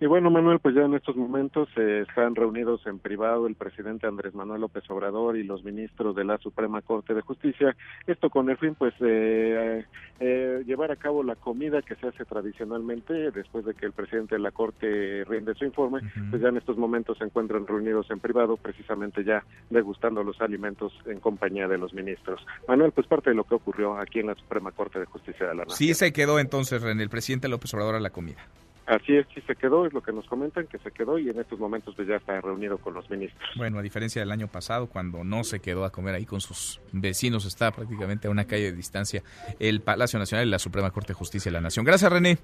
[0.00, 4.06] Y bueno, Manuel, pues ya en estos momentos eh, están reunidos en privado el presidente
[4.06, 7.74] Andrés Manuel López Obrador y los ministros de la Suprema Corte de Justicia.
[8.06, 9.84] Esto con el fin, pues, de
[10.20, 14.36] eh, llevar a cabo la comida que se hace tradicionalmente después de que el presidente
[14.36, 16.00] de la Corte rinde su informe.
[16.30, 20.92] Pues ya en estos momentos se encuentran reunidos en privado, precisamente ya degustando los alimentos
[21.06, 22.40] en compañía de los ministros.
[22.68, 25.54] Manuel, pues parte de lo que ocurrió aquí en la Suprema Corte de Justicia de
[25.56, 25.76] la Nación.
[25.76, 28.46] Sí se quedó entonces en el presidente López Obrador a la comida.
[28.88, 31.38] Así es, sí se quedó, es lo que nos comentan, que se quedó y en
[31.38, 33.50] estos momentos pues ya está reunido con los ministros.
[33.54, 36.80] Bueno, a diferencia del año pasado, cuando no se quedó a comer ahí con sus
[36.90, 39.22] vecinos, está prácticamente a una calle de distancia
[39.58, 41.84] el Palacio Nacional y la Suprema Corte de Justicia de la Nación.
[41.84, 42.38] Gracias, René.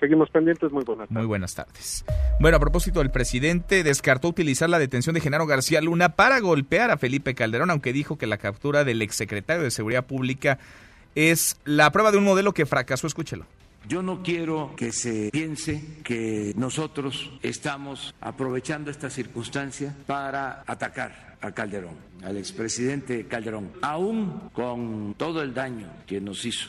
[0.00, 1.18] Seguimos pendientes, muy buenas tardes.
[1.18, 2.04] Muy buenas tardes.
[2.40, 6.90] Bueno, a propósito, el presidente descartó utilizar la detención de Genaro García Luna para golpear
[6.90, 10.58] a Felipe Calderón, aunque dijo que la captura del exsecretario de Seguridad Pública
[11.14, 13.06] es la prueba de un modelo que fracasó.
[13.06, 13.44] Escúchelo.
[13.88, 21.50] Yo no quiero que se piense que nosotros estamos aprovechando esta circunstancia para atacar a
[21.52, 26.68] Calderón, al expresidente Calderón, aún con todo el daño que nos hizo.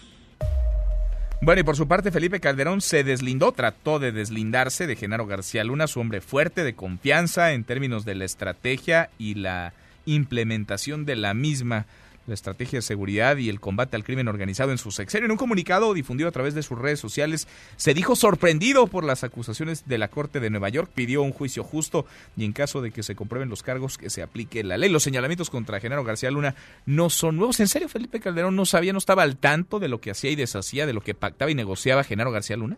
[1.42, 5.64] Bueno, y por su parte, Felipe Calderón se deslindó, trató de deslindarse de Genaro García
[5.64, 9.74] Luna, su hombre fuerte, de confianza en términos de la estrategia y la
[10.06, 11.86] implementación de la misma
[12.28, 15.26] la estrategia de seguridad y el combate al crimen organizado en su sexenio.
[15.26, 19.24] En un comunicado difundido a través de sus redes sociales, se dijo sorprendido por las
[19.24, 22.06] acusaciones de la Corte de Nueva York, pidió un juicio justo
[22.38, 24.90] y en caso de que se comprueben los cargos, que se aplique la ley.
[24.90, 26.56] Los señalamientos contra Genaro García Luna
[26.86, 27.60] no son nuevos.
[27.60, 30.36] ¿En serio Felipe Calderón no sabía, no estaba al tanto de lo que hacía y
[30.36, 32.78] deshacía, de lo que pactaba y negociaba Genaro García Luna?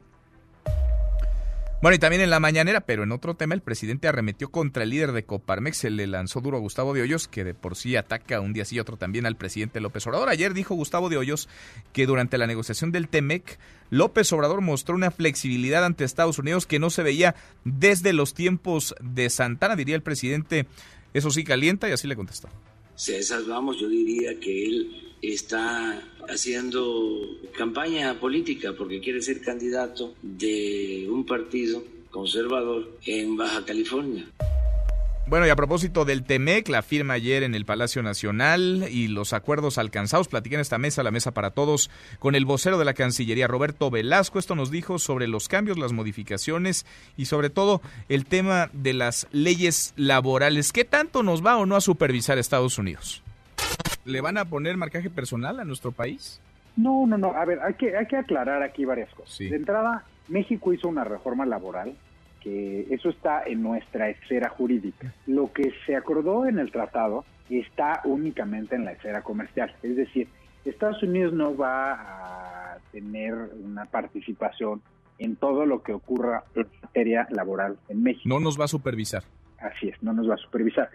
[1.81, 4.89] Bueno, y también en la mañanera, pero en otro tema, el presidente arremetió contra el
[4.89, 7.95] líder de Coparmex, se le lanzó duro a Gustavo de Hoyos, que de por sí
[7.95, 10.29] ataca un día sí y otro también al presidente López Obrador.
[10.29, 11.49] Ayer dijo Gustavo de Hoyos
[11.91, 16.79] que durante la negociación del TEMEC, López Obrador mostró una flexibilidad ante Estados Unidos que
[16.79, 17.35] no se veía
[17.65, 20.67] desde los tiempos de Santana, diría el presidente.
[21.13, 22.49] Eso sí calienta y así le contestó.
[22.95, 29.41] Si a esas vamos, yo diría que él está haciendo campaña política porque quiere ser
[29.41, 34.29] candidato de un partido conservador en Baja California.
[35.27, 39.33] Bueno, y a propósito del TEMEC, la firma ayer en el Palacio Nacional y los
[39.33, 41.89] acuerdos alcanzados, platiqué en esta mesa, la mesa para todos,
[42.19, 44.37] con el vocero de la Cancillería, Roberto Velasco.
[44.37, 46.85] Esto nos dijo sobre los cambios, las modificaciones
[47.17, 50.71] y sobre todo el tema de las leyes laborales.
[50.71, 53.23] ¿Qué tanto nos va o no a supervisar Estados Unidos?
[54.05, 56.39] ¿Le van a poner marcaje personal a nuestro país?
[56.77, 57.33] No, no, no.
[57.33, 59.39] A ver, hay que, hay que aclarar aquí varias cosas.
[59.39, 61.95] De entrada, México hizo una reforma laboral
[62.45, 65.11] que eso está en nuestra esfera jurídica.
[65.25, 69.75] Lo que se acordó en el tratado está únicamente en la esfera comercial.
[69.81, 70.27] Es decir,
[70.63, 74.83] Estados Unidos no va a tener una participación
[75.17, 78.29] en todo lo que ocurra en materia laboral en México.
[78.29, 79.23] No nos va a supervisar.
[79.57, 80.89] Así es, no nos va a supervisar.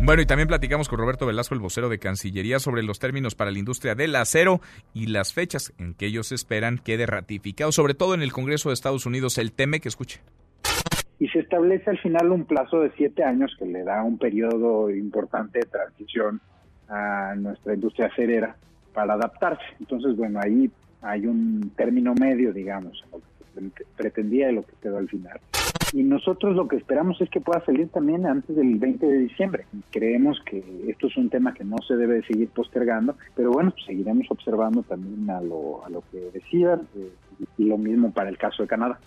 [0.00, 3.52] Bueno, y también platicamos con Roberto Velasco, el vocero de Cancillería, sobre los términos para
[3.52, 4.60] la industria del acero
[4.92, 8.74] y las fechas en que ellos esperan quede ratificado, sobre todo en el Congreso de
[8.74, 10.20] Estados Unidos, el TEME que escuche.
[11.18, 14.90] Y se establece al final un plazo de siete años que le da un periodo
[14.90, 16.40] importante de transición
[16.88, 18.56] a nuestra industria acerera
[18.94, 19.64] para adaptarse.
[19.80, 20.70] Entonces, bueno, ahí
[21.02, 23.20] hay un término medio, digamos, lo
[23.74, 25.40] que pretendía y lo que quedó al final
[25.92, 29.66] y nosotros lo que esperamos es que pueda salir también antes del 20 de diciembre.
[29.90, 33.84] Creemos que esto es un tema que no se debe seguir postergando, pero bueno, pues
[33.86, 37.10] seguiremos observando también a lo, a lo que decidan eh,
[37.56, 38.98] y lo mismo para el caso de Canadá.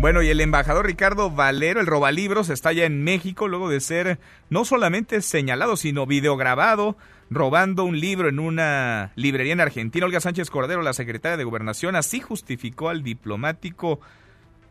[0.00, 4.18] Bueno, y el embajador Ricardo Valero, el robalibros, está ya en México luego de ser
[4.48, 6.96] no solamente señalado, sino videograbado
[7.30, 10.06] robando un libro en una librería en Argentina.
[10.06, 14.00] Olga Sánchez Cordero, la secretaria de Gobernación, así justificó al diplomático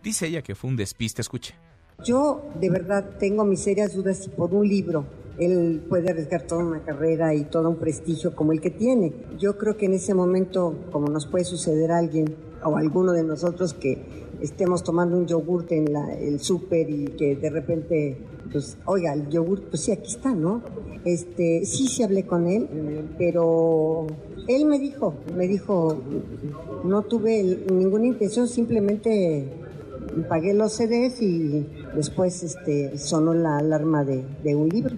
[0.07, 1.55] Dice ella que fue un despiste, escuche.
[2.05, 5.05] Yo de verdad tengo mis serias dudas si por un libro
[5.37, 9.13] él puede arriesgar toda una carrera y todo un prestigio como el que tiene.
[9.37, 13.23] Yo creo que en ese momento, como nos puede suceder a alguien, o alguno de
[13.23, 18.17] nosotros que estemos tomando un yogurt en la, el súper y que de repente,
[18.51, 20.61] pues, oiga, el yogurt, pues sí, aquí está, ¿no?
[21.05, 22.67] Este, sí, sí hablé con él,
[23.17, 24.07] pero
[24.47, 25.97] él me dijo, me dijo,
[26.83, 29.47] no tuve ninguna intención, simplemente
[30.29, 34.95] pagué los CDs y después este, sonó la alarma de, de un libro.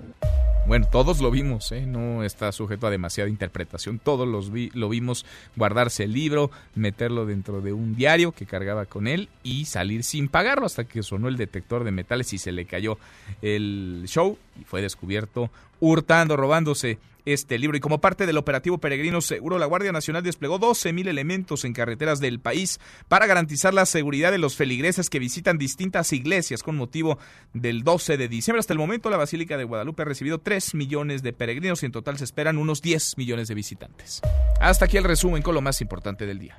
[0.69, 1.87] Bueno, todos lo vimos, ¿eh?
[1.87, 3.97] no está sujeto a demasiada interpretación.
[3.97, 5.25] Todos los vi lo vimos
[5.55, 10.27] guardarse el libro, meterlo dentro de un diario que cargaba con él y salir sin
[10.27, 12.99] pagarlo hasta que sonó el detector de metales y se le cayó
[13.41, 16.99] el show y fue descubierto hurtando, robándose
[17.33, 17.77] este libro.
[17.77, 22.19] Y como parte del operativo Peregrino Seguro, la Guardia Nacional desplegó 12.000 elementos en carreteras
[22.19, 27.19] del país para garantizar la seguridad de los feligreses que visitan distintas iglesias con motivo
[27.53, 28.59] del 12 de diciembre.
[28.59, 31.91] Hasta el momento, la Basílica de Guadalupe ha recibido 3 millones de peregrinos y en
[31.91, 34.21] total se esperan unos 10 millones de visitantes.
[34.59, 36.57] Hasta aquí el resumen con lo más importante del día.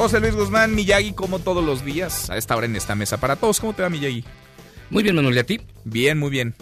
[0.00, 3.36] José Luis Guzmán, Miyagi, como todos los días, a esta hora en esta mesa para
[3.36, 3.60] todos.
[3.60, 4.24] ¿Cómo te va, Miyagi?
[4.88, 5.60] Muy bien, Manuel, ¿y a ti?
[5.84, 6.54] Bien, muy bien.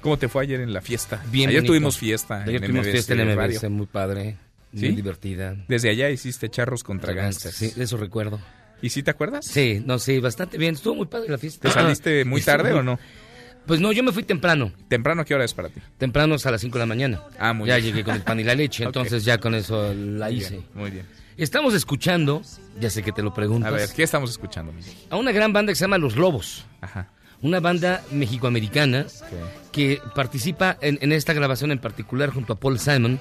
[0.00, 1.20] ¿Cómo te fue ayer en la fiesta?
[1.32, 1.72] Bien, Ayer bonito.
[1.72, 2.44] tuvimos fiesta.
[2.44, 3.58] Ayer en tuvimos fiesta en Radio.
[3.58, 4.36] MBS, muy padre,
[4.72, 4.86] ¿Sí?
[4.86, 5.56] muy divertida.
[5.66, 7.56] Desde allá hiciste charros contra gangsters.
[7.56, 8.38] Sí, de eso recuerdo.
[8.80, 9.44] ¿Y sí te acuerdas?
[9.44, 10.74] Sí, no, sí, bastante bien.
[10.74, 11.66] Estuvo muy padre la fiesta.
[11.66, 13.00] ¿Te saliste muy tarde o no?
[13.66, 14.70] Pues no, yo me fui temprano.
[14.86, 15.80] ¿Temprano qué hora es para ti?
[15.98, 17.22] Temprano hasta las 5 de la mañana.
[17.40, 17.86] Ah, muy ya bien.
[17.86, 20.50] llegué con el pan y la leche, entonces ya con eso la hice.
[20.50, 21.17] bien, muy bien.
[21.38, 22.42] Estamos escuchando,
[22.80, 24.72] ya sé que te lo preguntas, A ver, ¿qué estamos escuchando,
[25.08, 26.66] a una gran banda que se llama Los Lobos.
[26.80, 27.12] Ajá.
[27.42, 29.06] Una banda mexicoamericana
[29.70, 33.20] que participa en, en esta grabación en particular junto a Paul Simon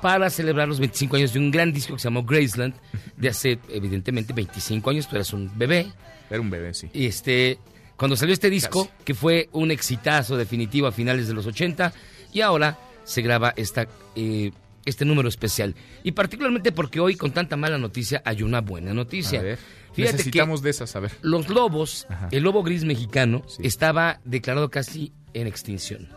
[0.00, 2.74] para celebrar los 25 años de un gran disco que se llamó Graceland,
[3.16, 5.86] de hace evidentemente 25 años, tú eras un bebé.
[6.30, 6.90] Era un bebé, sí.
[6.92, 7.58] Y este,
[7.96, 11.92] cuando salió este disco, que fue un exitazo definitivo a finales de los 80,
[12.32, 14.52] y ahora se graba esta, eh,
[14.84, 15.74] este número especial.
[16.02, 19.40] Y particularmente porque hoy, con tanta mala noticia, hay una buena noticia.
[19.40, 19.58] A ver,
[19.92, 21.12] Fíjate necesitamos que de esas, a ver.
[21.22, 22.28] los lobos, Ajá.
[22.30, 26.08] el lobo gris mexicano, estaba declarado casi en extinción.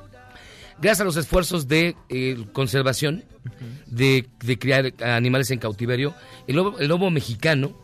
[0.77, 3.23] Gracias a los esfuerzos de eh, conservación,
[3.85, 6.13] de, de criar animales en cautiverio,
[6.47, 7.79] el lobo, el lobo mexicano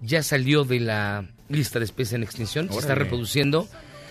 [0.00, 3.68] ya salió de la lista de especies en extinción, se está reproduciendo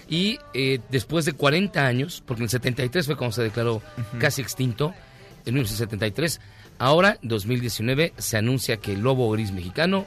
[0.09, 3.81] y eh, después de 40 años, porque en el 73 fue cuando se declaró
[4.19, 4.93] casi extinto,
[5.45, 6.39] en 1973,
[6.79, 10.05] ahora, 2019, se anuncia que el lobo gris mexicano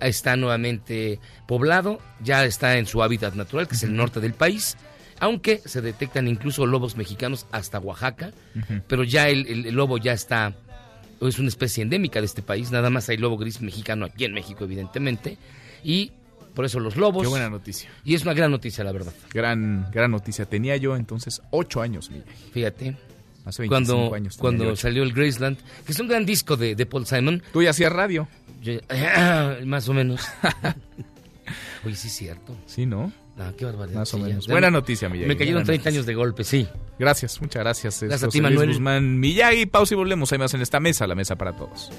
[0.00, 4.76] está nuevamente poblado, ya está en su hábitat natural, que es el norte del país,
[5.20, 8.32] aunque se detectan incluso lobos mexicanos hasta Oaxaca,
[8.86, 10.52] pero ya el, el- el lobo ya está,
[11.20, 14.34] es una especie endémica de este país, nada más hay lobo gris mexicano aquí en
[14.34, 15.38] México, evidentemente,
[15.82, 16.12] y
[16.54, 17.22] por eso los lobos.
[17.22, 17.90] Qué buena noticia.
[18.04, 19.12] Y es una gran noticia, la verdad.
[19.32, 20.44] Gran, gran noticia.
[20.44, 22.30] Tenía yo entonces ocho años, Miyagi.
[22.52, 22.96] Fíjate.
[23.44, 24.36] Hace 25 Cuando, años.
[24.38, 27.42] cuando salió el Graceland, que es un gran disco de, de Paul Simon.
[27.52, 28.26] Tú ya hacías radio.
[28.62, 28.80] Yo-
[29.66, 30.22] más o menos.
[31.84, 32.56] Oye, sí es cierto.
[32.66, 33.12] Sí, ¿no?
[33.38, 33.98] Ah, qué barbaridad.
[33.98, 34.46] Más o menos.
[34.46, 35.28] ya Buena noticia, Miyagi.
[35.28, 35.98] Me cayeron buena 30 noticia.
[35.98, 36.66] años de golpe, sí.
[36.98, 38.00] Gracias, muchas gracias.
[38.00, 38.68] Gracias a José ti, Luis Manuel.
[38.70, 39.66] Guzmán Miyagi.
[39.66, 40.32] Pausa y volvemos.
[40.32, 41.90] Hay más en esta mesa, la mesa para todos.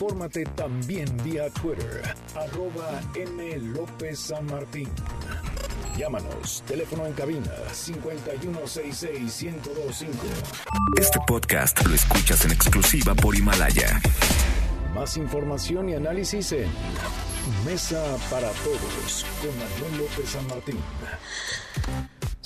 [0.00, 2.00] Infórmate también vía Twitter,
[2.34, 3.58] arroba M.
[3.58, 4.88] López San Martín.
[5.94, 10.08] Llámanos, teléfono en cabina 5166-1025.
[10.98, 14.00] Este podcast lo escuchas en exclusiva por Himalaya.
[14.94, 16.70] Más información y análisis en
[17.66, 20.78] Mesa para Todos con Manuel López San Martín.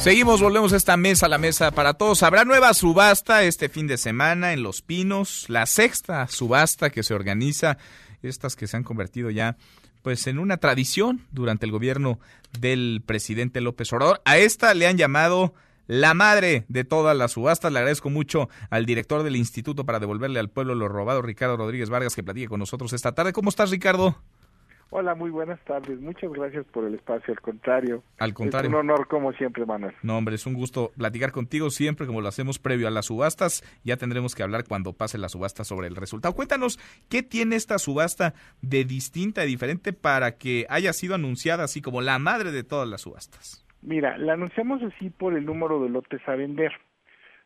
[0.05, 2.23] Seguimos, volvemos a esta mesa, la mesa para todos.
[2.23, 7.15] Habrá nueva subasta este fin de semana en Los Pinos, la sexta subasta que se
[7.15, 7.79] organiza,
[8.23, 9.57] estas que se han convertido ya
[10.03, 12.21] pues en una tradición durante el gobierno
[12.61, 14.21] del presidente López Obrador.
[14.27, 15.55] A esta le han llamado
[15.87, 17.73] la madre de todas las subastas.
[17.73, 21.89] Le agradezco mucho al director del Instituto para devolverle al pueblo lo robado, Ricardo Rodríguez
[21.89, 23.33] Vargas, que platique con nosotros esta tarde.
[23.33, 24.21] ¿Cómo estás, Ricardo?
[24.91, 26.01] Hola, muy buenas tardes.
[26.01, 27.33] Muchas gracias por el espacio.
[27.35, 28.03] Al contrario.
[28.19, 28.69] Al contrario.
[28.71, 29.95] Es un honor, como siempre, Manuel.
[30.03, 33.63] No, hombre, es un gusto platicar contigo siempre como lo hacemos previo a las subastas.
[33.83, 36.35] Ya tendremos que hablar cuando pase la subasta sobre el resultado.
[36.35, 36.79] Cuéntanos,
[37.09, 42.01] ¿qué tiene esta subasta de distinta y diferente para que haya sido anunciada así como
[42.01, 43.65] la madre de todas las subastas?
[43.83, 46.73] Mira, la anunciamos así por el número de lotes a vender.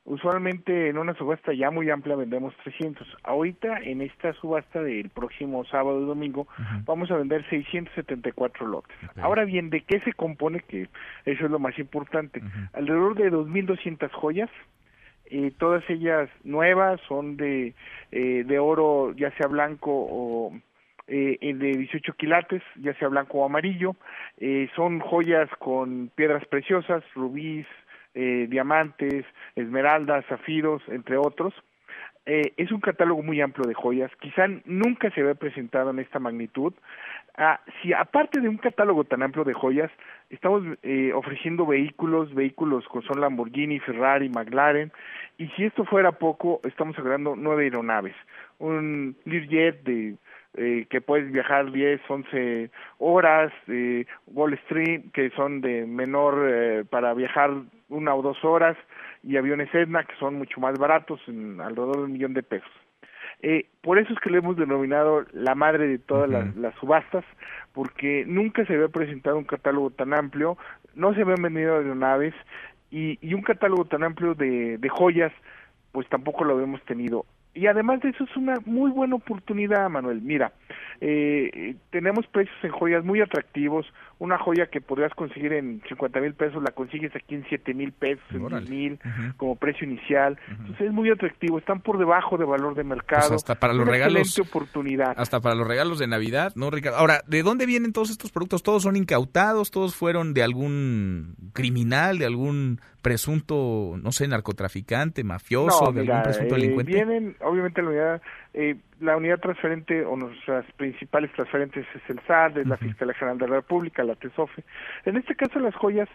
[0.08, 3.06] Usualmente en una subasta ya muy amplia vendemos 300.
[3.24, 6.48] Ahorita en esta subasta del próximo sábado y domingo
[6.86, 8.96] vamos a vender 674 lotes.
[9.20, 10.60] Ahora bien, ¿de qué se compone?
[10.60, 10.88] Que
[11.26, 12.40] eso es lo más importante.
[12.72, 14.48] Alrededor de 2.200 joyas,
[15.26, 17.74] eh, todas ellas nuevas, son de,
[18.10, 20.54] eh, de oro ya sea blanco o
[21.10, 23.96] eh, de 18 quilates, ya sea blanco o amarillo.
[24.36, 27.66] Eh, son joyas con piedras preciosas, rubíes,
[28.14, 29.24] eh, diamantes,
[29.54, 31.54] esmeraldas, zafiros, entre otros.
[32.30, 36.18] Eh, es un catálogo muy amplio de joyas, quizá nunca se había presentado en esta
[36.18, 36.74] magnitud.
[37.38, 39.90] Ah, si aparte de un catálogo tan amplio de joyas,
[40.28, 44.92] estamos eh, ofreciendo vehículos, vehículos que son Lamborghini, Ferrari, McLaren,
[45.38, 48.16] y si esto fuera poco, estamos agregando nueve aeronaves,
[48.58, 50.16] un Learjet de
[50.54, 56.84] eh, que puedes viajar 10, 11 horas, eh, Wall Street, que son de menor eh,
[56.88, 57.50] para viajar
[57.88, 58.76] una o dos horas,
[59.22, 62.70] y aviones Edna, que son mucho más baratos, en alrededor de un millón de pesos.
[63.40, 67.24] Eh, por eso es que le hemos denominado la madre de todas las, las, subastas,
[67.72, 70.58] porque nunca se había presentado un catálogo tan amplio,
[70.94, 72.34] no se habían vendido aeronaves
[72.90, 75.32] y, y un catálogo tan amplio de, de joyas,
[75.92, 80.20] pues tampoco lo habíamos tenido y además de eso es una muy buena oportunidad, Manuel.
[80.22, 80.52] Mira,
[81.00, 83.86] eh, tenemos precios en joyas muy atractivos.
[84.18, 87.92] Una joya que podrías conseguir en 50 mil pesos, la consigues aquí en 7 mil
[87.92, 88.98] pesos, en 10 mil,
[89.36, 90.38] como precio inicial.
[90.48, 91.58] Entonces es muy atractivo.
[91.58, 93.28] Están por debajo de valor de mercado.
[93.28, 94.38] Pues hasta para los una regalos.
[94.38, 95.14] oportunidad.
[95.16, 96.98] Hasta para los regalos de Navidad, ¿no, Ricardo?
[96.98, 98.62] Ahora, ¿de dónde vienen todos estos productos?
[98.62, 99.70] ¿Todos son incautados?
[99.70, 106.56] ¿Todos fueron de algún criminal, de algún presunto, no sé, narcotraficante, mafioso, de algún presunto
[106.56, 106.92] eh, delincuente?
[106.92, 108.22] Vienen, obviamente, la unidad,
[108.60, 112.18] eh, la unidad transferente o nuestras principales transferentes es el
[112.58, 114.64] es la Fiscalía General de la República, la TESOFE.
[115.04, 116.08] En este caso, las joyas,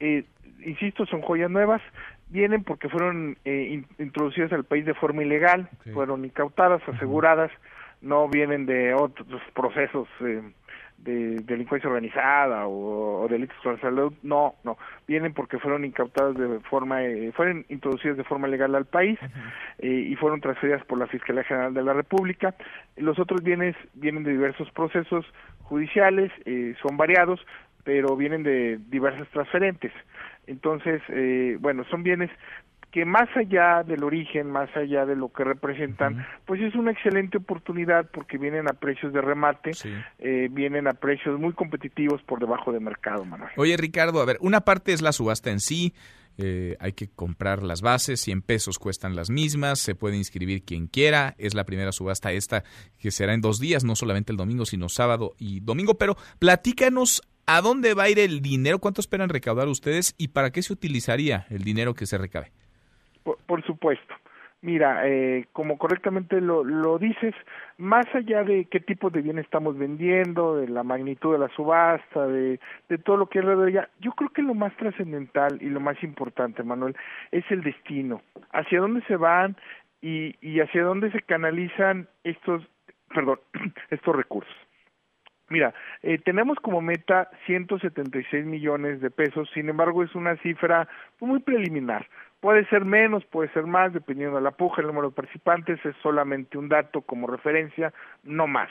[0.00, 0.24] eh,
[0.64, 1.80] insisto, son joyas nuevas,
[2.28, 7.52] vienen porque fueron eh, introducidas al país de forma ilegal, fueron incautadas, aseguradas,
[8.00, 10.08] no vienen de otros procesos.
[10.98, 16.58] De delincuencia organizada o, delitos contra la salud, no, no, vienen porque fueron incautadas de
[16.60, 19.18] forma, eh, fueron introducidas de forma legal al país
[19.78, 22.56] eh, y fueron transferidas por la Fiscalía General de la República.
[22.96, 25.24] Los otros bienes vienen de diversos procesos
[25.62, 27.40] judiciales, eh, son variados,
[27.84, 29.92] pero vienen de diversas transferentes.
[30.46, 32.30] Entonces, eh, bueno, son bienes
[32.96, 37.36] que más allá del origen, más allá de lo que representan, pues es una excelente
[37.36, 39.72] oportunidad porque vienen a precios de remate,
[40.18, 43.50] eh, vienen a precios muy competitivos por debajo de mercado, Manuel.
[43.58, 45.92] Oye, Ricardo, a ver, una parte es la subasta en sí,
[46.38, 50.86] eh, hay que comprar las bases, 100 pesos cuestan las mismas, se puede inscribir quien
[50.86, 52.64] quiera, es la primera subasta esta
[52.98, 57.20] que será en dos días, no solamente el domingo, sino sábado y domingo, pero platícanos
[57.44, 60.72] a dónde va a ir el dinero, cuánto esperan recaudar ustedes y para qué se
[60.72, 62.52] utilizaría el dinero que se recabe.
[63.46, 64.14] Por, supuesto.
[64.62, 67.34] Mira, eh, como correctamente lo, lo dices,
[67.76, 72.26] más allá de qué tipo de bien estamos vendiendo, de la magnitud de la subasta,
[72.26, 72.58] de,
[72.88, 75.80] de todo lo que es la ya, yo creo que lo más trascendental y lo
[75.80, 76.96] más importante, Manuel,
[77.32, 78.22] es el destino,
[78.52, 79.56] hacia dónde se van
[80.00, 82.66] y, y hacia dónde se canalizan estos,
[83.14, 83.40] perdón,
[83.90, 84.56] estos recursos.
[85.48, 90.88] Mira, eh, tenemos como meta 176 millones de pesos, sin embargo es una cifra
[91.20, 92.08] muy preliminar.
[92.46, 95.96] Puede ser menos, puede ser más, dependiendo de la puja, el número de participantes, es
[96.00, 97.92] solamente un dato como referencia,
[98.22, 98.68] no más.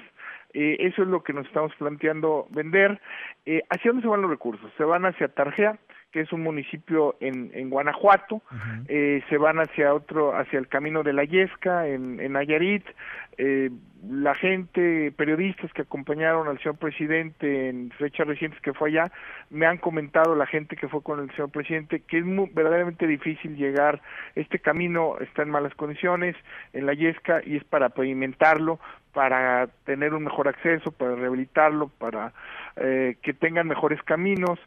[0.53, 3.01] Eh, eso es lo que nos estamos planteando vender.
[3.45, 4.71] Eh, ¿Hacia dónde se van los recursos?
[4.77, 5.77] Se van hacia Tarjea,
[6.15, 8.41] que es un municipio en, en Guanajuato,
[8.87, 12.85] eh, se van hacia otro, hacia el camino de la Yesca, en, en Nayarit,
[13.37, 13.69] eh,
[14.09, 19.11] la gente, periodistas que acompañaron al señor presidente en fechas recientes que fue allá,
[19.49, 23.07] me han comentado la gente que fue con el señor presidente que es muy, verdaderamente
[23.07, 24.01] difícil llegar,
[24.35, 26.37] este camino está en malas condiciones
[26.71, 28.79] en la Yesca y es para pavimentarlo,
[29.11, 32.33] para tener un mejor acceso, para rehabilitarlo, para
[32.75, 34.59] eh, que tengan mejores caminos,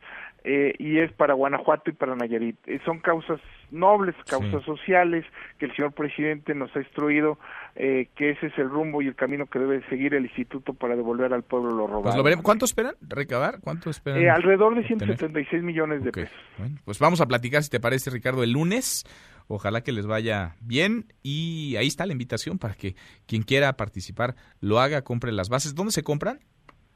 [0.45, 2.57] eh, y es para Guanajuato y para Nayarit.
[2.67, 3.41] Eh, son causas
[3.71, 5.25] nobles, causas sociales
[5.59, 7.39] que el señor presidente nos ha instruido
[7.77, 10.97] eh, que ese es el rumbo y el camino que debe seguir el instituto para
[10.97, 12.03] devolver al pueblo lo robado.
[12.03, 12.45] Pues lo veremos.
[12.45, 13.61] ¿Cuánto esperan recabar?
[13.61, 14.21] ¿Cuánto esperan?
[14.21, 16.37] Eh, alrededor de 176 millones de pesos.
[16.57, 19.05] Bueno, pues vamos a platicar, si te parece, Ricardo, el lunes.
[19.47, 22.97] Ojalá que les vaya bien y ahí está la invitación para que
[23.27, 25.75] quien quiera participar lo haga, compre las bases.
[25.75, 26.41] ¿Dónde se compran?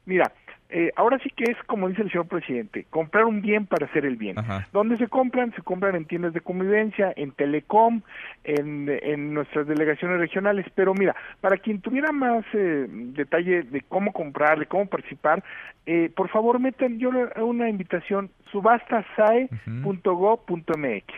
[0.05, 0.33] Mira,
[0.75, 4.05] eh, ahora sí que es como dice el señor presidente, comprar un bien para hacer
[4.05, 4.37] el bien.
[4.71, 5.53] ¿Dónde se compran?
[5.53, 8.01] Se compran en tiendas de convivencia, en Telecom,
[8.43, 10.65] en, en nuestras delegaciones regionales.
[10.73, 15.43] Pero mira, para quien tuviera más eh, detalle de cómo comprar, de cómo participar,
[15.85, 21.13] eh, por favor metan yo una invitación subastasae.go.mx.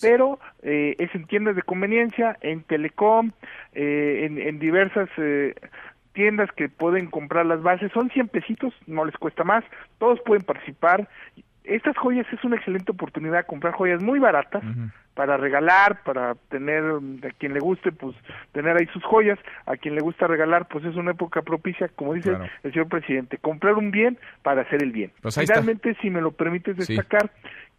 [0.00, 3.32] pero eh, es en tiendas de conveniencia, en Telecom,
[3.72, 5.54] eh, en, en, diversas eh,
[6.14, 9.64] tiendas que pueden comprar las bases, son 100 pesitos, no les cuesta más,
[9.98, 11.08] todos pueden participar.
[11.64, 14.62] Estas joyas es una excelente oportunidad de comprar joyas muy baratas
[15.14, 18.14] para regalar, para tener a quien le guste, pues
[18.52, 22.14] tener ahí sus joyas, a quien le gusta regalar, pues es una época propicia, como
[22.14, 25.12] dice el señor presidente, comprar un bien para hacer el bien.
[25.22, 27.30] Pues Finalmente, si me lo permites destacar,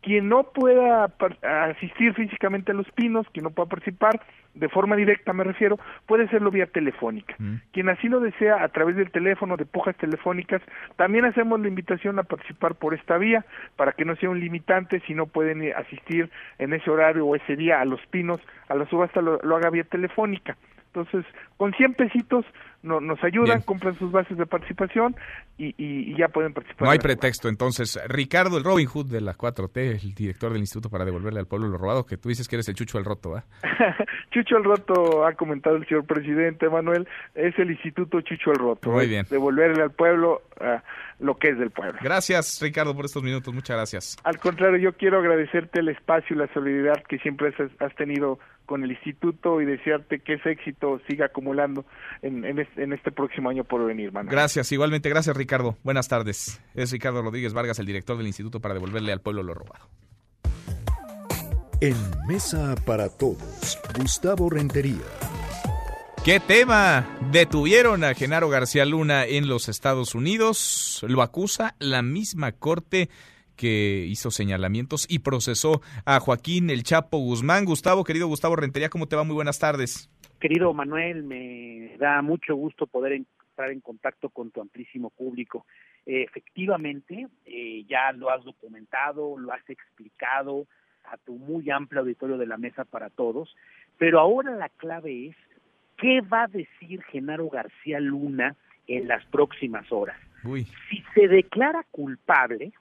[0.05, 1.11] quien no pueda
[1.41, 4.21] asistir físicamente a los pinos, quien no pueda participar,
[4.53, 7.35] de forma directa me refiero, puede hacerlo vía telefónica.
[7.71, 10.61] Quien así lo desea a través del teléfono, de pujas telefónicas,
[10.95, 13.45] también hacemos la invitación a participar por esta vía
[13.77, 16.29] para que no sea un limitante si no pueden eh, asistir
[16.59, 19.71] en ese horario o ese día a los pinos, a la subasta lo, lo haga
[19.71, 20.55] vía telefónica.
[20.93, 21.25] Entonces,
[21.57, 22.45] con 100 pesitos
[22.85, 25.15] no, nos ayudan, compran sus bases de participación
[25.57, 26.85] y, y, ya pueden participar.
[26.85, 27.49] No hay pretexto.
[27.49, 31.47] Entonces, Ricardo, el Robin Hood de la 4T, el director del Instituto para devolverle al
[31.47, 33.43] pueblo lo robado, que tú dices que eres el Chucho el Roto, ¿ah?
[34.31, 38.91] Chucho el Roto, ha comentado el señor presidente Manuel, es el Instituto Chucho el Roto.
[38.91, 39.25] Muy bien.
[39.29, 40.79] Devolverle al pueblo uh,
[41.19, 41.99] lo que es del pueblo.
[42.01, 43.53] Gracias, Ricardo, por estos minutos.
[43.53, 44.17] Muchas gracias.
[44.23, 48.39] Al contrario, yo quiero agradecerte el espacio y la solidaridad que siempre has, has tenido
[48.65, 51.85] con el instituto y desearte que ese éxito siga acumulando
[52.21, 54.31] en, en, este, en este próximo año por venir, Manuel.
[54.31, 55.77] Gracias, igualmente, gracias Ricardo.
[55.83, 56.61] Buenas tardes.
[56.73, 59.89] Es Ricardo Rodríguez Vargas, el director del instituto para devolverle al pueblo lo robado.
[61.81, 61.95] En
[62.27, 65.03] Mesa para Todos, Gustavo Rentería.
[66.23, 67.07] ¿Qué tema?
[67.31, 71.05] Detuvieron a Genaro García Luna en los Estados Unidos.
[71.07, 73.09] Lo acusa la misma corte
[73.55, 77.65] que hizo señalamientos y procesó a Joaquín El Chapo Guzmán.
[77.65, 79.23] Gustavo, querido Gustavo Rentería, ¿cómo te va?
[79.23, 80.09] Muy buenas tardes.
[80.45, 85.65] Querido Manuel, me da mucho gusto poder entrar en contacto con tu amplísimo público.
[86.05, 90.67] Eh, efectivamente, eh, ya lo has documentado, lo has explicado
[91.05, 93.55] a tu muy amplio auditorio de la mesa para todos,
[93.97, 95.35] pero ahora la clave es,
[95.97, 98.55] ¿qué va a decir Genaro García Luna
[98.85, 100.19] en las próximas horas?
[100.43, 102.71] Si se declara culpable,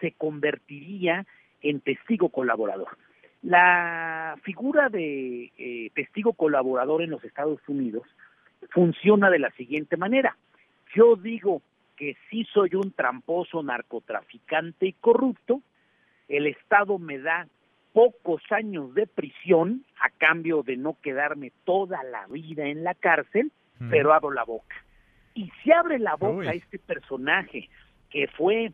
[0.00, 1.26] se convertiría
[1.62, 2.96] en testigo colaborador.
[3.42, 8.04] La figura de eh, testigo colaborador en los Estados Unidos
[8.70, 10.36] funciona de la siguiente manera.
[10.94, 11.62] Yo digo
[11.96, 15.62] que si soy un tramposo narcotraficante y corrupto,
[16.28, 17.46] el Estado me da
[17.92, 23.50] pocos años de prisión a cambio de no quedarme toda la vida en la cárcel,
[23.90, 24.76] pero abro la boca.
[25.34, 27.68] Y si abre la boca este personaje
[28.10, 28.72] que fue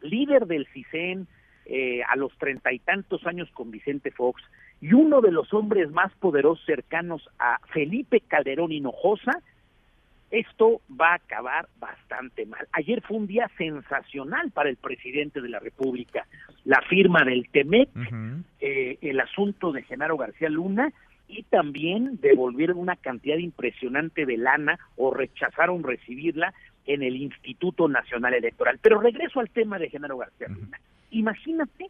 [0.00, 1.26] líder del CISEN
[1.66, 4.42] eh, a los treinta y tantos años con Vicente Fox
[4.80, 9.32] y uno de los hombres más poderosos cercanos a Felipe Calderón Hinojosa,
[10.32, 12.66] esto va a acabar bastante mal.
[12.72, 16.26] Ayer fue un día sensacional para el presidente de la República.
[16.64, 17.90] La firma del TEMEC,
[18.60, 20.92] eh, el asunto de Genaro García Luna
[21.28, 26.54] y también devolvieron una cantidad impresionante de lana o rechazaron recibirla
[26.86, 28.78] en el Instituto Nacional Electoral.
[28.82, 30.80] Pero regreso al tema de Genaro García Luna.
[31.12, 31.86] Imagínate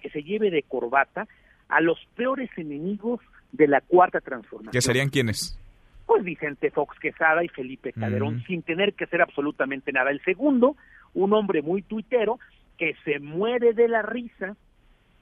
[0.00, 1.26] que se lleve de corbata
[1.68, 3.20] a los peores enemigos
[3.52, 4.72] de la cuarta transformación.
[4.72, 5.58] ¿Qué serían quiénes?
[6.06, 10.10] Pues Vicente Fox Quesada y Felipe Calderón, sin tener que hacer absolutamente nada.
[10.10, 10.76] El segundo,
[11.14, 12.38] un hombre muy tuitero
[12.78, 14.56] que se muere de la risa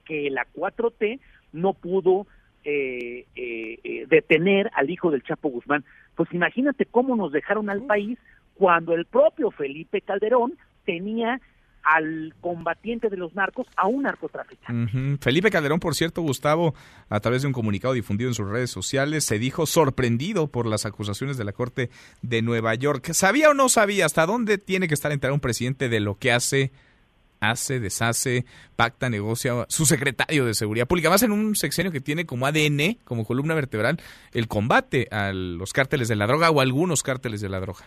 [0.04, 1.20] que la 4T
[1.52, 2.26] no pudo
[2.64, 5.84] eh, eh, eh, detener al hijo del Chapo Guzmán.
[6.16, 8.18] Pues imagínate cómo nos dejaron al país
[8.54, 10.54] cuando el propio Felipe Calderón
[10.84, 11.40] tenía
[11.84, 15.18] al combatiente de los narcos a un narcotraficante.
[15.20, 16.74] Felipe Calderón, por cierto, Gustavo,
[17.08, 20.86] a través de un comunicado difundido en sus redes sociales, se dijo sorprendido por las
[20.86, 21.90] acusaciones de la Corte
[22.22, 23.12] de Nueva York.
[23.12, 26.32] ¿Sabía o no sabía hasta dónde tiene que estar enterado un presidente de lo que
[26.32, 26.72] hace
[27.50, 28.46] hace, deshace,
[28.76, 32.98] pacta, negocia, su secretario de Seguridad Pública, más en un sexenio que tiene como ADN,
[33.04, 34.00] como columna vertebral,
[34.32, 37.84] el combate a los cárteles de la droga o algunos cárteles de la droga.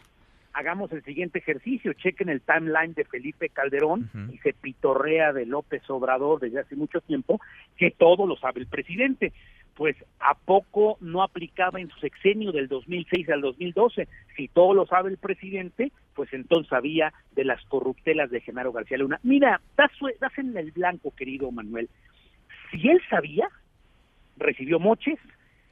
[0.57, 5.87] Hagamos el siguiente ejercicio, chequen el timeline de Felipe Calderón y se pitorrea de López
[5.87, 7.39] Obrador desde hace mucho tiempo,
[7.77, 9.33] que todo lo sabe el presidente
[9.75, 14.07] pues a poco no aplicaba en su sexenio del 2006 al 2012.
[14.35, 18.97] Si todo lo sabe el presidente, pues entonces sabía de las corruptelas de Genaro García
[18.97, 19.19] Luna.
[19.21, 21.89] Mira, das, das en el blanco, querido Manuel.
[22.71, 23.47] Si él sabía,
[24.37, 25.19] recibió moches,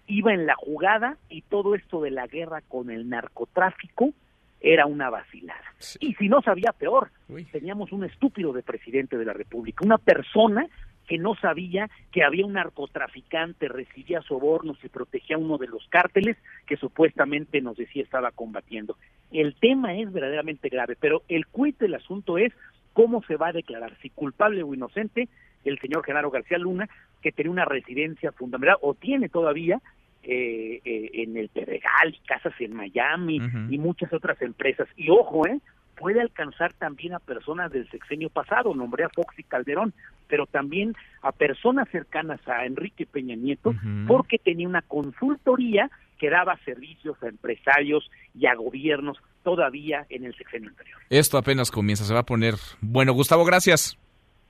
[0.06, 4.14] iba en la jugada y todo esto de la guerra con el narcotráfico
[4.62, 5.74] era una vacilada.
[6.00, 7.12] Y si no sabía, peor.
[7.52, 10.68] Teníamos un estúpido de presidente de la República, una persona
[11.08, 15.88] que no sabía que había un narcotraficante, recibía sobornos y protegía a uno de los
[15.90, 18.98] cárteles que supuestamente nos decía estaba combatiendo.
[19.32, 22.54] El tema es verdaderamente grave, pero el cuit del asunto es
[22.94, 25.28] cómo se va a declarar, si culpable o inocente,
[25.64, 26.88] el señor Genaro García Luna,
[27.22, 29.82] que tenía una residencia fundamental, o tiene todavía,
[30.28, 33.40] eh, eh, en el Pedregal, casas en Miami
[33.70, 34.88] y muchas otras empresas.
[34.98, 35.60] Y ojo, ¿eh?
[35.96, 39.94] puede alcanzar también a personas del sexenio pasado, nombré a Fox y Calderón,
[40.28, 43.74] pero también a personas cercanas a Enrique Peña Nieto,
[44.08, 50.36] porque tenía una consultoría que daba servicios a empresarios y a gobiernos todavía en el
[50.36, 50.98] sexenio anterior.
[51.10, 53.14] Esto apenas comienza, se va a poner bueno.
[53.14, 53.98] Gustavo, gracias.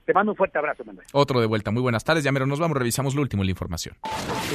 [0.06, 1.04] Te mando un fuerte abrazo, Manuel.
[1.12, 1.72] Otro de vuelta.
[1.72, 2.22] Muy buenas tardes.
[2.22, 3.96] Ya mero nos vamos, revisamos lo último la información.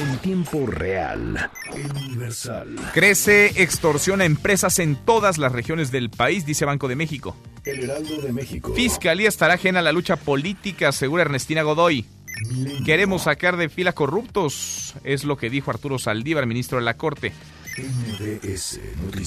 [0.00, 2.74] En tiempo real, universal.
[2.94, 7.36] Crece extorsión a empresas en todas las regiones del país, dice Banco de México.
[7.66, 8.72] El Heraldo de México.
[8.74, 12.06] Fiscalía estará ajena a la lucha política, asegura Ernestina Godoy.
[12.86, 17.32] Queremos sacar de fila corruptos, es lo que dijo Arturo Saldívar, ministro de la Corte.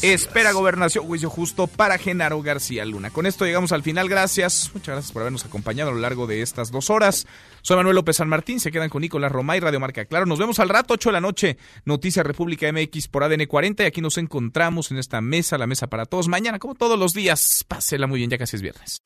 [0.01, 3.09] Espera gobernación, juicio justo para Genaro García Luna.
[3.09, 4.09] Con esto llegamos al final.
[4.09, 4.72] Gracias.
[4.73, 7.26] Muchas gracias por habernos acompañado a lo largo de estas dos horas.
[7.61, 8.59] Soy Manuel López San Martín.
[8.59, 10.26] Se quedan con Nicolás Romay, Radio Marca Claro.
[10.26, 11.57] Nos vemos al rato, 8 de la noche.
[11.85, 13.84] Noticias República MX por ADN 40.
[13.84, 16.27] Y aquí nos encontramos en esta mesa, la mesa para todos.
[16.27, 19.01] Mañana, como todos los días, pásela muy bien, ya casi es viernes.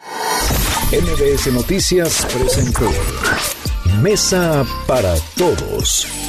[0.92, 2.90] MBS Noticias presentó
[4.02, 6.29] Mesa para Todos